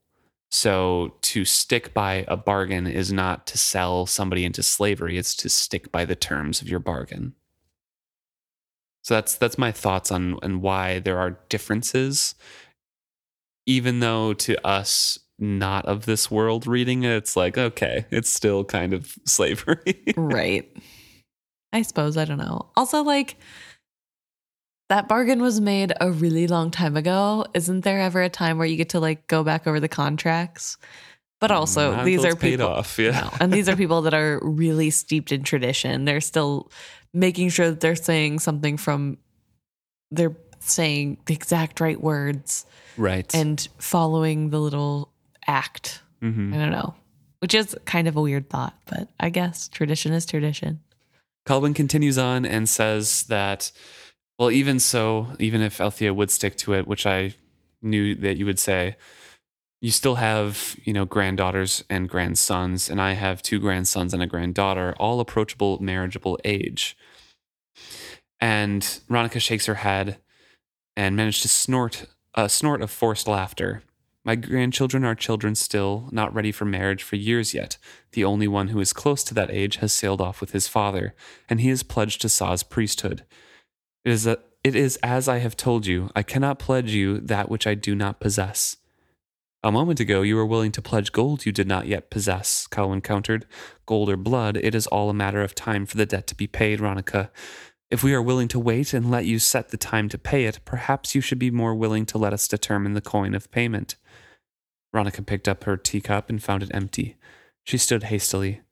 [0.50, 5.48] So to stick by a bargain is not to sell somebody into slavery, it's to
[5.48, 7.34] stick by the terms of your bargain.
[9.02, 12.34] So that's that's my thoughts on and why there are differences
[13.68, 18.64] even though to us not of this world reading it it's like okay, it's still
[18.64, 20.02] kind of slavery.
[20.16, 20.70] right.
[21.72, 22.16] I suppose.
[22.16, 22.70] I don't know.
[22.76, 23.36] Also, like,
[24.88, 27.44] that bargain was made a really long time ago.
[27.54, 30.78] Isn't there ever a time where you get to like go back over the contracts?
[31.40, 32.66] But also, Not these are people.
[32.66, 32.98] off.
[32.98, 33.10] Yeah.
[33.20, 36.04] No, and these are people that are really steeped in tradition.
[36.04, 36.70] They're still
[37.14, 39.18] making sure that they're saying something from.
[40.10, 42.64] They're saying the exact right words
[42.96, 43.32] Right.
[43.34, 45.12] and following the little
[45.48, 46.02] act.
[46.22, 46.54] Mhm.
[46.54, 46.94] I don't know,
[47.40, 50.80] which is kind of a weird thought, but I guess tradition is tradition.
[51.46, 53.72] Calvin continues on and says that,
[54.38, 57.34] well, even so, even if Althea would stick to it, which I
[57.82, 58.96] knew that you would say,
[59.80, 64.26] you still have, you know, granddaughters and grandsons, and I have two grandsons and a
[64.26, 66.96] granddaughter, all approachable marriageable age.
[68.40, 70.18] And Ronica shakes her head
[70.96, 73.82] and managed to snort a snort of forced laughter.
[74.28, 77.78] My grandchildren are children still, not ready for marriage for years yet.
[78.12, 81.14] The only one who is close to that age has sailed off with his father,
[81.48, 83.24] and he is pledged to Sa's priesthood.
[84.04, 87.48] It is, a, it is as I have told you, I cannot pledge you that
[87.48, 88.76] which I do not possess.
[89.62, 93.00] A moment ago, you were willing to pledge gold you did not yet possess, Colin
[93.00, 93.46] countered.
[93.86, 96.46] Gold or blood, it is all a matter of time for the debt to be
[96.46, 97.30] paid, Ronica.
[97.90, 100.60] If we are willing to wait and let you set the time to pay it,
[100.66, 103.96] perhaps you should be more willing to let us determine the coin of payment.
[104.94, 107.16] Ronica picked up her teacup and found it empty.
[107.64, 108.62] She stood hastily.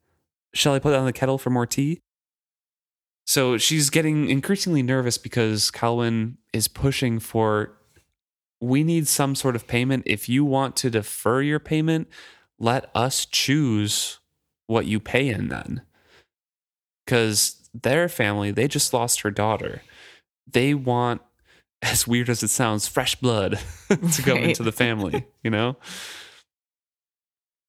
[0.54, 2.00] Shall I put on the kettle for more tea?
[3.26, 7.76] So she's getting increasingly nervous because Calwyn is pushing for
[8.60, 10.04] we need some sort of payment.
[10.06, 12.08] If you want to defer your payment,
[12.58, 14.18] let us choose
[14.66, 15.82] what you pay in then.
[17.04, 19.82] Because their family, they just lost her daughter.
[20.50, 21.20] They want,
[21.86, 23.58] as weird as it sounds, fresh blood
[23.88, 24.48] to come Right.
[24.50, 25.76] into the family, you know?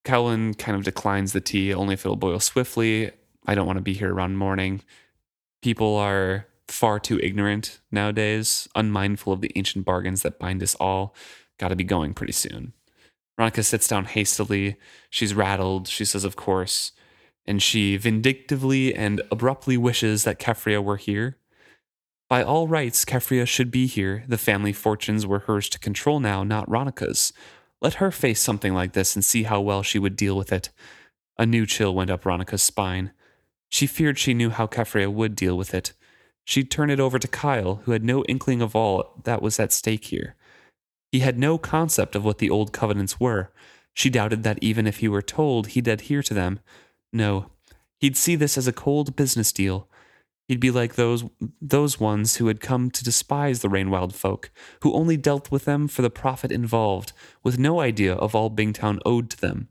[0.06, 3.12] Cowan kind of declines the tea, only if it'll boil swiftly.
[3.46, 4.82] I don't want to be here around morning.
[5.62, 11.14] People are far too ignorant nowadays, unmindful of the ancient bargains that bind us all.
[11.60, 12.74] Got to be going pretty soon.
[13.38, 14.78] Veronica sits down hastily.
[15.10, 15.88] She's rattled.
[15.88, 16.92] She says, Of course.
[17.46, 21.38] And she vindictively and abruptly wishes that Keffria were here.
[22.30, 24.26] By all rights, Keffria should be here.
[24.28, 27.32] The family fortunes were hers to control now, not Ronica's.
[27.82, 30.70] Let her face something like this and see how well she would deal with it.
[31.38, 33.12] A new chill went up Ronica's spine.
[33.70, 35.94] She feared she knew how Keffria would deal with it.
[36.44, 39.72] She'd turn it over to Kyle, who had no inkling of all that was at
[39.72, 40.36] stake here.
[41.12, 43.52] He had no concept of what the old covenants were.
[43.94, 46.60] She doubted that even if he were told, he'd adhere to them.
[47.14, 47.52] No,
[48.00, 49.88] he'd see this as a cold business deal.
[50.48, 51.26] He'd be like those
[51.62, 54.50] those ones who had come to despise the Rainwild folk,
[54.82, 57.12] who only dealt with them for the profit involved,
[57.44, 59.68] with no idea of all Bingtown owed to them.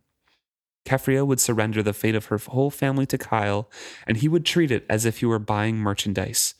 [0.84, 3.70] Keffria would surrender the fate of her whole family to Kyle,
[4.06, 6.54] and he would treat it as if he were buying merchandise.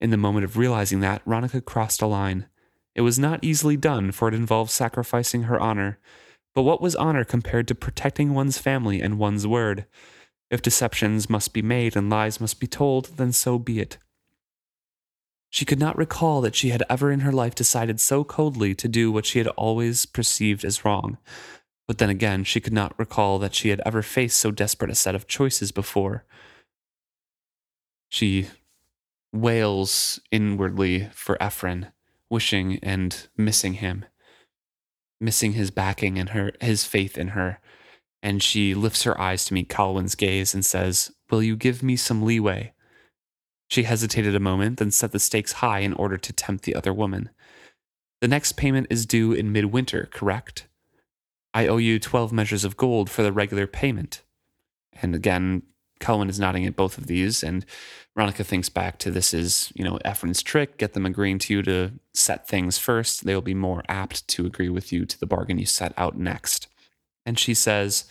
[0.00, 2.46] In the moment of realizing that, Ronica crossed a line.
[2.94, 5.98] It was not easily done, for it involved sacrificing her honor.
[6.54, 9.86] But what was honor compared to protecting one's family and one's word?
[10.50, 13.98] If deceptions must be made and lies must be told, then so be it.
[15.50, 18.88] She could not recall that she had ever in her life decided so coldly to
[18.88, 21.18] do what she had always perceived as wrong.
[21.88, 24.94] But then again, she could not recall that she had ever faced so desperate a
[24.94, 26.24] set of choices before.
[28.08, 28.48] She
[29.32, 31.88] wails inwardly for Ephron,
[32.28, 34.04] wishing and missing him,
[35.20, 37.60] missing his backing and her his faith in her.
[38.22, 41.96] And she lifts her eyes to meet Colwyn's gaze and says, Will you give me
[41.96, 42.72] some leeway?
[43.68, 46.92] She hesitated a moment, then set the stakes high in order to tempt the other
[46.92, 47.30] woman.
[48.20, 50.66] The next payment is due in midwinter, correct?
[51.52, 54.22] I owe you 12 measures of gold for the regular payment.
[55.02, 55.62] And again,
[56.00, 57.64] Colwyn is nodding at both of these, and
[58.14, 60.76] Veronica thinks back to this is, you know, Ephron's trick.
[60.76, 63.24] Get them agreeing to you to set things first.
[63.24, 66.16] They will be more apt to agree with you to the bargain you set out
[66.16, 66.68] next.
[67.26, 68.04] And she says,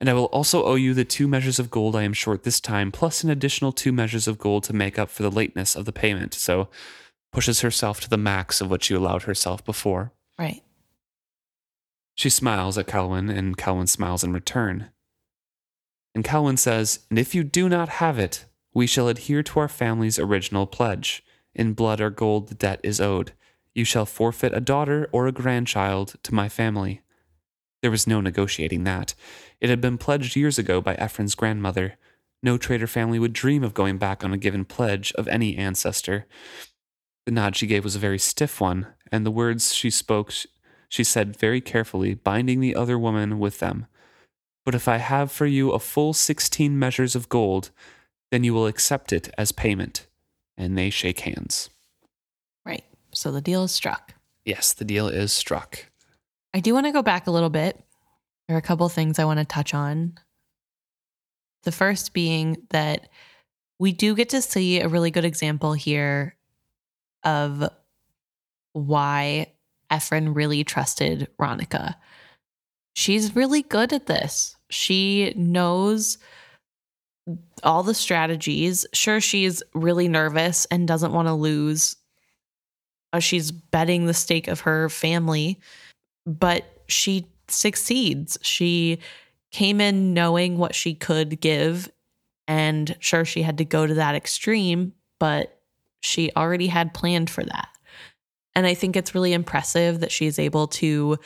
[0.00, 2.60] And I will also owe you the two measures of gold I am short this
[2.60, 5.84] time, plus an additional two measures of gold to make up for the lateness of
[5.84, 6.32] the payment.
[6.32, 6.68] So
[7.32, 10.12] pushes herself to the max of what she allowed herself before.
[10.38, 10.62] Right.
[12.14, 14.90] She smiles at Calwyn, and Calwyn smiles in return.
[16.14, 18.44] And Calwyn says, And if you do not have it,
[18.74, 21.22] we shall adhere to our family's original pledge.
[21.54, 23.32] In blood or gold, the debt is owed.
[23.74, 27.02] You shall forfeit a daughter or a grandchild to my family.
[27.82, 29.14] There was no negotiating that.
[29.60, 31.96] It had been pledged years ago by Ephron's grandmother.
[32.42, 36.26] No trader family would dream of going back on a given pledge of any ancestor.
[37.26, 40.32] The nod she gave was a very stiff one, and the words she spoke
[40.88, 43.86] she said very carefully, binding the other woman with them.
[44.64, 47.70] But if I have for you a full sixteen measures of gold,
[48.30, 50.06] then you will accept it as payment.
[50.56, 51.70] And they shake hands.
[52.64, 52.84] Right.
[53.12, 54.14] So the deal is struck.
[54.44, 55.87] Yes, the deal is struck.
[56.54, 57.80] I do want to go back a little bit
[58.46, 60.14] There are a couple things I want to touch on.
[61.64, 63.08] The first being that
[63.78, 66.36] we do get to see a really good example here
[67.24, 67.68] of
[68.72, 69.52] why
[69.90, 71.94] Ephron really trusted Ronica.
[72.94, 74.56] She's really good at this.
[74.70, 76.18] She knows
[77.62, 78.86] all the strategies.
[78.92, 81.96] Sure, she's really nervous and doesn't want to lose.
[83.12, 85.60] Uh, she's betting the stake of her family,
[86.28, 88.38] but she succeeds.
[88.42, 88.98] She
[89.50, 91.90] came in knowing what she could give.
[92.46, 95.58] And sure, she had to go to that extreme, but
[96.00, 97.68] she already had planned for that.
[98.54, 101.18] And I think it's really impressive that she's able to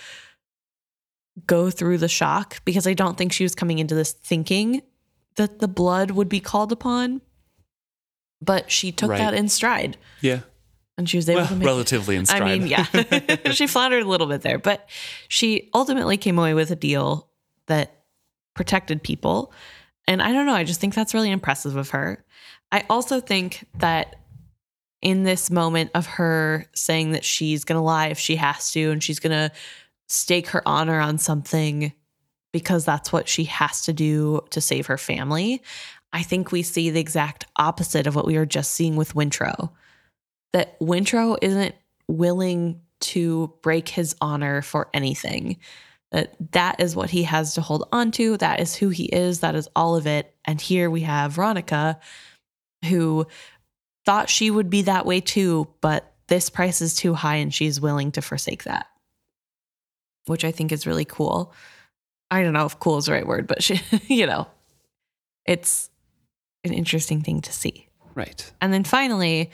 [1.46, 4.82] go through the shock because I don't think she was coming into this thinking
[5.36, 7.22] that the blood would be called upon.
[8.40, 9.18] But she took Right.
[9.18, 10.40] that in stride Yeah.
[11.02, 12.42] And she was able Well, to make relatively in stride.
[12.42, 12.84] I mean, yeah.
[13.50, 14.88] she floundered a little bit there, but
[15.26, 17.28] she ultimately came away with a deal
[17.66, 18.04] that
[18.54, 19.52] protected people.
[20.06, 22.24] And I don't know, I just think that's really impressive of her.
[22.70, 24.14] I also think that
[25.00, 28.92] in this moment of her saying that she's going to lie if she has to
[28.92, 29.50] and she's going to
[30.06, 31.92] stake her honor on something
[32.52, 35.64] because that's what she has to do to save her family,
[36.12, 39.70] I think we see the exact opposite of what we were just seeing with Wintrow
[40.52, 41.74] that Wintrow isn't
[42.08, 45.58] willing to break his honor for anything.
[46.12, 48.36] That that is what he has to hold on to.
[48.36, 49.40] That is who he is.
[49.40, 50.34] That is all of it.
[50.44, 51.98] And here we have Ronica,
[52.84, 53.26] who
[54.04, 57.80] thought she would be that way too, but this price is too high and she's
[57.80, 58.86] willing to forsake that,
[60.26, 61.52] which I think is really cool.
[62.30, 64.48] I don't know if cool is the right word, but she, you know,
[65.46, 65.90] it's
[66.64, 67.88] an interesting thing to see.
[68.14, 68.50] Right.
[68.60, 69.50] And then finally,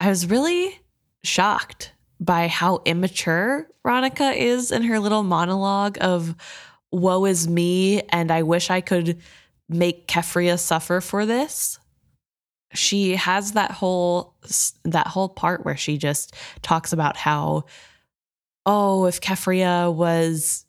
[0.00, 0.80] I was really
[1.22, 6.34] shocked by how immature Ronica is in her little monologue of
[6.90, 9.20] woe is me and I wish I could
[9.68, 11.78] make Keffria suffer for this.
[12.72, 14.34] She has that whole
[14.84, 17.64] that whole part where she just talks about how
[18.64, 20.64] oh if Keffria was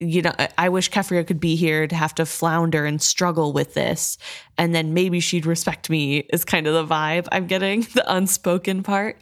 [0.00, 3.74] you know, I- wish Keffria could be here to have to flounder and struggle with
[3.74, 4.16] this.
[4.56, 8.82] And then maybe she'd respect me, is kind of the vibe I'm getting, the unspoken
[8.82, 9.18] part.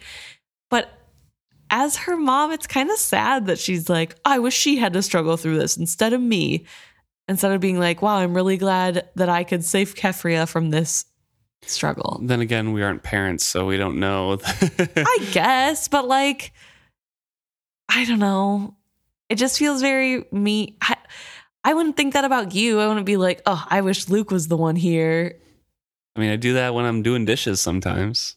[0.71, 0.89] But
[1.71, 5.03] as her mom, it's kind of sad that she's like, I wish she had to
[5.03, 6.65] struggle through this instead of me.
[7.27, 11.05] Instead of being like, wow, I'm really glad that I could save Keffria from this
[11.63, 12.21] struggle.
[12.23, 14.39] Then again, we aren't parents, so we don't know.
[14.79, 16.53] I guess, but like,
[17.91, 18.77] I don't know.
[19.29, 20.77] It just feels very me.
[20.81, 20.97] I,
[21.65, 22.81] I wouldn't think that about you.
[22.81, 25.37] I wouldn't be like, oh, I wish Luke was the one here.
[26.17, 28.37] I mean, I do that when I'm doing dishes sometimes.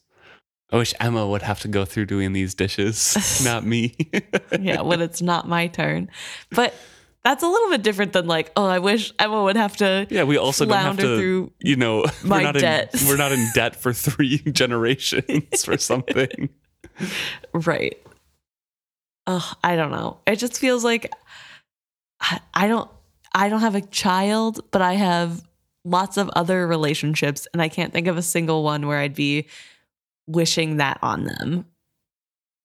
[0.72, 3.95] I wish Emma would have to go through doing these dishes, not me.
[4.59, 6.09] yeah, when it's not my turn.
[6.51, 6.73] But
[7.23, 10.07] that's a little bit different than like, oh, I wish Emma would have to.
[10.09, 13.01] Yeah, we also don't have to, through you know, my we're not debts.
[13.01, 16.49] in we're not in debt for three generations for something.
[17.53, 18.01] Right.
[19.27, 20.19] Ugh, I don't know.
[20.26, 21.11] It just feels like
[22.19, 22.89] I, I don't
[23.34, 25.43] I don't have a child, but I have
[25.84, 29.48] lots of other relationships and I can't think of a single one where I'd be
[30.27, 31.65] wishing that on them.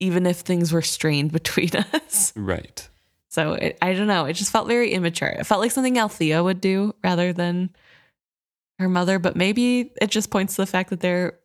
[0.00, 2.32] Even if things were strained between us.
[2.36, 2.88] Right.
[3.28, 4.24] So it, I don't know.
[4.24, 5.28] It just felt very immature.
[5.28, 7.70] It felt like something Althea would do rather than
[8.78, 9.18] her mother.
[9.18, 11.38] But maybe it just points to the fact that they're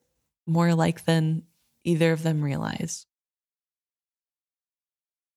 [0.48, 1.44] more alike than
[1.84, 3.06] either of them realize.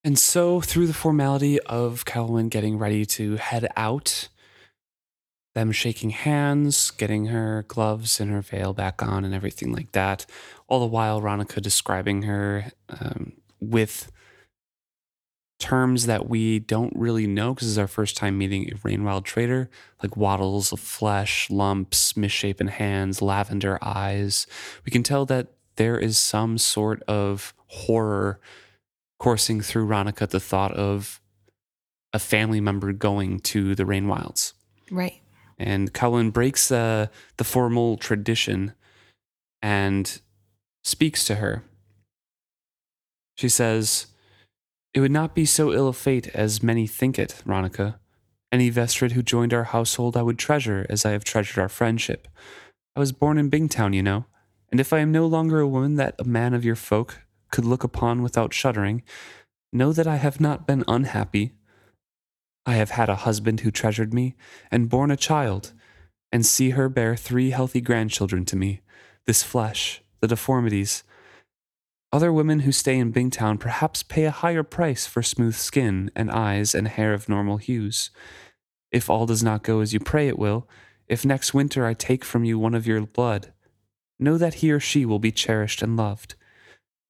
[0.04, 4.28] And so, through the formality of Caolwn getting ready to head out,
[5.54, 10.26] them shaking hands, getting her gloves and her veil back on, and everything like that,
[10.68, 14.12] all the while Ronica describing her um, with
[15.58, 19.24] terms that we don't really know because this is our first time meeting a Rainwild
[19.24, 19.70] trader,
[20.02, 24.46] like waddles of flesh, lumps, misshapen hands, lavender eyes.
[24.84, 28.38] We can tell that there is some sort of horror
[29.24, 31.18] coursing through Ronica at the thought of
[32.12, 34.52] a family member going to the Rainwilds.
[34.90, 35.22] Right.
[35.58, 37.06] And Cullen breaks uh,
[37.38, 38.74] the formal tradition
[39.62, 40.20] and
[40.82, 41.64] speaks to her.
[43.38, 44.08] She says,
[44.92, 47.94] It would not be so ill a fate as many think it, Ronica.
[48.52, 52.28] Any Vestrit who joined our household I would treasure as I have treasured our friendship.
[52.94, 54.26] I was born in Bingtown, you know,
[54.70, 57.23] and if I am no longer a woman that a man of your folk
[57.54, 59.00] could look upon without shuddering,
[59.72, 61.52] know that I have not been unhappy.
[62.66, 64.34] I have had a husband who treasured me,
[64.72, 65.72] and borne a child,
[66.32, 68.80] and see her bear three healthy grandchildren to me.
[69.24, 71.04] This flesh, the deformities.
[72.12, 76.32] Other women who stay in Bingtown perhaps pay a higher price for smooth skin and
[76.32, 78.10] eyes and hair of normal hues.
[78.90, 80.68] If all does not go as you pray it will,
[81.06, 83.52] if next winter I take from you one of your blood,
[84.18, 86.34] know that he or she will be cherished and loved,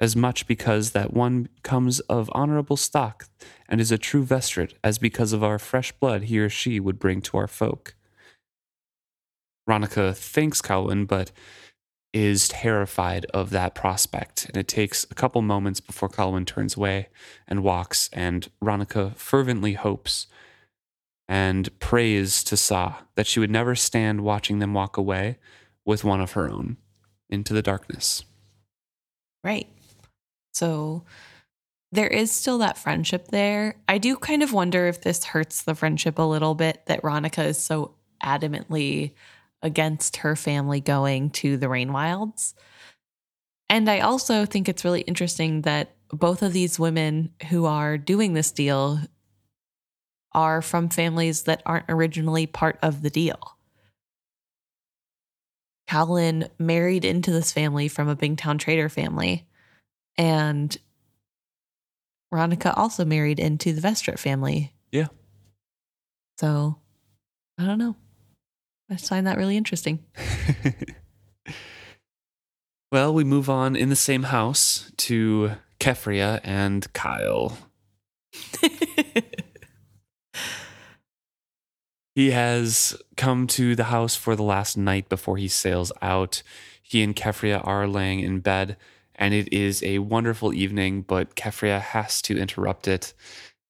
[0.04, 3.26] as much because that one comes of honorable stock
[3.68, 6.98] and is a true Vestrit as because of our fresh blood he or she would
[6.98, 7.94] bring to our folk.
[9.68, 11.32] Ronica thanks Caolwn, but
[12.12, 17.08] is terrified of that prospect, and it takes a couple moments before Caolwn turns away
[17.48, 20.26] and walks, and Ronica fervently hopes
[21.26, 25.38] and prays to Sa that she would never stand watching them walk away
[25.86, 26.76] with one of her own
[27.30, 28.22] into the darkness.
[29.42, 29.68] Right.
[30.54, 31.04] So
[31.92, 33.76] there is still that friendship there.
[33.88, 37.44] I do kind of wonder if this hurts the friendship a little bit that Ronica
[37.44, 39.12] is so adamantly
[39.62, 42.54] against her family going to the Rain Wilds.
[43.68, 48.34] And I also think it's really interesting that both of these women who are doing
[48.34, 49.00] this deal
[50.32, 53.56] are from families that aren't originally part of the deal.
[55.86, 59.46] Callan married into this family from a Bingtown trader family,
[60.16, 60.76] and
[62.32, 64.72] Ronica also married into the Vestrit family.
[64.90, 65.06] Yeah.
[66.38, 66.78] So
[67.58, 67.96] I don't know.
[68.90, 70.04] I find that really interesting.
[72.92, 77.56] well, we move on in the same house to Keffria and Kyle.
[82.14, 86.42] he has come to the house for the last night before he sails out.
[86.82, 88.76] He and Keffria are laying in bed,
[89.16, 93.14] and it is a wonderful evening, but Keffria has to interrupt it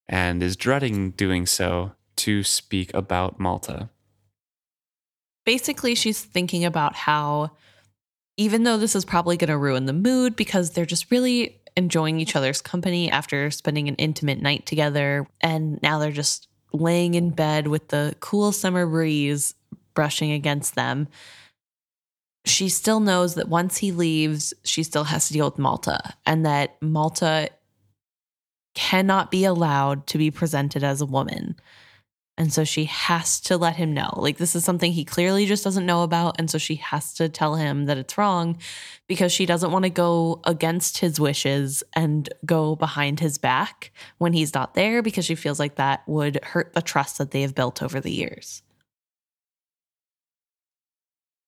[0.09, 3.89] and is dreading doing so to speak about Malta.
[5.45, 7.51] Basically, she's thinking about how,
[8.37, 12.21] even though this is probably going to ruin the mood because they're just really enjoying
[12.21, 17.31] each other's company after spending an intimate night together, and now they're just laying in
[17.31, 19.55] bed with the cool summer breeze
[19.95, 21.09] brushing against them.
[22.55, 26.47] She still knows that once he leaves, she still has to deal with Malta and
[26.47, 27.51] that Malta
[28.77, 31.57] cannot be allowed to be presented as a woman.
[32.39, 34.15] And so she has to let him know.
[34.17, 36.37] Like, this is something he clearly just doesn't know about.
[36.39, 38.59] And so she has to tell him that it's wrong
[39.09, 44.33] because she doesn't want to go against his wishes and go behind his back when
[44.33, 47.57] he's not there because she feels like that would hurt the trust that they have
[47.57, 48.63] built over the years.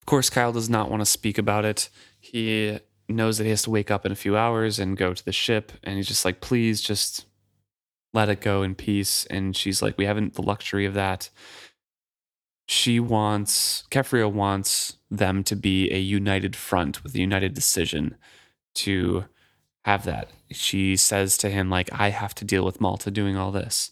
[0.06, 1.88] Of course, Kyle does not want to speak about it.
[2.20, 2.78] He
[3.08, 5.32] knows that he has to wake up in a few hours and go to the
[5.32, 5.72] ship.
[5.82, 7.26] And he's just like, please just
[8.14, 9.26] let it go in peace.
[9.26, 11.28] And she's like, we haven't the luxury of that.
[12.68, 18.16] She wants, Keffria wants them to be a united front with a united decision
[18.76, 19.24] to
[19.84, 20.30] have that.
[20.52, 23.90] She says to him, like, I have to deal with Malta doing all this.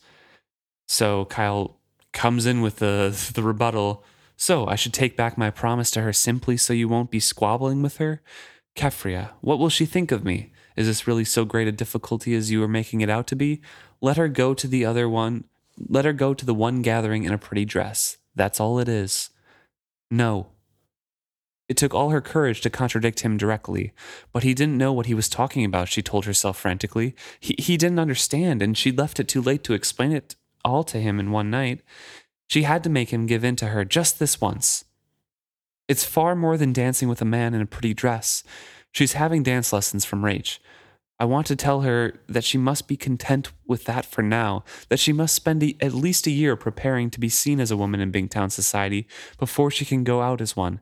[0.87, 1.81] So Kyle
[2.13, 4.05] comes in with the, the rebuttal.
[4.37, 7.83] So I should take back my promise to her simply so you won't be squabbling
[7.83, 8.23] with her?
[8.77, 10.53] Keffria, what will she think of me?
[10.77, 13.61] Is this really so great a difficulty as you are making it out to be?
[14.01, 15.45] Let her go to the other one.
[15.89, 18.19] Let her go to the one gathering in a pretty dress.
[18.35, 19.31] That's all it is.
[20.11, 20.49] No.
[21.69, 23.93] It took all her courage to contradict him directly,
[24.33, 27.15] but he didn't know what he was talking about, she told herself frantically.
[27.41, 30.99] He, he didn't understand, and she'd left it too late to explain it all to
[30.99, 31.81] him in one night.
[32.55, 34.85] She had to make him give in to her just this once.
[35.89, 38.45] It's far more than dancing with a man in a pretty dress.
[38.93, 40.61] She's having dance lessons from Rache.
[41.19, 45.01] I want to tell her that she must be content with that for now, that
[45.01, 48.13] she must spend at least a year preparing to be seen as a woman in
[48.13, 50.79] Bingtown society before she can go out as one.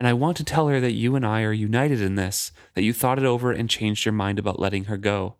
[0.00, 2.82] And I want to tell her that you and I are united in this, that
[2.82, 5.36] you thought it over and changed your mind about letting her go.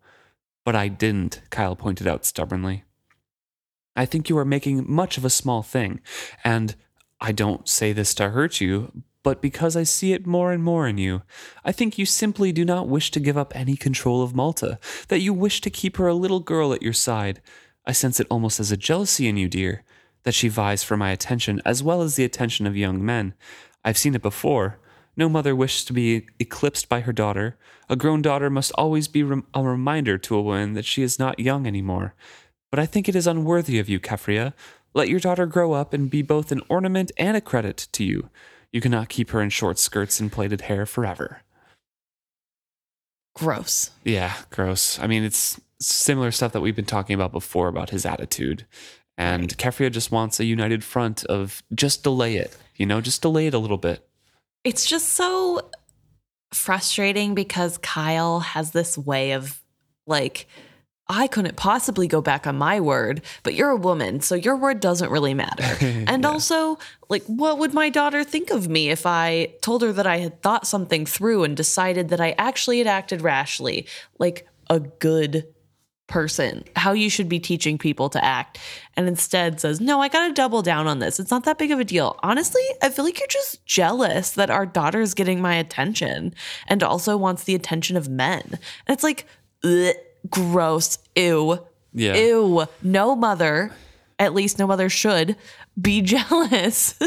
[0.63, 2.85] But I didn't, Kyle pointed out stubbornly.
[3.97, 5.99] I think you are making much of a small thing,
[6.43, 6.75] and
[7.19, 8.91] I don't say this to hurt you,
[9.23, 11.23] but because I see it more and more in you.
[11.65, 14.79] I think you simply do not wish to give up any control of Malta,
[15.09, 17.41] that you wish to keep her a little girl at your side.
[17.85, 19.83] I sense it almost as a jealousy in you, dear,
[20.23, 23.33] that she vies for my attention as well as the attention of young men.
[23.83, 24.79] I've seen it before.
[25.15, 27.57] No mother wishes to be eclipsed by her daughter.
[27.89, 31.39] A grown daughter must always be a reminder to a woman that she is not
[31.39, 32.13] young anymore.
[32.71, 34.53] But I think it is unworthy of you, Keffria.
[34.93, 38.29] Let your daughter grow up and be both an ornament and a credit to you.
[38.71, 41.41] You cannot keep her in short skirts and plaited hair forever.
[43.35, 43.91] Gross.
[44.03, 44.99] Yeah, gross.
[44.99, 48.65] I mean, it's similar stuff that we've been talking about before about his attitude.
[49.17, 49.57] And right.
[49.57, 53.53] Keffria just wants a united front of just delay it, you know, just delay it
[53.53, 54.07] a little bit.
[54.63, 55.69] It's just so
[56.53, 59.61] frustrating because Kyle has this way of
[60.05, 60.47] like,
[61.09, 64.79] I couldn't possibly go back on my word, but you're a woman, so your word
[64.81, 65.63] doesn't really matter.
[66.07, 66.29] And Yeah.
[66.29, 66.77] also,
[67.09, 70.41] like, what would my daughter think of me if I told her that I had
[70.41, 73.87] thought something through and decided that I actually had acted rashly,
[74.19, 75.45] like a good
[76.07, 78.57] person, how you should be teaching people to act,
[78.95, 81.19] and instead says, No, I got to double down on this.
[81.19, 82.17] It's not that big of a deal.
[82.23, 86.33] Honestly, I feel like you're just jealous that our daughter is getting my attention
[86.67, 88.41] and also wants the attention of men.
[88.45, 88.59] And
[88.89, 89.25] it's like,
[89.65, 89.95] ugh,
[90.29, 91.59] gross, ew,
[91.93, 92.15] Yeah.
[92.15, 92.65] ew.
[92.81, 93.71] No mother,
[94.19, 95.35] at least no mother should
[95.79, 96.97] be jealous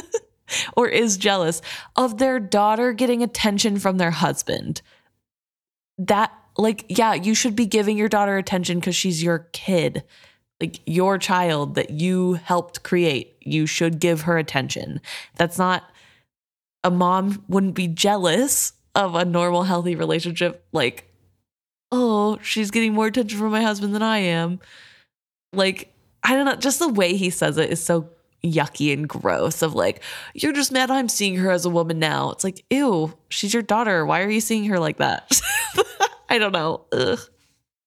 [0.76, 1.60] or is jealous
[1.96, 4.82] of their daughter getting attention from their husband.
[5.98, 10.02] That, like, yeah, you should be giving your daughter attention because she's your kid,
[10.60, 13.36] like your child that you helped create.
[13.40, 15.00] You should give her attention.
[15.36, 15.84] That's not
[16.82, 20.64] a mom wouldn't be jealous of a normal, healthy relationship.
[20.72, 21.09] Like,
[21.92, 24.60] oh, she's getting more attention from my husband than I am.
[25.52, 25.92] Like,
[26.22, 28.08] I don't know, just the way he says it is so
[28.44, 30.02] yucky and gross of like,
[30.34, 32.30] you're just mad I'm seeing her as a woman now.
[32.30, 34.06] It's like, ew, she's your daughter.
[34.06, 35.40] Why are you seeing her like that?
[36.28, 36.86] I don't know.
[36.92, 37.18] Ugh.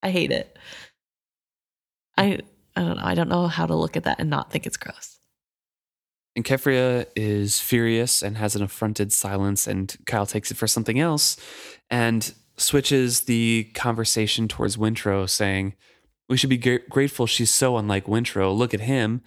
[0.01, 0.57] I hate it.
[2.17, 2.39] I
[2.75, 3.03] I don't know.
[3.03, 5.19] I don't know how to look at that and not think it's gross.
[6.35, 10.99] And Keffria is furious and has an affronted silence, and Kyle takes it for something
[10.99, 11.38] else
[11.89, 15.73] and switches the conversation towards Wintrow, saying,
[16.30, 18.55] We should be gr- grateful she's so unlike Wintrow.
[18.55, 19.21] Look at him.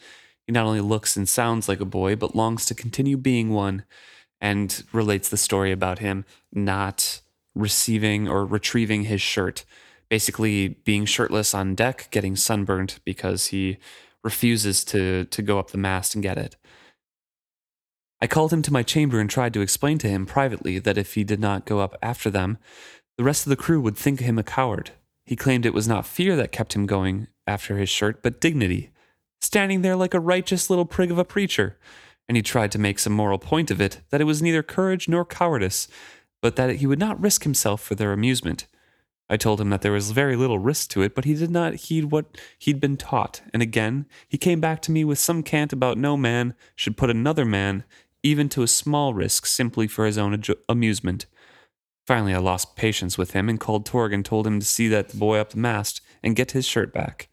[0.47, 3.85] He not only looks and sounds like a boy, but longs to continue being one,
[4.41, 7.21] and relates the story about him not
[7.55, 9.65] receiving or retrieving his shirt,
[10.09, 13.79] basically being shirtless on deck, getting sunburnt because he
[14.23, 16.57] refuses to, to go up the mast and get it.
[18.21, 21.15] I called him to my chamber and tried to explain to him privately that if
[21.15, 22.59] he did not go up after them,
[23.17, 24.91] the rest of the crew would think him a coward.
[25.25, 28.91] He claimed it was not fear that kept him going after his shirt, but dignity,
[29.41, 31.79] standing there like a righteous little prig of a preacher.
[32.29, 35.09] And he tried to make some moral point of it that it was neither courage
[35.09, 35.89] nor cowardice,
[36.43, 38.67] but that he would not risk himself for their amusement.
[39.29, 41.75] I told him that there was very little risk to it, but he did not
[41.75, 43.41] heed what he'd been taught.
[43.53, 47.11] And again, he came back to me with some cant about no man should put
[47.11, 47.85] another man
[48.23, 51.27] even to a small risk simply for his own amusement.
[52.07, 55.19] Finally, I lost patience with him and called Torg and told him to see that
[55.19, 57.29] boy up the mast and get his shirt back.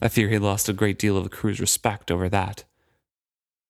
[0.00, 2.64] I fear he lost a great deal of the crew's respect over that.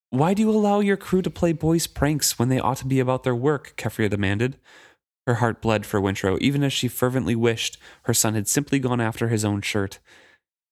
[0.09, 3.00] Why do you allow your crew to play boys' pranks when they ought to be
[3.00, 3.74] about their work?
[3.76, 4.56] Keffria demanded.
[5.26, 9.00] Her heart bled for Wintrow, even as she fervently wished her son had simply gone
[9.00, 10.00] after his own shirt.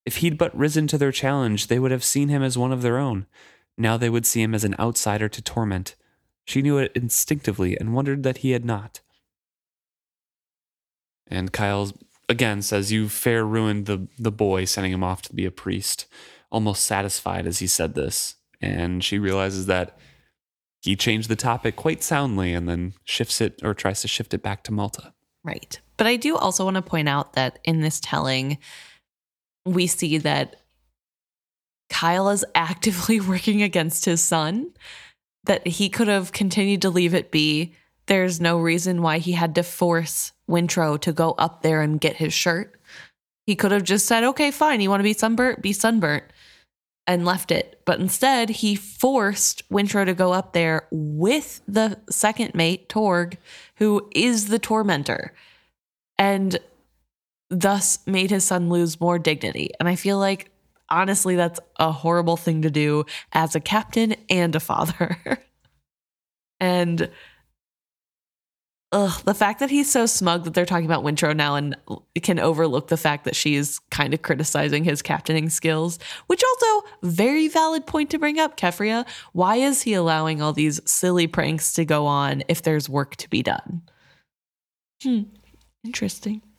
[0.05, 2.81] If he'd but risen to their challenge, they would have seen him as one of
[2.81, 3.27] their own.
[3.77, 5.95] Now they would see him as an outsider to torment.
[6.45, 9.01] She knew it instinctively and wondered that he had not.
[11.31, 11.91] And Kyle
[12.29, 16.05] again says, You fair ruined the, the boy, sending him off to be a priest,
[16.51, 18.35] almost satisfied as he said this.
[18.61, 19.97] And she realizes that
[20.81, 24.43] he changed the topic quite soundly and then shifts it or tries to shift it
[24.43, 25.13] back to Malta.
[25.43, 25.79] Right.
[25.97, 28.57] But I do also want to point out that in this telling,
[29.65, 30.57] we see that
[31.89, 34.71] Kyle is actively working against his son,
[35.43, 37.75] that he could have continued to leave it be.
[38.07, 42.17] There's no reason why he had to force Wintrow to go up there and get
[42.17, 42.79] his shirt.
[43.45, 46.23] He could have just said, okay, fine, you want to be sunburnt, be sunburnt,
[47.07, 47.81] and left it.
[47.85, 53.37] But instead, he forced Wintrow to go up there with the second mate, Torg,
[53.75, 55.33] who is the tormentor,
[56.17, 56.59] and
[57.49, 59.71] thus made his son lose more dignity.
[59.79, 60.51] And I feel like,
[60.89, 65.17] honestly, that's a horrible thing to do as a captain and a father.
[66.59, 67.09] and
[68.91, 71.75] ugh, the fact that he's so smug that they're talking about Wintrow now and
[72.21, 77.47] can overlook the fact that she's kind of criticizing his captaining skills, which also very
[77.47, 79.07] valid point to bring up, Keffria.
[79.33, 83.29] Why is he allowing all these silly pranks to go on if there's work to
[83.29, 83.81] be done?
[85.03, 85.21] Hmm.
[85.83, 86.41] Interesting.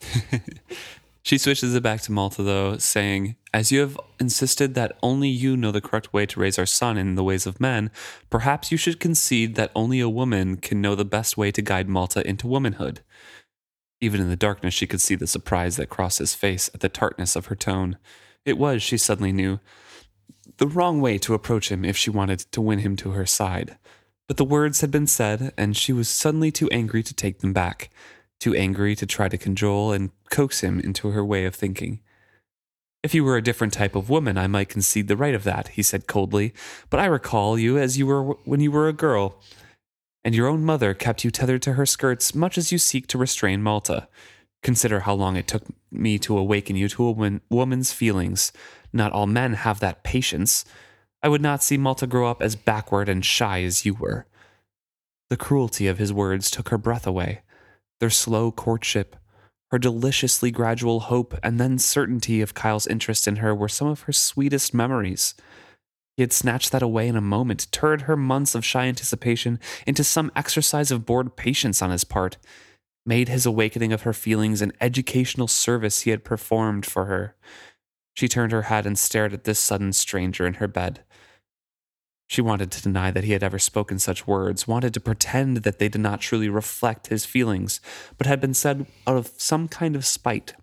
[1.23, 5.57] She switches it back to Malta, though, saying, As you have insisted that only you
[5.57, 7.91] know the correct way to raise our son in the ways of men,
[8.31, 11.89] perhaps you should concede that only a woman can know the best way to guide
[11.89, 13.01] Malta into womanhood.
[14.01, 16.89] Even in the darkness, she could see the surprise that crossed his face at the
[16.89, 17.99] tartness of her tone.
[18.45, 19.61] It was, she suddenly knew,
[20.57, 23.77] the wrong way to approach him if she wanted to win him to her side.
[24.29, 27.53] But the words had been said, and she was suddenly too angry to take them
[27.53, 27.91] back
[28.43, 32.01] too angry to try to cajole and coax him into her way of thinking.
[33.03, 35.69] If you were a different type of woman, I might concede the right of that,
[35.69, 36.55] he said coldly,
[36.89, 39.41] but I recall you as you were when you were a girl.
[40.25, 43.19] And your own mother kept you tethered to her skirts much as you seek to
[43.19, 44.07] restrain Malta.
[44.63, 48.53] Consider how long it took me to awaken you to a woman, woman's feelings.
[48.93, 50.65] Not all men have that patience.
[51.25, 54.27] I would not see Malta grow up as backward and shy as you were.
[55.29, 57.43] The cruelty of his words took her breath away.
[57.99, 59.17] Their slow courtship,
[59.73, 64.03] her deliciously gradual hope, and then certainty of Kyle's interest in her were some of
[64.03, 65.35] her sweetest memories.
[66.15, 70.05] He had snatched that away in a moment, turned her months of shy anticipation into
[70.05, 72.37] some exercise of bored patience on his part,
[73.07, 77.35] made his awakening of her feelings an educational service he had performed for her.
[78.13, 81.03] She turned her head and stared at this sudden stranger in her bed.
[82.33, 85.79] She wanted to deny that he had ever spoken such words, wanted to pretend that
[85.79, 87.79] they did not truly reflect his feelings,
[88.17, 90.55] but had been said out of some kind of spite.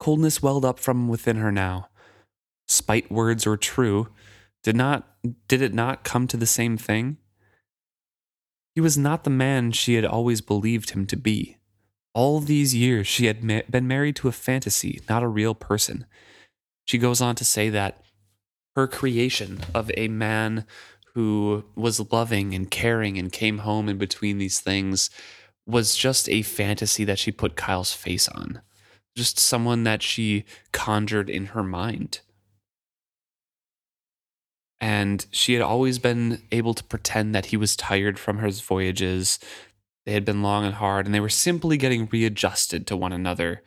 [0.00, 1.88] Coldness welled up from within her now.
[2.66, 4.08] Spite words or true,
[4.64, 5.08] did not
[5.46, 7.18] did it not come to the same thing?
[8.74, 11.58] He was not the man she had always believed him to be.
[12.12, 16.06] All these years she had ma- been married to a fantasy, not a real person.
[16.86, 18.03] She goes on to say that
[18.76, 20.66] her creation of a man
[21.14, 25.10] who was loving and caring and came home in between these things
[25.66, 28.60] was just a fantasy that she put Kyle's face on.
[29.16, 32.20] Just someone that she conjured in her mind.
[34.80, 39.38] And she had always been able to pretend that he was tired from his voyages.
[40.04, 43.62] They had been long and hard, and they were simply getting readjusted to one another.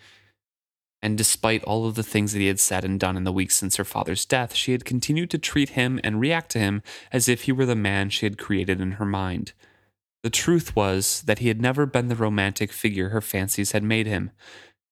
[1.01, 3.55] And despite all of the things that he had said and done in the weeks
[3.55, 7.29] since her father's death, she had continued to treat him and react to him as
[7.29, 9.53] if he were the man she had created in her mind.
[10.23, 14.07] The truth was that he had never been the romantic figure her fancies had made
[14.07, 14.31] him.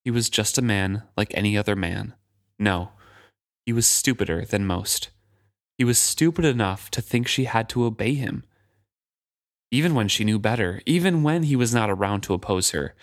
[0.04, 2.14] He was just a man like any other man.
[2.60, 2.92] No,
[3.66, 5.10] he was stupider than most.
[5.78, 8.44] He was stupid enough to think she had to obey him.
[9.72, 12.96] Even when she knew better, even when he was not around to oppose her,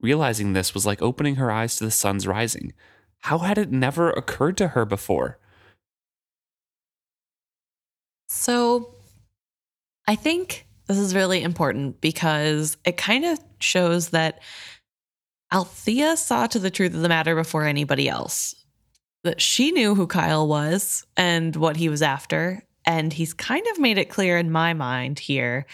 [0.00, 2.72] Realizing this was like opening her eyes to the sun's rising.
[3.20, 5.38] How had it never occurred to her before?
[8.28, 8.94] So,
[10.06, 14.40] I think this is really important because it kind of shows that
[15.52, 18.54] Althea saw to the truth of the matter before anybody else.
[19.24, 22.62] That she knew who Kyle was and what he was after.
[22.86, 25.66] And he's kind of made it clear in my mind here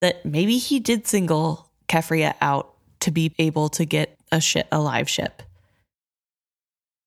[0.00, 2.71] that maybe he did single Keffria out
[3.02, 5.42] to be able to get a ship, a live ship.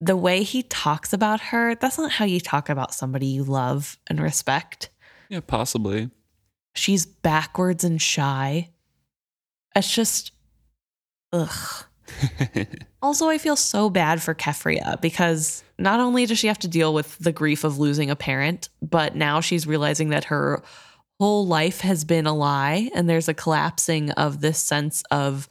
[0.00, 3.98] The way he talks about her, that's not how you talk about somebody you love
[4.08, 4.90] and respect.
[5.28, 6.10] Yeah, possibly.
[6.74, 8.70] She's backwards and shy.
[9.74, 10.32] It's just,
[11.32, 11.86] ugh.
[13.02, 16.92] also, I feel so bad for Keffria because not only does she have to deal
[16.94, 20.62] with the grief of losing a parent, but now she's realizing that her
[21.18, 25.48] whole life has been a lie and there's a collapsing of this sense of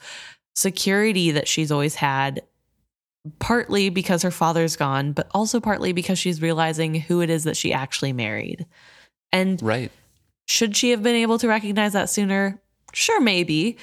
[0.55, 2.41] security that she's always had,
[3.39, 7.57] partly because her father's gone, but also partly because she's realizing who it is that
[7.57, 8.65] she actually married.
[9.31, 9.91] And right.
[10.47, 12.61] should she have been able to recognize that sooner?
[12.93, 13.77] Sure, maybe.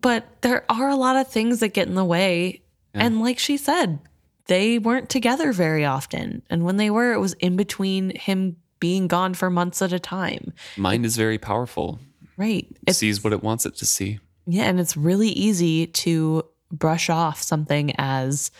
[0.00, 2.62] But there are a lot of things that get in the way.
[2.94, 3.04] Yeah.
[3.04, 3.98] And like she said,
[4.46, 6.42] they weren't together very often.
[6.48, 9.98] And when they were, it was in between him being gone for months at a
[9.98, 10.52] time.
[10.76, 11.98] Mind is very powerful.
[12.36, 12.66] Right.
[12.86, 14.20] It sees what it wants it to see.
[14.50, 16.42] Yeah, and it's really easy to
[16.72, 18.50] brush off something as,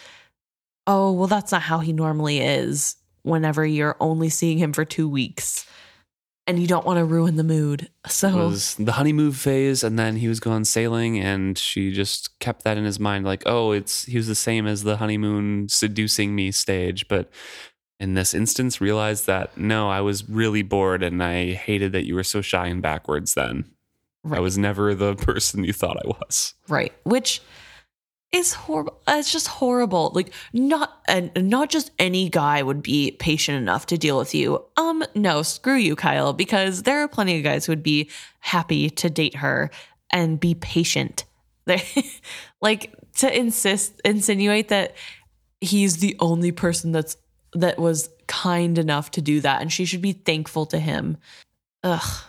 [0.86, 5.08] oh, well, that's not how he normally is whenever you're only seeing him for two
[5.08, 5.66] weeks
[6.46, 7.90] and you don't want to ruin the mood.
[8.06, 12.38] So it was the honeymoon phase, and then he was gone sailing, and she just
[12.38, 15.68] kept that in his mind, like, oh, it's he was the same as the honeymoon
[15.68, 17.30] seducing me stage, but
[18.00, 22.14] in this instance, realized that no, I was really bored, and I hated that you
[22.14, 23.34] were so shy and backwards.
[23.34, 23.66] Then
[24.24, 24.38] Right.
[24.38, 26.54] I was never the person you thought I was.
[26.68, 26.92] Right.
[27.04, 27.40] Which
[28.32, 29.00] is horrible.
[29.08, 30.12] It's just horrible.
[30.14, 34.64] Like not and not just any guy would be patient enough to deal with you.
[34.76, 38.90] Um no, screw you, Kyle, because there are plenty of guys who would be happy
[38.90, 39.70] to date her
[40.12, 41.24] and be patient.
[42.60, 44.96] Like to insist insinuate that
[45.60, 47.16] he's the only person that's
[47.52, 51.18] that was kind enough to do that and she should be thankful to him.
[51.84, 52.24] Ugh.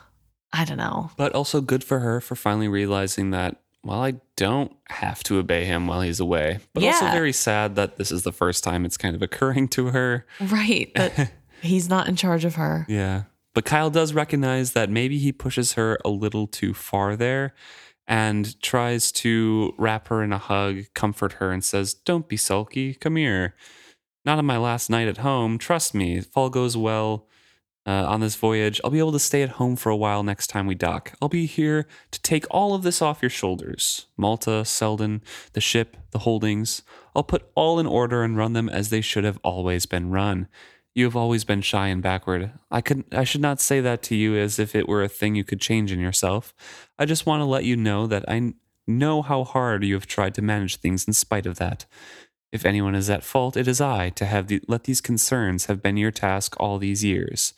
[0.51, 1.11] I don't know.
[1.17, 5.65] But also good for her for finally realizing that, well, I don't have to obey
[5.65, 6.59] him while he's away.
[6.73, 6.91] But yeah.
[6.91, 10.25] also very sad that this is the first time it's kind of occurring to her.
[10.39, 10.91] Right.
[10.93, 11.31] But
[11.61, 12.85] he's not in charge of her.
[12.89, 13.23] Yeah.
[13.53, 17.53] But Kyle does recognize that maybe he pushes her a little too far there
[18.07, 22.95] and tries to wrap her in a hug, comfort her, and says, Don't be sulky.
[22.95, 23.55] Come here.
[24.25, 25.57] Not on my last night at home.
[25.57, 27.27] Trust me, if all goes well,
[27.85, 28.79] uh, on this voyage.
[28.83, 31.13] I'll be able to stay at home for a while next time we dock.
[31.21, 35.21] I'll be here to take all of this off your shoulders Malta, Selden,
[35.53, 36.83] the ship, the holdings.
[37.15, 40.47] I'll put all in order and run them as they should have always been run.
[40.95, 42.51] You have always been shy and backward.
[42.69, 45.35] I could I should not say that to you as if it were a thing
[45.35, 46.53] you could change in yourself.
[46.97, 48.53] I just want to let you know that I
[48.87, 51.85] know how hard you have tried to manage things in spite of that.
[52.51, 55.83] If anyone is at fault, it is I to have the, let these concerns have
[55.83, 57.53] been your task all these years.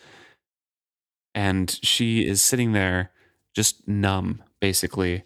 [1.34, 3.12] And she is sitting there,
[3.56, 5.24] just numb, basically.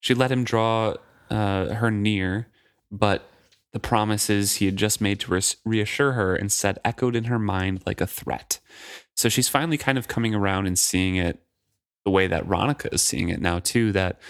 [0.00, 0.94] She let him draw
[1.30, 2.48] uh, her near,
[2.90, 3.30] but
[3.72, 8.00] the promises he had just made to reassure her instead echoed in her mind like
[8.00, 8.60] a threat.
[9.16, 11.40] So she's finally kind of coming around and seeing it
[12.04, 14.20] the way that Ronica is seeing it now, too, that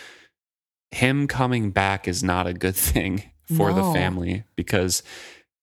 [0.90, 5.02] him coming back is not a good thing for the family because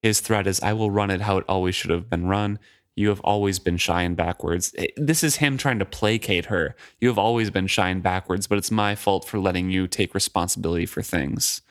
[0.02, 2.58] his threat is I will run it how it always should have been run.
[2.94, 4.74] You have always been shy and backwards.
[4.76, 6.74] Eh, this is him trying to placate her.
[7.00, 10.14] You have always been shy and backwards, but it's my fault for letting you take
[10.14, 11.62] responsibility for things.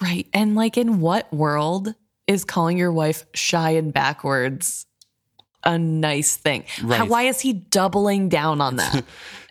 [0.00, 0.26] Right.
[0.32, 1.94] And like, in what world
[2.26, 4.86] is calling your wife shy and backwards
[5.66, 6.64] a nice thing?
[6.66, 9.04] How, why is he doubling down on that?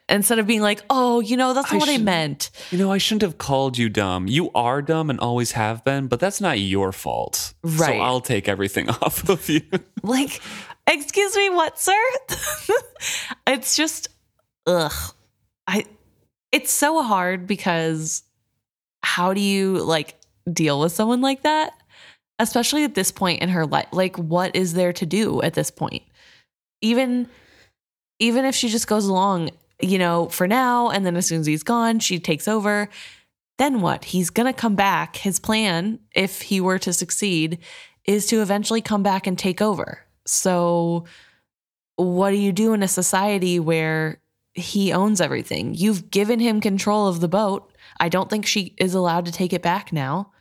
[0.07, 2.51] Instead of being like, oh, you know, that's I not what I meant.
[2.69, 4.27] You know, I shouldn't have called you dumb.
[4.27, 7.55] You are dumb and always have been, but that's not your fault.
[7.63, 7.77] Right.
[7.77, 9.63] So I'll take everything off of you.
[10.03, 10.41] Like,
[10.85, 11.99] excuse me, what, sir?
[13.47, 14.09] it's just,
[14.67, 14.93] ugh.
[15.65, 15.85] I,
[16.51, 18.21] it's so hard because
[19.01, 20.15] how do you like
[20.51, 21.73] deal with someone like that?
[22.37, 23.87] Especially at this point in her life.
[23.91, 26.03] Like, what is there to do at this point?
[26.81, 27.27] Even,
[28.19, 29.49] even if she just goes along,
[29.81, 32.89] you know, for now, and then as soon as he's gone, she takes over.
[33.57, 34.05] Then what?
[34.05, 35.15] He's going to come back.
[35.15, 37.59] His plan, if he were to succeed,
[38.05, 39.99] is to eventually come back and take over.
[40.25, 41.05] So,
[41.95, 44.19] what do you do in a society where
[44.53, 45.73] he owns everything?
[45.73, 47.71] You've given him control of the boat.
[47.99, 50.31] I don't think she is allowed to take it back now.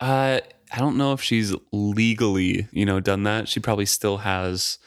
[0.00, 0.40] Uh,
[0.72, 3.48] I don't know if she's legally, you know, done that.
[3.48, 4.78] She probably still has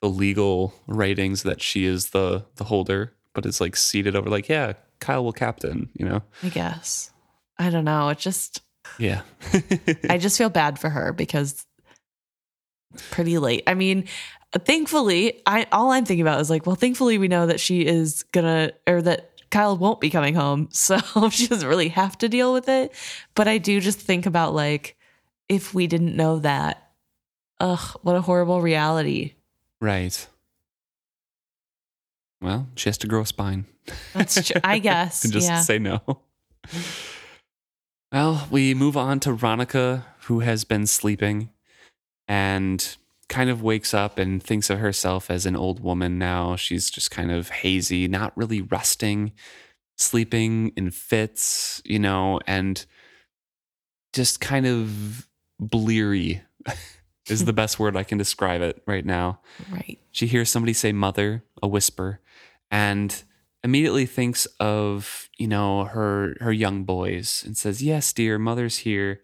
[0.00, 4.48] the legal writings that she is the the holder, but it's like seated over like,
[4.48, 6.22] yeah, Kyle will captain, you know.
[6.42, 7.12] I guess.
[7.58, 8.08] I don't know.
[8.08, 8.62] It just,
[8.98, 9.20] Yeah.
[10.08, 11.64] I just feel bad for her because
[12.94, 13.62] it's pretty late.
[13.66, 14.06] I mean,
[14.54, 18.22] thankfully, I all I'm thinking about is like, well, thankfully we know that she is
[18.32, 20.98] gonna or that Kyle won't be coming home, so
[21.30, 22.92] she doesn't really have to deal with it.
[23.34, 24.96] But I do just think about like
[25.48, 26.90] if we didn't know that,
[27.60, 29.34] ugh, what a horrible reality.
[29.80, 30.26] right.
[32.46, 33.66] Well, she has to grow a spine.
[34.14, 34.60] That's true.
[34.62, 35.24] I guess.
[35.24, 35.62] and just yeah.
[35.62, 36.00] say no.
[38.12, 41.50] Well, we move on to Ronica, who has been sleeping
[42.28, 42.96] and
[43.28, 46.54] kind of wakes up and thinks of herself as an old woman now.
[46.54, 49.32] She's just kind of hazy, not really resting,
[49.98, 52.86] sleeping in fits, you know, and
[54.12, 55.28] just kind of
[55.58, 56.42] bleary
[57.28, 59.40] is the best word I can describe it right now.
[59.68, 59.98] right.
[60.12, 62.20] She hears somebody say mother, a whisper,
[62.70, 63.22] and
[63.62, 69.22] immediately thinks of, you know, her her young boys and says, "Yes, dear, mother's here."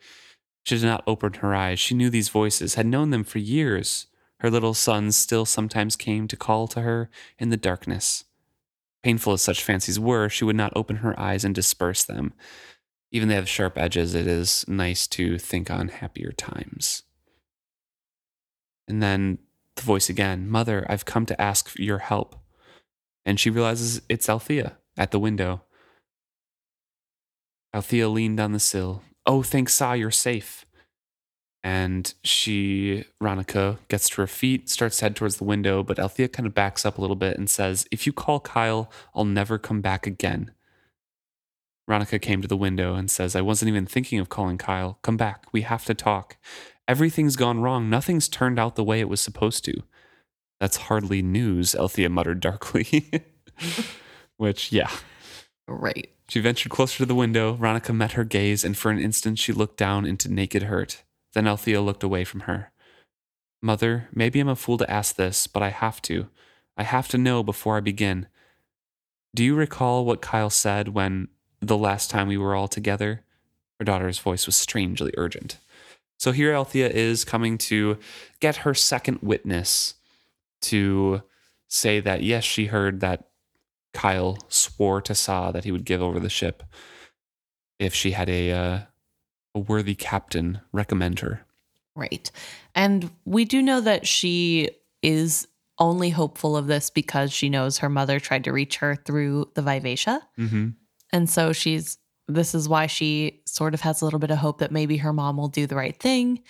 [0.65, 1.81] She did not open her eyes.
[1.81, 4.07] She knew these voices, had known them for years.
[4.41, 8.25] Her little sons still sometimes came to call to her in the darkness.
[9.03, 12.33] Painful as such fancies were, she would not open her eyes and disperse them.
[13.11, 17.03] Even they have sharp edges, it is nice to think on happier times.
[18.89, 19.39] And then
[19.77, 22.37] the voice again, Mother, I've come to ask your help.
[23.25, 25.63] And she realizes it's Althea at the window.
[27.75, 29.03] Althea leaned on the sill.
[29.25, 30.67] Oh, thanks, Sa, you're safe.
[31.65, 36.29] And she, Ronica, gets to her feet, starts to head towards the window, but Althea
[36.29, 39.59] kind of backs up a little bit and says, If you call Kyle, I'll never
[39.59, 40.51] come back again.
[41.89, 44.99] Ronica came to the window and says, I wasn't even thinking of calling Kyle.
[45.03, 45.45] Come back.
[45.53, 46.37] We have to talk.
[46.89, 47.89] Everything's gone wrong.
[47.89, 49.83] Nothing's turned out the way it was supposed to.
[50.63, 53.11] That's hardly news, Althea muttered darkly.
[54.37, 54.93] Which, yeah.
[55.67, 56.09] Right.
[56.29, 57.57] She ventured closer to the window.
[57.57, 61.03] Ronica met her gaze, and for an instant she looked down into naked hurt.
[61.33, 62.71] Then Althea looked away from her.
[63.61, 66.29] Mother, maybe I'm a fool to ask this, but I have to.
[66.77, 68.29] I have to know before I begin.
[69.35, 71.27] Do you recall what Kyle said when
[71.59, 73.25] the last time we were all together?
[73.81, 75.59] Her daughter's voice was strangely urgent.
[76.21, 77.99] So here Althea is coming to
[78.39, 79.95] get her second witness
[80.63, 81.23] to
[81.69, 83.29] say that, yes, she heard that
[83.95, 86.63] Kyle swore to Sa that he would give over the ship
[87.79, 88.79] if she had a uh,
[89.55, 91.45] a worthy captain recommend her.
[91.95, 92.31] Right.
[92.75, 94.71] And we do know that she
[95.03, 95.47] is
[95.79, 99.63] only hopeful of this because she knows her mother tried to reach her through the
[99.63, 100.23] Vivacia.
[100.39, 100.69] Mm-hmm.
[101.13, 101.99] And so she's,
[102.29, 105.13] this is why she sort of has a little bit of hope that maybe her
[105.13, 106.43] mom will do the right thing.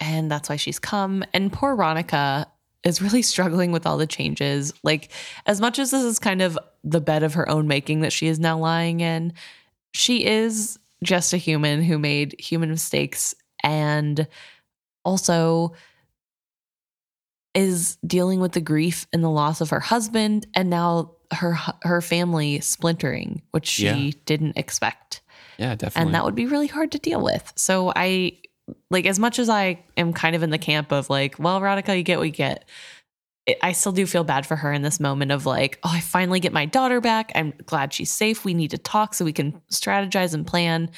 [0.00, 1.22] And that's why she's come.
[1.32, 2.46] And poor Ronica
[2.84, 4.72] is really struggling with all the changes.
[4.82, 5.10] Like,
[5.46, 8.26] as much as this is kind of the bed of her own making that she
[8.26, 9.32] is now lying in,
[9.92, 14.26] she is just a human who made human mistakes and
[15.04, 15.74] also
[17.54, 22.00] is dealing with the grief and the loss of her husband and now her her
[22.00, 24.10] family splintering which she Yeah.
[24.24, 25.20] didn't expect
[25.58, 26.06] Yeah, definitely.
[26.06, 28.32] and that would be really hard to deal with so i
[28.90, 31.96] like as much as i am kind of in the camp of like well Ronica,
[31.96, 32.64] you get what you get
[33.62, 36.40] i still do feel bad for her in this moment of like oh i finally
[36.40, 39.60] get my daughter back i'm glad she's safe we need to talk so we can
[39.70, 40.90] strategize and plan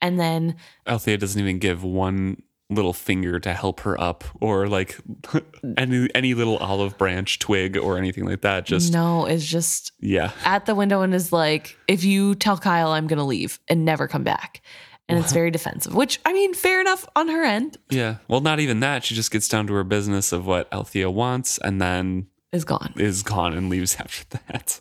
[0.00, 0.56] and then
[0.86, 4.98] Althea doesn't even give one little finger to help her up or like
[5.78, 8.66] any any little olive branch twig or anything like that.
[8.66, 10.32] Just no is just yeah.
[10.44, 13.84] at the window and is like, if you tell Kyle I'm going to leave and
[13.84, 14.62] never come back.
[15.08, 18.16] And it's very defensive, which I mean, fair enough on her end Yeah.
[18.28, 19.04] Well, not even that.
[19.04, 22.92] She just gets down to her business of what Althea wants and then is gone.
[22.96, 24.80] is gone and leaves after that.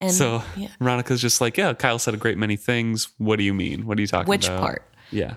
[0.00, 0.68] And so yeah.
[0.80, 3.12] Ronica's just like, yeah, Kyle said a great many things.
[3.18, 3.86] What do you mean?
[3.86, 4.56] What are you talking which about?
[4.56, 4.88] Which part?
[5.10, 5.36] Yeah.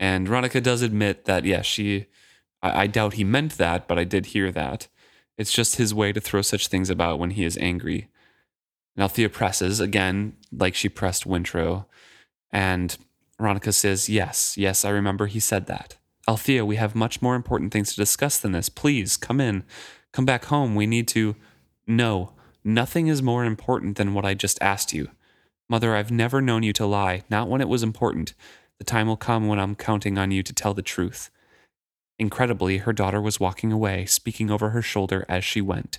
[0.00, 2.06] And Ronica does admit that, yeah, she,
[2.62, 4.88] I, I doubt he meant that, but I did hear that.
[5.38, 8.08] It's just his way to throw such things about when he is angry.
[8.96, 11.86] And Althea presses, again, like she pressed Wintrow.
[12.54, 12.96] And
[13.40, 15.96] Ronica says, Yes, yes, I remember he said that.
[16.28, 18.70] Althea, we have much more important things to discuss than this.
[18.70, 19.64] Please come in.
[20.12, 20.74] Come back home.
[20.74, 21.34] We need to.
[21.86, 22.32] No,
[22.62, 25.10] nothing is more important than what I just asked you.
[25.68, 28.32] Mother, I've never known you to lie, not when it was important.
[28.78, 31.30] The time will come when I'm counting on you to tell the truth.
[32.18, 35.98] Incredibly, her daughter was walking away, speaking over her shoulder as she went.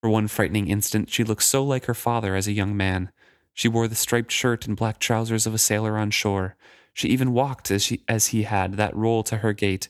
[0.00, 3.12] For one frightening instant, she looked so like her father as a young man.
[3.54, 6.56] She wore the striped shirt and black trousers of a sailor on shore.
[6.92, 9.88] She even walked as, she, as he had, that roll to her gait,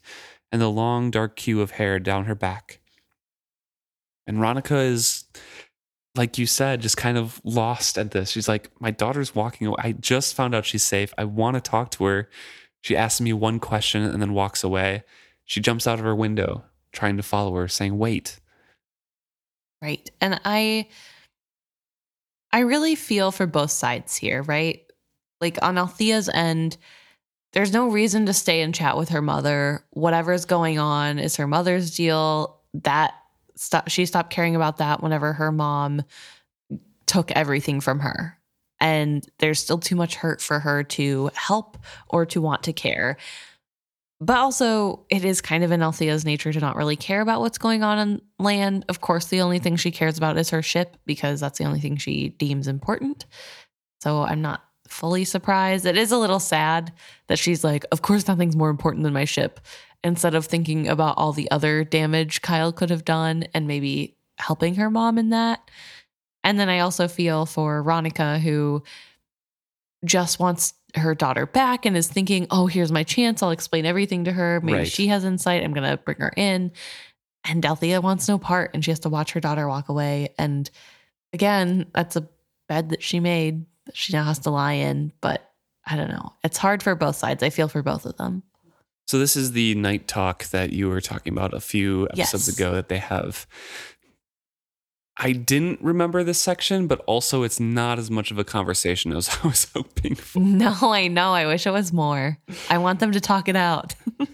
[0.53, 2.81] and the long dark queue of hair down her back.
[4.27, 5.25] And Ronica is
[6.15, 8.31] like you said, just kind of lost at this.
[8.31, 9.77] She's like, My daughter's walking away.
[9.79, 11.13] I just found out she's safe.
[11.19, 12.29] I want to talk to her.
[12.83, 15.05] She asks me one question and then walks away.
[15.45, 18.39] She jumps out of her window, trying to follow her, saying, Wait.
[19.83, 20.09] Right.
[20.21, 20.89] And I
[22.55, 24.81] I really feel for both sides here, right?
[25.41, 26.77] Like on Althea's end,
[27.53, 29.85] there's no reason to stay and chat with her mother.
[29.91, 32.61] Whatever's going on is her mother's deal.
[32.75, 33.13] That
[33.89, 36.03] she stopped caring about that whenever her mom
[37.07, 38.39] took everything from her.
[38.79, 41.77] And there's still too much hurt for her to help
[42.09, 43.17] or to want to care.
[44.25, 47.59] But also, it is kind of in Althea's nature to not really care about what's
[47.59, 48.87] going on on land.
[48.89, 51.79] Of course, the only thing she cares about is her ship because that's the only
[51.79, 53.27] thing she deems important.
[54.03, 55.85] So I'm not fully surprised.
[55.85, 56.91] It is a little sad
[57.27, 59.61] that she's like, Of course, nothing's more important than my ship,
[60.03, 64.77] instead of thinking about all the other damage Kyle could have done and maybe helping
[64.77, 65.71] her mom in that.
[66.43, 68.83] And then I also feel for Ronica, who
[70.03, 73.43] just wants her daughter back and is thinking, oh, here's my chance.
[73.43, 74.61] I'll explain everything to her.
[74.63, 74.89] Maybe Right.
[74.89, 75.63] she has insight.
[75.65, 76.73] I'm going to bring her in.
[77.45, 80.35] And Althea wants no part and she has to watch her daughter walk away.
[80.39, 80.71] And
[81.33, 82.27] again, that's a
[82.69, 85.13] bed that she made that she now has to lie in.
[85.21, 85.51] But
[85.87, 86.33] I don't know.
[86.43, 87.43] It's hard for both sides.
[87.43, 88.43] I feel for both of them.
[89.07, 92.57] So, this is the night talk that you were talking about a few episodes Yes.
[92.57, 93.47] ago that they have.
[95.17, 99.29] I didn't remember this section, but also it's not as much of a conversation as
[99.45, 100.41] I was hoping for.
[100.41, 101.33] No, I know.
[101.33, 102.39] I wish it was more.
[102.69, 103.95] I want them to talk it out.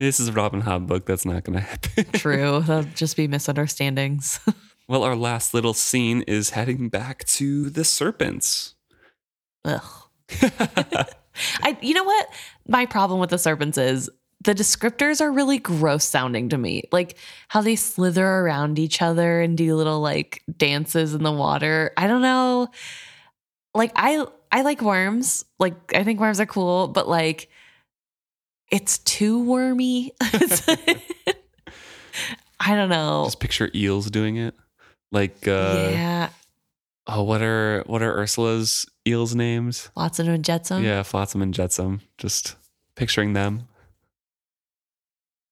[0.00, 1.06] This is a Robin Hobb book.
[1.06, 2.04] That's not going to happen.
[2.12, 2.60] True.
[2.60, 4.38] There'll just be misunderstandings.
[4.86, 8.76] Well, our last little scene is heading back to the serpents.
[9.64, 9.82] Ugh.
[10.40, 12.28] I you know what?
[12.68, 14.08] My problem with the serpents is
[14.44, 16.84] the descriptors are really gross sounding to me.
[16.92, 17.16] Like
[17.48, 21.92] how they slither around each other and do little like dances in the water.
[21.96, 22.68] I don't know.
[23.74, 25.44] Like I I like worms.
[25.58, 27.48] Like I think worms are cool, but like
[28.70, 30.12] it's too wormy.
[32.60, 33.24] I don't know.
[33.26, 34.54] Just picture eels doing it.
[35.10, 36.28] Like, uh, yeah.
[37.06, 39.88] oh, what are what are Ursula's eels' names?
[39.94, 40.84] Flotsam and Jetsam.
[40.84, 42.02] yeah, Flotsam and Jetsam.
[42.18, 42.56] Just
[42.94, 43.68] picturing them.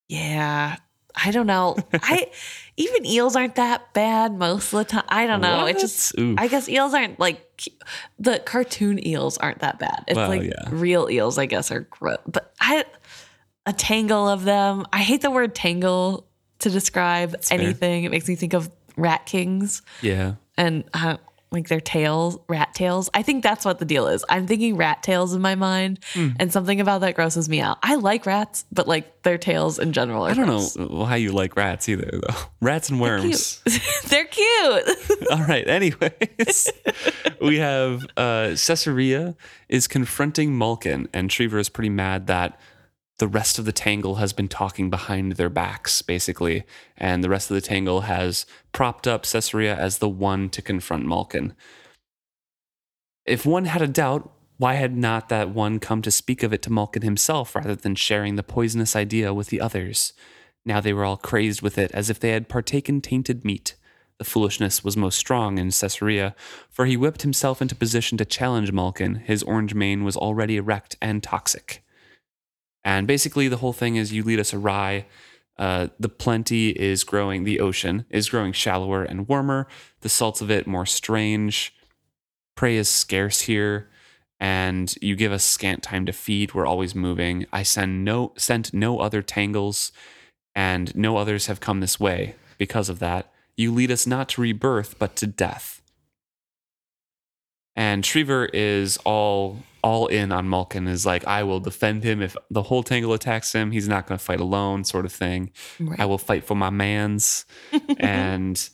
[0.08, 0.76] Yeah.
[1.18, 1.76] I don't know.
[1.94, 2.30] I
[2.76, 5.04] even eels aren't that bad most of the time.
[5.08, 5.64] I don't know.
[5.66, 6.38] It just Oof.
[6.38, 7.42] I guess eels aren't like
[8.18, 10.04] the cartoon eels aren't that bad.
[10.08, 10.68] It's Well, like yeah.
[10.68, 12.18] real eels, I guess, are gross.
[12.26, 12.84] But I
[13.64, 14.84] a tangle of them.
[14.92, 16.26] I hate the word tangle
[16.58, 17.58] to describe fair.
[17.60, 18.04] anything.
[18.04, 20.34] It makes me think of rat kings Yeah.
[20.58, 21.16] and uh,
[21.52, 23.08] like their tails, rat tails.
[23.14, 24.24] I think that's what the deal is.
[24.28, 26.30] I'm thinking rat tails in my mind, Hmm.
[26.40, 27.78] and something about that grosses me out.
[27.82, 30.26] I like rats, but like their tails in general.
[30.26, 30.76] Are I don't gross.
[30.76, 32.34] know how you like rats either, though.
[32.60, 33.62] Rats and worms.
[34.08, 34.82] They're cute.
[35.30, 35.66] All right.
[35.68, 36.68] Anyways,
[37.40, 39.36] we have uh, Sessurea
[39.68, 42.58] is confronting Maulkin, and Shreever is pretty mad that
[43.18, 46.64] the rest of the Tangle has been talking behind their backs, basically,
[46.96, 51.06] and the rest of the Tangle has propped up Sessurea as the one to confront
[51.06, 51.54] Maulkin.
[53.24, 56.62] If one had a doubt, why had not that one come to speak of it
[56.62, 60.12] to Maulkin himself rather than sharing the poisonous idea with the others?
[60.64, 63.74] Now they were all crazed with it as if they had partaken tainted meat.
[64.18, 66.34] The foolishness was most strong in Sessurea,
[66.70, 69.20] for he whipped himself into position to challenge Maulkin.
[69.22, 71.82] His orange mane was already erect and toxic.
[72.86, 75.06] And basically, the whole thing is you lead us awry.
[75.58, 79.66] Uh, the plenty is growing, the ocean is growing shallower and warmer,
[80.02, 81.74] the salts of it more strange.
[82.54, 83.88] Prey is scarce here,
[84.38, 86.54] and you give us scant time to feed.
[86.54, 87.46] We're always moving.
[87.52, 89.90] I send no sent no other tangles,
[90.54, 92.36] and no others have come this way.
[92.56, 95.82] Because of that, you lead us not to rebirth, but to death.
[97.74, 100.88] And Shreever is all all in on Maulkin.
[100.88, 103.70] Is like, I will defend him if the whole tangle attacks him.
[103.70, 105.52] He's not going to fight alone, sort of thing.
[105.78, 106.00] Right.
[106.00, 107.46] I will fight for my man's.
[108.00, 108.68] and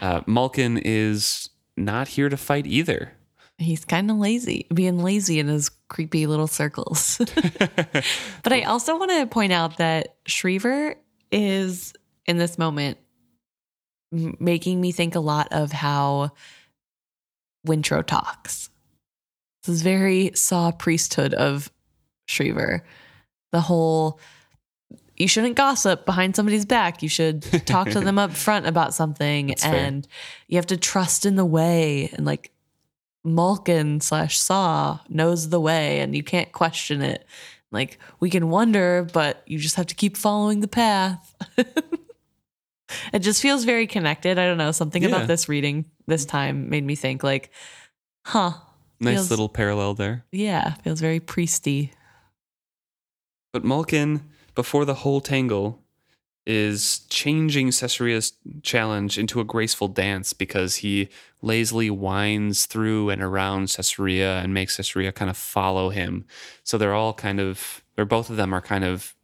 [0.00, 3.12] uh, Maulkin is not here to fight either.
[3.58, 7.18] He's kind of lazy, being lazy in his creepy little circles.
[8.42, 10.96] but I also want to point out that Shreever
[11.30, 11.92] is
[12.26, 12.96] in this moment
[14.10, 16.30] making me think a lot of how
[17.66, 18.70] Wintrow talks.
[19.64, 21.70] This is very Sa priesthood of
[22.28, 22.82] Shreever.
[23.52, 24.20] The whole
[25.16, 27.00] you shouldn't gossip behind somebody's back.
[27.02, 29.74] You should talk to them up front about something, That's fair.
[29.74, 30.08] and
[30.48, 32.10] you have to trust in the way.
[32.14, 32.50] And like
[33.24, 37.24] Maulkin slash Sa knows the way, and you can't question it.
[37.70, 41.34] Like we can wonder, but you just have to keep following the path.
[43.12, 44.38] it just feels very connected.
[44.38, 44.72] I don't know.
[44.72, 45.10] Something Yeah.
[45.10, 47.50] about this reading this time made me think like,
[48.26, 48.52] huh.
[49.00, 50.24] Nice Feels- little parallel there.
[50.32, 51.90] Yeah, feels very priesty.
[53.52, 54.22] But Maulkin,
[54.54, 55.80] before the whole tangle,
[56.46, 61.08] is changing Sessurea's challenge into a graceful dance because he
[61.40, 66.26] lazily winds through and around Sessurea and makes Sessurea kind of follow him.
[66.62, 69.14] So they're all kind of, or both of them are kind of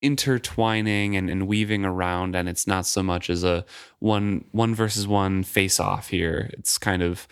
[0.00, 3.64] intertwining and, and weaving around, and it's not so much as a
[3.98, 6.48] one one versus one face off here.
[6.54, 7.28] It's kind of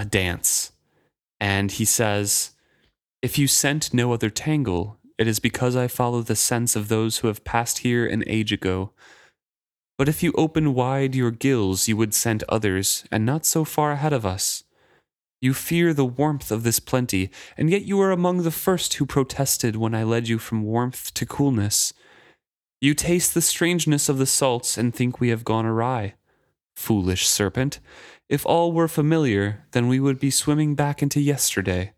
[0.00, 0.72] a dance.
[1.38, 2.52] And he says,
[3.22, 7.18] If you scent no other tangle, it is because I follow the scents of those
[7.18, 8.92] who have passed here an age ago.
[9.98, 13.92] But if you open wide your gills, you would scent others, and not so far
[13.92, 14.64] ahead of us.
[15.42, 19.04] You fear the warmth of this plenty, and yet you are among the first who
[19.04, 21.92] protested when I led you from warmth to coolness.
[22.80, 26.14] You taste the strangeness of the salts and think we have gone awry.
[26.76, 27.80] Foolish serpent,
[28.30, 31.92] if all were familiar, then we would be swimming back into yesterday.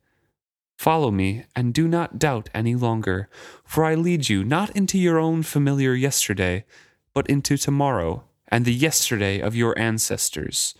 [0.79, 3.29] Follow me, and do not doubt any longer,
[3.65, 6.65] for I lead you not into your own familiar yesterday,
[7.13, 10.75] but into tomorrow, and the yesterday of your ancestors.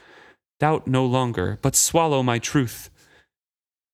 [0.59, 2.89] Doubt no longer, but swallow my truth.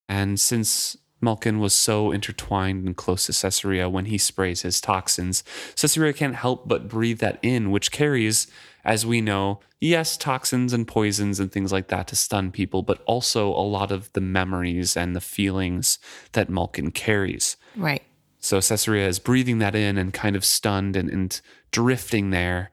[0.09, 5.43] And since Maulkin was so intertwined and close to Sessurea when he sprays his toxins,
[5.75, 8.47] Sessurea can't help but breathe that in, which carries,
[8.85, 13.03] as we know, yes, toxins and poisons and things like that to stun people, but
[13.07, 15.99] also a lot of the memories and the feelings
[16.33, 17.57] that Maulkin carries.
[17.77, 18.03] Right.
[18.39, 21.41] So Sessurea is breathing that in and kind of stunned and, and
[21.73, 22.71] drifting there,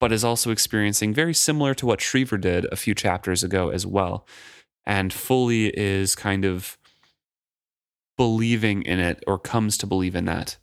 [0.00, 3.86] but is also experiencing very similar to what Shreever did a few chapters ago as
[3.86, 4.26] well.
[4.84, 6.76] And fully is kind of
[8.22, 10.56] believing in it or comes to believe in that.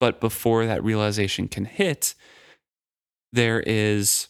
[0.00, 2.16] But before that realization can hit,
[3.32, 4.26] there is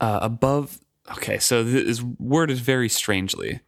[0.00, 0.80] uh, above.
[1.10, 3.60] Okay, so this word is very strangely.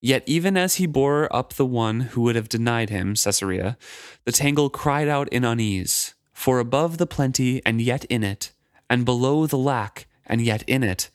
[0.00, 3.76] Yet, even as he bore up the one who would have denied him, Sessurea,
[4.24, 6.14] the tangle cried out in unease.
[6.32, 8.52] For above the plenty, and yet in it,
[8.88, 11.10] and below the lack, and yet in it,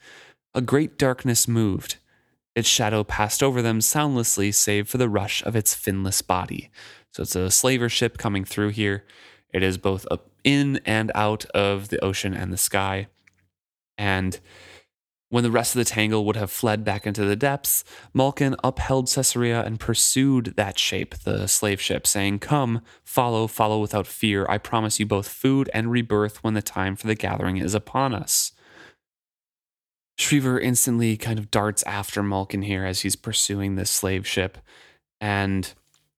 [0.53, 1.97] a great darkness moved.
[2.55, 6.69] Its shadow passed over them soundlessly, save for the rush of its finless body.
[7.11, 9.05] So it's a slaver ship coming through here.
[9.53, 13.07] It is both up in and out of the ocean and the sky.
[13.97, 14.39] And
[15.29, 17.83] When the rest of the tangle would have fled back into the depths,
[18.13, 24.05] Maulkin upheld Sessurea and pursued that shape, the slave ship, saying, Come, follow, follow without
[24.07, 24.45] fear.
[24.47, 28.13] I promise you both food and rebirth when the time for the gathering is upon
[28.13, 28.51] us.
[30.17, 34.57] Shreever instantly kind of darts after Maulkin here as he's pursuing this slave ship.
[35.19, 35.73] And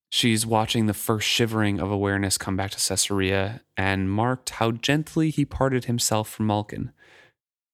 [0.09, 5.29] she's watching the first shivering of awareness come back to Sessurea and marked how gently
[5.29, 6.91] he parted himself from Maulkin.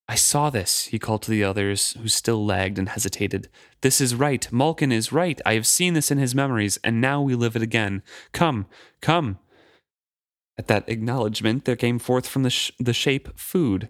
[0.08, 3.48] I saw this, he called to the others, who still lagged and hesitated.
[3.82, 4.46] This is right.
[4.52, 5.40] Maulkin is right.
[5.46, 8.04] I have seen this in his memories, and now we live it again.
[8.34, 8.66] Come,
[9.02, 9.40] come.
[10.58, 13.88] At that acknowledgement, there came forth from the, sh- the shape food,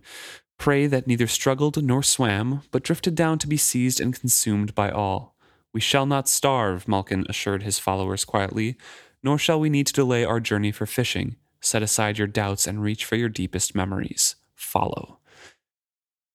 [0.58, 4.90] prey that neither struggled nor swam, but drifted down to be seized and consumed by
[4.90, 5.36] all.
[5.74, 8.78] We shall not starve, Maulkin assured his followers quietly,
[9.24, 11.36] nor shall we need to delay our journey for fishing.
[11.62, 14.36] Set aside your doubts and reach for your deepest memories.
[14.56, 15.20] Follow.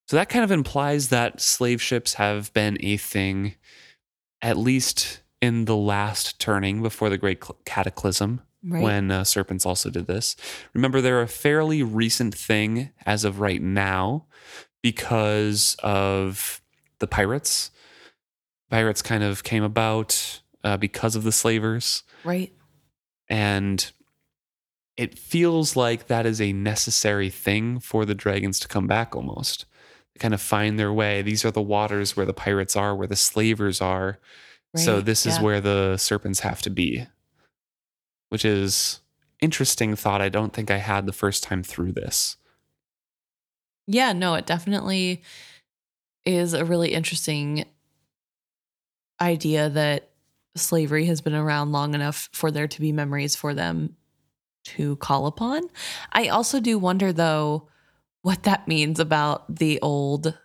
[0.09, 3.55] So that kind of implies that slave ships have been a thing,
[4.41, 8.83] at least in the last turning before the Great Cataclysm, Right.
[8.83, 10.35] when uh, Serpents also did this.
[10.75, 14.27] Remember, they're a fairly recent thing as of right now
[14.83, 16.61] because of
[16.99, 17.71] the pirates.
[18.71, 22.03] Pirates kind of came about uh, because of the slavers.
[22.25, 22.53] right.
[23.31, 23.93] And
[24.97, 29.65] it feels like that is a necessary thing for the dragons to come back almost.
[30.15, 31.23] They kind of find their way.
[31.23, 34.19] These are the waters where the pirates are, where the slavers are.
[34.77, 35.05] So right.
[35.05, 37.07] this is where the serpents have to be.
[38.29, 39.01] Which is
[39.41, 42.37] interesting thought I don't think I had the first time through this.
[43.87, 45.23] Yeah, no, it definitely
[46.25, 47.65] is a really interesting
[49.21, 50.11] idea that
[50.57, 53.97] slavery has been around long enough for there to be memories for them
[54.65, 55.63] to call upon.
[56.13, 57.69] I also do wonder, though,
[58.23, 60.37] what that means about the old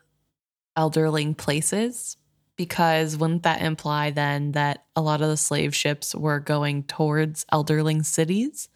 [0.77, 2.17] elderling places.
[2.55, 7.45] Because wouldn't that imply then that a lot of the slave ships were going towards
[7.45, 8.69] elderling cities?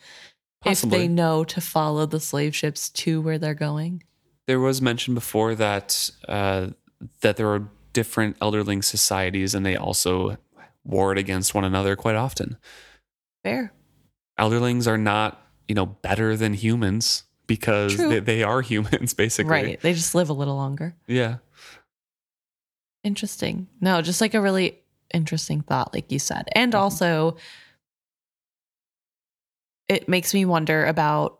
[0.62, 0.98] Possibly.
[0.98, 4.04] If they know to follow the slave ships to where they're going.
[4.48, 6.70] There was mention before that uh,
[7.22, 10.38] that there are different elderling societies and they also
[10.84, 12.58] warred against one another quite often.
[13.44, 13.74] Fair.
[14.40, 19.52] Elderlings are not, you know, better than humans because they, they are humans basically.
[19.52, 19.82] Right.
[19.82, 20.95] They just live a little longer.
[21.08, 21.38] Yeah.
[23.03, 23.68] Interesting.
[23.80, 24.80] No, just like a really
[25.14, 26.48] interesting thought, like you said.
[26.53, 26.82] And mm-hmm.
[26.82, 27.38] also,
[29.88, 31.40] it makes me wonder about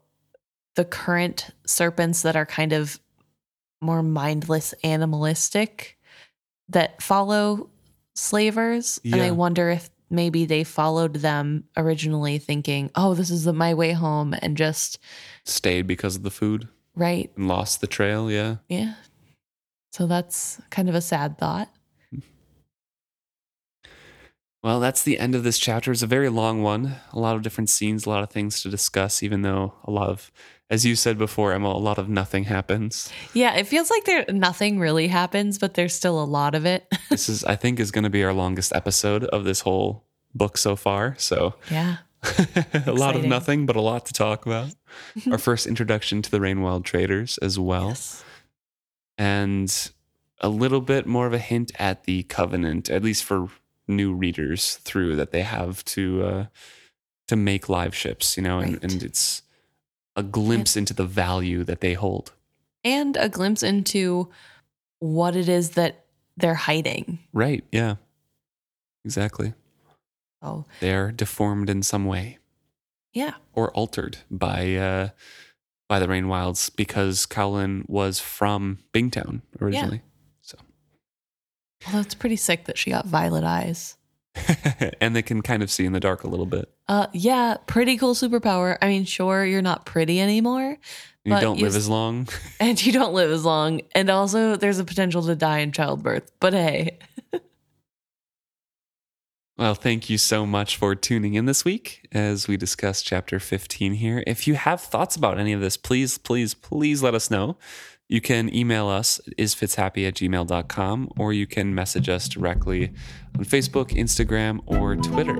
[0.76, 3.00] the current serpents that are kind of
[3.82, 5.98] more mindless, animalistic
[6.70, 7.70] that follow
[8.16, 9.00] slavers.
[9.04, 13.74] And I wonder if maybe they followed them originally thinking, oh, this is the, my
[13.74, 15.00] way home, and just,
[15.44, 17.32] Stayed because of the food right.
[17.36, 18.32] and lost the trail.
[18.32, 18.58] Yeah.
[18.70, 18.94] Yeah.
[19.98, 21.70] So that's kind of a sad thought.
[24.62, 25.92] Well, that's the end of this chapter.
[25.92, 26.98] It's a very long one.
[27.14, 30.10] A lot of different scenes, a lot of things to discuss, even though a lot
[30.10, 30.32] of,
[30.70, 33.12] as you said before, Emma, a lot of nothing happens.
[33.34, 36.86] Yeah, it feels like there nothing really happens, but there's still a lot of it.
[37.10, 40.06] this is, I think, is going to be our longest episode of this whole
[40.36, 41.16] book so far.
[41.18, 41.98] So yeah.
[42.86, 44.76] a lot of nothing, but a lot to talk about.
[45.32, 47.88] our first introduction to the Rainwild traders as well.
[47.88, 48.24] Yes.
[49.18, 49.92] And
[50.40, 53.50] a little bit more of a hint at the covenant, at least for
[53.88, 56.46] new readers through that they have to uh,
[57.28, 58.84] to make live ships, you know, and, Right.
[58.94, 59.42] and it's
[60.16, 62.34] a glimpse into the value that they hold.
[62.84, 64.30] And a glimpse into
[65.00, 66.06] what it is that
[66.38, 67.20] they're hiding.
[67.34, 67.64] Right?
[67.72, 67.96] Yeah.
[69.06, 69.54] Exactly.
[70.42, 72.38] Oh, They're deformed in some way
[73.14, 73.34] yeah.
[73.54, 75.10] or altered by uh,
[75.88, 79.98] by the Rainwilds because Caolwn was from Bingtown originally.
[79.98, 80.02] Yeah.
[80.42, 80.58] So
[81.86, 83.98] Well, that's pretty sick that she got violet eyes.
[85.02, 86.72] and they can kind of see in the dark a little bit.
[86.88, 88.78] Uh, yeah, pretty cool superpower.
[88.82, 90.78] I mean, sure, you're not pretty anymore,
[91.24, 92.28] You don't you live as long.
[92.60, 96.32] and you don't live as long, and also there's a potential to die in childbirth.
[96.40, 97.00] But hey,
[99.58, 103.94] Well, thank you so much for tuning in this week as we discuss chapter 15
[103.94, 104.24] here.
[104.28, 107.58] If you have thoughts about any of this, please, please, please let us know.
[108.08, 112.94] You can email us at isfitshappy at gmail.com or you can message us directly
[113.36, 115.40] on Facebook, Instagram, or Twitter.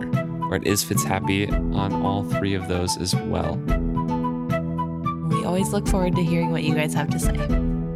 [0.50, 3.58] We're at isfitshappy on all three of those as well.
[5.30, 7.87] we always look forward to hearing what you guys have to say.